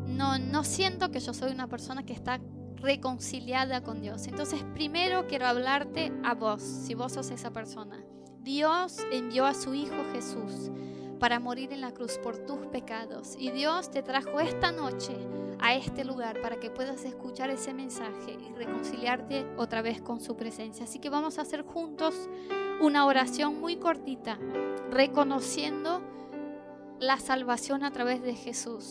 No, 0.08 0.39
no 0.39 0.64
siento 0.64 1.12
que 1.12 1.20
yo 1.20 1.36
soy 1.36 1.51
una 1.51 1.68
persona 1.68 2.03
que 2.03 2.14
está 2.14 2.41
reconciliada 2.78 3.82
con 3.84 4.01
Dios. 4.01 4.26
Entonces, 4.26 4.64
primero 4.74 5.28
quiero 5.28 5.45
hablarte 5.45 6.12
a 6.24 6.34
vos, 6.34 6.64
si 6.64 6.95
vos 6.95 7.14
sos 7.14 7.30
esa 7.30 7.51
persona. 7.51 8.03
Dios 8.39 8.97
envió 9.12 9.45
a 9.45 9.53
su 9.53 9.76
Hijo 9.76 9.95
Jesús 10.14 10.72
para 11.20 11.39
morir 11.39 11.74
en 11.74 11.82
la 11.82 11.93
cruz 11.93 12.18
por 12.18 12.39
tus 12.39 12.66
pecados. 12.68 13.36
Y 13.38 13.51
Dios 13.51 13.91
te 13.91 14.01
trajo 14.01 14.39
esta 14.39 14.72
noche 14.72 15.16
a 15.60 15.76
este 15.76 16.05
lugar 16.05 16.41
para 16.41 16.60
que 16.60 16.70
puedas 16.70 17.03
escuchar 17.03 17.49
ese 17.49 17.74
mensaje 17.74 18.38
y 18.39 18.53
reconciliarte 18.53 19.45
otra 19.58 19.82
vez 19.82 20.01
con 20.01 20.20
su 20.20 20.36
presencia. 20.36 20.86
Así 20.86 20.99
que 20.99 21.10
vamos 21.10 21.39
a 21.39 21.41
hacer 21.41 21.64
juntos 21.64 22.30
una 22.82 23.05
oración 23.05 23.60
muy 23.60 23.78
cortita, 23.78 24.38
reconociendo 24.91 26.01
la 26.99 27.18
salvación 27.18 27.84
a 27.84 27.91
través 27.91 28.22
de 28.22 28.36
Jesús 28.36 28.89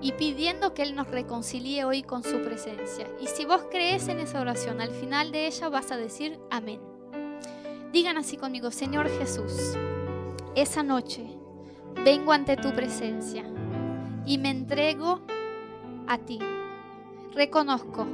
y 0.00 0.12
pidiendo 0.12 0.74
que 0.74 0.82
Él 0.82 0.94
nos 0.94 1.08
reconcilie 1.08 1.84
hoy 1.84 2.02
con 2.02 2.22
su 2.22 2.42
presencia. 2.42 3.08
Y 3.20 3.26
si 3.28 3.44
vos 3.44 3.66
crees 3.70 4.08
en 4.08 4.20
esa 4.20 4.40
oración, 4.40 4.80
al 4.80 4.90
final 4.90 5.32
de 5.32 5.46
ella 5.46 5.68
vas 5.68 5.90
a 5.92 5.96
decir 5.96 6.38
amén. 6.50 6.80
Digan 7.92 8.18
así 8.18 8.36
conmigo, 8.36 8.70
Señor 8.70 9.08
Jesús, 9.08 9.76
esa 10.56 10.82
noche 10.82 11.24
vengo 12.04 12.32
ante 12.32 12.56
tu 12.56 12.72
presencia 12.72 13.44
y 14.26 14.38
me 14.38 14.50
entrego 14.50 15.20
a 16.06 16.18
ti. 16.18 16.38
Reconozco 17.34 18.06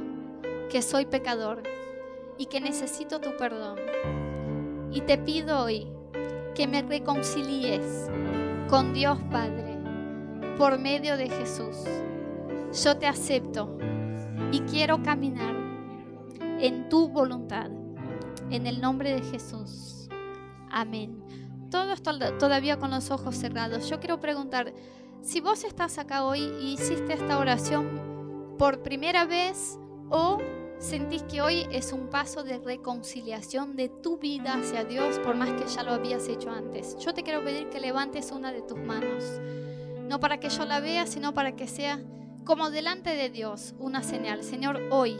que 0.69 0.81
soy 0.81 1.05
pecador 1.05 1.63
y 2.37 2.45
que 2.45 2.61
necesito 2.61 3.19
tu 3.19 3.35
perdón. 3.37 3.77
Y 4.91 5.01
te 5.01 5.17
pido 5.17 5.63
hoy 5.63 5.87
que 6.55 6.67
me 6.67 6.81
reconcilies 6.81 8.09
con 8.69 8.93
Dios 8.93 9.19
Padre 9.31 9.77
por 10.57 10.79
medio 10.79 11.17
de 11.17 11.29
Jesús. 11.29 11.77
Yo 12.83 12.97
te 12.97 13.07
acepto 13.07 13.77
y 14.51 14.59
quiero 14.61 15.01
caminar 15.03 15.55
en 16.59 16.89
tu 16.89 17.09
voluntad. 17.09 17.69
En 18.49 18.67
el 18.67 18.81
nombre 18.81 19.13
de 19.13 19.21
Jesús. 19.21 20.09
Amén. 20.69 21.23
Todos 21.69 22.01
todavía 22.01 22.77
con 22.77 22.91
los 22.91 23.11
ojos 23.11 23.35
cerrados. 23.35 23.89
Yo 23.89 23.99
quiero 23.99 24.19
preguntar, 24.19 24.73
si 25.21 25.39
vos 25.39 25.63
estás 25.63 25.97
acá 25.97 26.25
hoy 26.25 26.41
y 26.59 26.73
hiciste 26.73 27.13
esta 27.13 27.37
oración 27.37 28.55
por 28.57 28.81
primera 28.81 29.25
vez 29.25 29.79
o 30.09 30.39
sentís 30.79 31.23
que 31.23 31.41
hoy 31.41 31.67
es 31.71 31.93
un 31.93 32.09
paso 32.09 32.43
de 32.43 32.57
reconciliación 32.57 33.75
de 33.75 33.87
tu 33.89 34.17
vida 34.17 34.55
hacia 34.55 34.83
Dios, 34.83 35.19
por 35.19 35.35
más 35.35 35.49
que 35.49 35.67
ya 35.67 35.83
lo 35.83 35.91
habías 35.91 36.27
hecho 36.27 36.49
antes. 36.49 36.97
Yo 36.97 37.13
te 37.13 37.23
quiero 37.23 37.43
pedir 37.43 37.69
que 37.69 37.79
levantes 37.79 38.31
una 38.31 38.51
de 38.51 38.61
tus 38.61 38.79
manos, 38.79 39.23
no 40.07 40.19
para 40.19 40.39
que 40.39 40.49
yo 40.49 40.65
la 40.65 40.79
vea, 40.79 41.05
sino 41.05 41.33
para 41.33 41.55
que 41.55 41.67
sea 41.67 41.99
como 42.43 42.71
delante 42.71 43.11
de 43.11 43.29
Dios 43.29 43.75
una 43.77 44.01
señal. 44.01 44.43
Señor, 44.43 44.81
hoy 44.89 45.17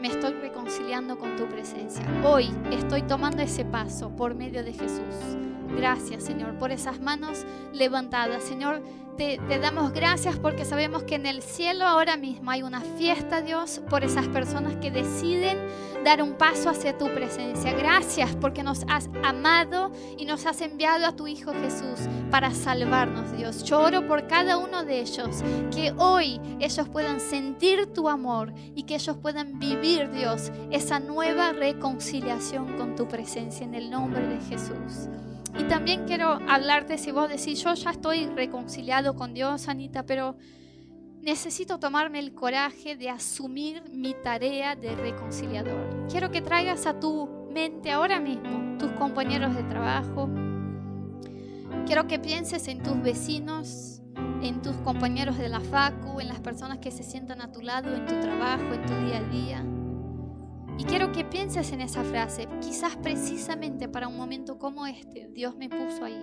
me 0.00 0.08
estoy 0.08 0.34
reconciliando 0.34 1.18
con 1.18 1.36
tu 1.36 1.48
presencia. 1.48 2.04
Hoy 2.24 2.50
estoy 2.70 3.02
tomando 3.02 3.42
ese 3.42 3.64
paso 3.64 4.14
por 4.14 4.34
medio 4.34 4.62
de 4.62 4.72
Jesús. 4.72 5.36
Gracias, 5.76 6.24
Señor, 6.24 6.58
por 6.58 6.70
esas 6.70 7.00
manos 7.00 7.44
levantadas. 7.72 8.42
Señor, 8.42 8.82
te, 9.16 9.38
damos 9.58 9.92
gracias 9.92 10.38
porque 10.38 10.64
sabemos 10.64 11.04
que 11.04 11.14
en 11.16 11.26
el 11.26 11.42
cielo 11.42 11.84
ahora 11.86 12.16
mismo 12.16 12.50
hay 12.50 12.62
una 12.62 12.80
fiesta, 12.80 13.40
Dios, 13.40 13.80
por 13.88 14.04
esas 14.04 14.28
personas 14.28 14.76
que 14.76 14.90
deciden 14.90 15.58
dar 16.04 16.22
un 16.22 16.34
paso 16.34 16.70
hacia 16.70 16.96
tu 16.98 17.06
presencia. 17.06 17.72
Gracias 17.72 18.34
porque 18.36 18.62
nos 18.62 18.84
has 18.88 19.08
amado 19.22 19.92
y 20.18 20.24
nos 20.24 20.46
has 20.46 20.60
enviado 20.60 21.06
a 21.06 21.14
tu 21.14 21.26
Hijo 21.26 21.52
Jesús 21.52 22.08
para 22.30 22.50
salvarnos, 22.52 23.36
Dios. 23.36 23.64
Yo 23.64 23.80
oro 23.80 24.06
por 24.06 24.26
cada 24.26 24.56
uno 24.56 24.84
de 24.84 25.00
ellos, 25.00 25.42
que 25.74 25.92
hoy 25.96 26.40
ellos 26.60 26.88
puedan 26.88 27.20
sentir 27.20 27.92
tu 27.92 28.08
amor 28.08 28.52
y 28.74 28.84
que 28.84 28.94
ellos 28.94 29.16
puedan 29.18 29.58
vivir, 29.58 30.10
Dios, 30.10 30.50
esa 30.70 30.98
nueva 30.98 31.52
reconciliación 31.52 32.76
con 32.76 32.96
tu 32.96 33.06
presencia 33.06 33.64
en 33.64 33.74
el 33.74 33.90
nombre 33.90 34.26
de 34.26 34.40
Jesús. 34.40 35.08
Y 35.58 35.64
también 35.64 36.06
quiero 36.06 36.38
hablarte 36.48 36.96
si 36.98 37.12
vos 37.12 37.28
decís, 37.28 37.62
yo 37.62 37.74
ya 37.74 37.90
estoy 37.90 38.26
reconciliado 38.26 39.14
con 39.14 39.34
Dios, 39.34 39.68
Anita, 39.68 40.04
pero 40.04 40.36
necesito 41.20 41.78
tomarme 41.78 42.18
el 42.18 42.34
coraje 42.34 42.96
de 42.96 43.10
asumir 43.10 43.82
mi 43.90 44.14
tarea 44.14 44.74
de 44.74 44.94
reconciliador. 44.96 46.06
Quiero 46.10 46.30
que 46.30 46.42
traigas 46.42 46.86
a 46.86 46.98
tu 46.98 47.28
mente 47.50 47.90
ahora 47.90 48.18
mismo 48.18 48.78
tus 48.78 48.90
compañeros 48.92 49.54
de 49.54 49.62
trabajo. 49.64 50.28
Quiero 51.86 52.06
que 52.06 52.18
pienses 52.18 52.66
en 52.68 52.82
tus 52.82 53.00
vecinos, 53.02 54.02
en 54.42 54.62
tus 54.62 54.76
compañeros 54.78 55.38
de 55.38 55.48
la 55.48 55.60
FACU, 55.60 56.20
en 56.20 56.28
las 56.28 56.40
personas 56.40 56.78
que 56.78 56.90
se 56.90 57.02
sientan 57.02 57.40
a 57.40 57.52
tu 57.52 57.60
lado 57.60 57.94
en 57.94 58.06
tu 58.06 58.18
trabajo, 58.20 58.72
en 58.72 58.86
tu 58.86 58.94
día 59.06 59.18
a 59.18 59.22
día. 59.24 59.81
Y 60.82 60.84
quiero 60.84 61.12
que 61.12 61.24
pienses 61.24 61.70
en 61.70 61.80
esa 61.80 62.02
frase. 62.02 62.48
Quizás 62.60 62.96
precisamente 62.96 63.88
para 63.88 64.08
un 64.08 64.16
momento 64.16 64.58
como 64.58 64.84
este, 64.84 65.28
Dios 65.32 65.54
me 65.56 65.68
puso 65.68 66.04
ahí. 66.04 66.20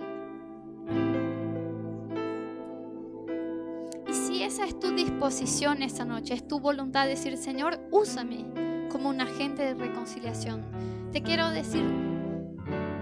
Y 4.06 4.12
si 4.12 4.42
esa 4.42 4.66
es 4.66 4.78
tu 4.78 4.94
disposición 4.94 5.82
esa 5.82 6.04
noche, 6.04 6.34
es 6.34 6.46
tu 6.46 6.60
voluntad 6.60 7.04
de 7.04 7.12
decir, 7.12 7.38
Señor, 7.38 7.80
úsame 7.90 8.44
como 8.92 9.08
un 9.08 9.22
agente 9.22 9.62
de 9.62 9.72
reconciliación. 9.72 10.66
Te 11.10 11.22
quiero 11.22 11.48
decir, 11.48 11.82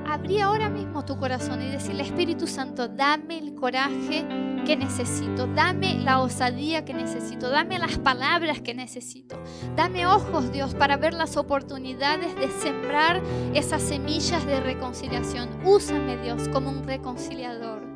abrí 0.08 0.40
ahora 0.40 0.70
mismo 0.70 1.04
tu 1.04 1.18
corazón 1.18 1.60
y 1.62 1.70
decirle, 1.70 2.02
Espíritu 2.02 2.46
Santo, 2.46 2.88
dame 2.88 3.38
el 3.38 3.54
coraje 3.54 4.26
que 4.64 4.76
necesito, 4.76 5.46
dame 5.46 5.98
la 5.98 6.20
osadía 6.20 6.84
que 6.84 6.94
necesito, 6.94 7.50
dame 7.50 7.78
las 7.78 7.98
palabras 7.98 8.60
que 8.60 8.74
necesito, 8.74 9.38
dame 9.76 10.06
ojos, 10.06 10.50
Dios, 10.50 10.74
para 10.74 10.96
ver 10.96 11.12
las 11.12 11.36
oportunidades 11.36 12.34
de 12.36 12.48
sembrar 12.50 13.22
esas 13.54 13.82
semillas 13.82 14.46
de 14.46 14.60
reconciliación. 14.60 15.50
Úsame, 15.64 16.16
Dios, 16.18 16.48
como 16.48 16.70
un 16.70 16.84
reconciliador. 16.84 17.86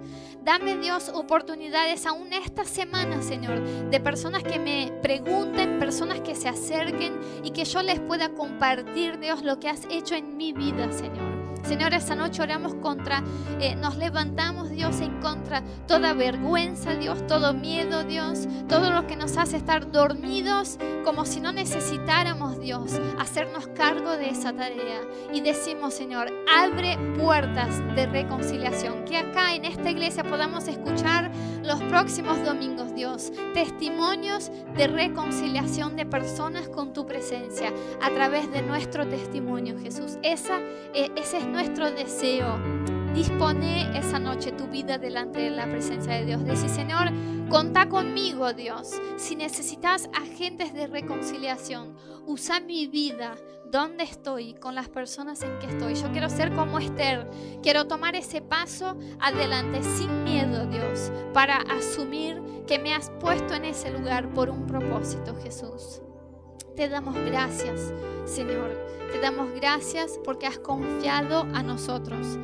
Dame 0.45 0.77
Dios 0.77 1.11
oportunidades 1.15 2.05
aún 2.05 2.33
esta 2.33 2.65
semana, 2.65 3.23
Señor, 3.23 3.63
de 3.91 4.01
personas 4.01 4.43
que 4.43 4.59
me 4.59 4.93
pregunten, 5.01 5.79
personas 5.79 6.21
que 6.21 6.35
se 6.35 6.49
acerquen 6.49 7.19
y 7.45 7.53
que 7.53 7.65
yo 7.65 7.81
les 7.83 8.01
pueda 8.01 8.31
compartir, 8.31 9.19
Dios, 9.21 9.43
lo 9.45 9.61
que 9.61 9.69
has 9.69 9.87
hecho 9.89 10.15
en 10.15 10.37
mi 10.37 10.53
vida, 10.53 10.91
Señor. 10.91 11.42
Señor, 11.65 11.95
esta 11.95 12.15
noche 12.15 12.43
oramos 12.43 12.75
contra, 12.75 13.23
eh, 13.61 13.75
nos 13.77 13.97
levantamos, 13.97 14.71
Dios, 14.71 15.01
en 15.01 15.21
contra 15.21 15.63
toda 15.87 16.13
vergüenza, 16.13 16.95
Dios, 16.95 17.27
todo 17.27 17.55
miedo, 17.55 18.05
Dios, 18.05 18.49
todo 18.69 18.91
lo 18.91 19.07
que 19.07 19.17
nos 19.17 19.37
hace 19.37 19.57
estar 19.57 19.91
dormidos 19.91 20.79
como 21.05 21.25
si 21.25 21.41
no 21.41 21.53
necesitáramos, 21.53 22.61
Dios, 22.61 23.01
hacernos 23.19 23.69
cargo 23.69 24.13
de 24.13 24.31
esa 24.31 24.53
tarea. 24.53 25.01
Y 25.33 25.41
decimos, 25.41 25.95
Señor, 25.95 26.33
abre 26.51 26.99
puertas 27.19 27.79
de 27.95 28.07
reconciliación, 28.07 29.05
que 29.05 29.17
acá 29.17 29.55
en 29.55 29.65
esta 29.65 29.91
iglesia 29.91 30.25
podamos 30.25 30.69
escuchar 30.69 31.31
los 31.63 31.81
próximos 31.85 32.43
domingos, 32.45 32.95
Dios, 32.95 33.33
testimonios 33.55 34.51
de 34.77 34.87
reconciliación 34.87 35.97
de 35.97 36.07
personas 36.07 36.69
con 36.69 36.93
tu 36.93 37.07
presencia 37.07 37.73
a 38.01 38.11
través 38.11 38.51
de 38.53 38.63
nuestro 38.63 39.07
testimonio, 39.07 39.79
Jesús. 39.79 40.19
Esa, 40.23 40.59
eh, 40.95 41.11
ese 41.17 41.39
es 41.39 41.47
nuestro 41.47 41.91
deseo. 41.91 42.59
Dispone 43.15 43.97
esa 43.97 44.19
noche 44.19 44.53
tu 44.53 44.67
vida 44.69 44.97
delante 44.99 45.41
de 45.41 45.51
la 45.51 45.67
presencia 45.67 46.15
de 46.15 46.25
Dios. 46.25 46.45
Dice, 46.45 46.69
Señor, 46.69 47.11
contá 47.51 47.89
conmigo, 47.89 48.55
Dios. 48.55 48.93
Si 49.19 49.37
necesitas 49.37 50.09
agentes 50.15 50.73
de 50.73 50.87
reconciliación, 50.87 51.95
usa 52.27 52.61
mi 52.61 52.87
vida 52.87 53.37
donde 53.73 54.05
estoy, 54.05 54.53
con 54.55 54.75
las 54.75 54.89
personas 54.91 55.43
en 55.43 55.59
que 55.59 55.67
estoy. 55.67 55.95
Yo 55.95 56.13
quiero 56.13 56.29
ser 56.29 56.55
como 56.55 56.79
Esther. 56.79 57.29
Quiero 57.63 57.87
tomar 57.87 58.15
ese 58.15 58.43
paso 58.43 58.99
adelante 59.19 59.83
sin 59.83 60.25
miedo, 60.25 60.67
Dios, 60.67 61.11
para 61.33 61.57
asumir 61.57 62.43
que 62.67 62.79
me 62.79 62.95
has 62.95 63.11
puesto 63.19 63.55
en 63.55 63.65
ese 63.65 63.91
lugar 63.91 64.29
por 64.35 64.51
un 64.51 64.67
propósito, 64.67 65.35
Jesús. 65.43 66.03
Te 66.77 66.89
damos 66.89 67.17
gracias, 67.17 67.95
Señor. 68.27 68.71
Te 69.11 69.21
damos 69.21 69.51
gracias 69.53 70.19
porque 70.23 70.47
has 70.47 70.59
confiado 70.59 71.47
a 71.55 71.63
nosotros. 71.63 72.39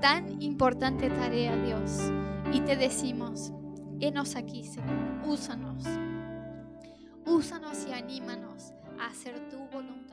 Tan 0.00 0.40
importante 0.40 1.10
tarea, 1.10 1.56
Dios. 1.56 2.10
Y 2.52 2.60
te 2.60 2.76
decimos, 2.76 3.52
enos 4.00 4.36
aquí, 4.36 4.64
Señor. 4.64 4.96
Úsanos. 5.26 5.84
Úsanos 7.26 7.86
y 7.88 7.92
anímanos 7.92 8.72
a 8.98 9.06
hacer 9.06 9.38
tu 9.50 9.58
voluntad. 9.72 10.09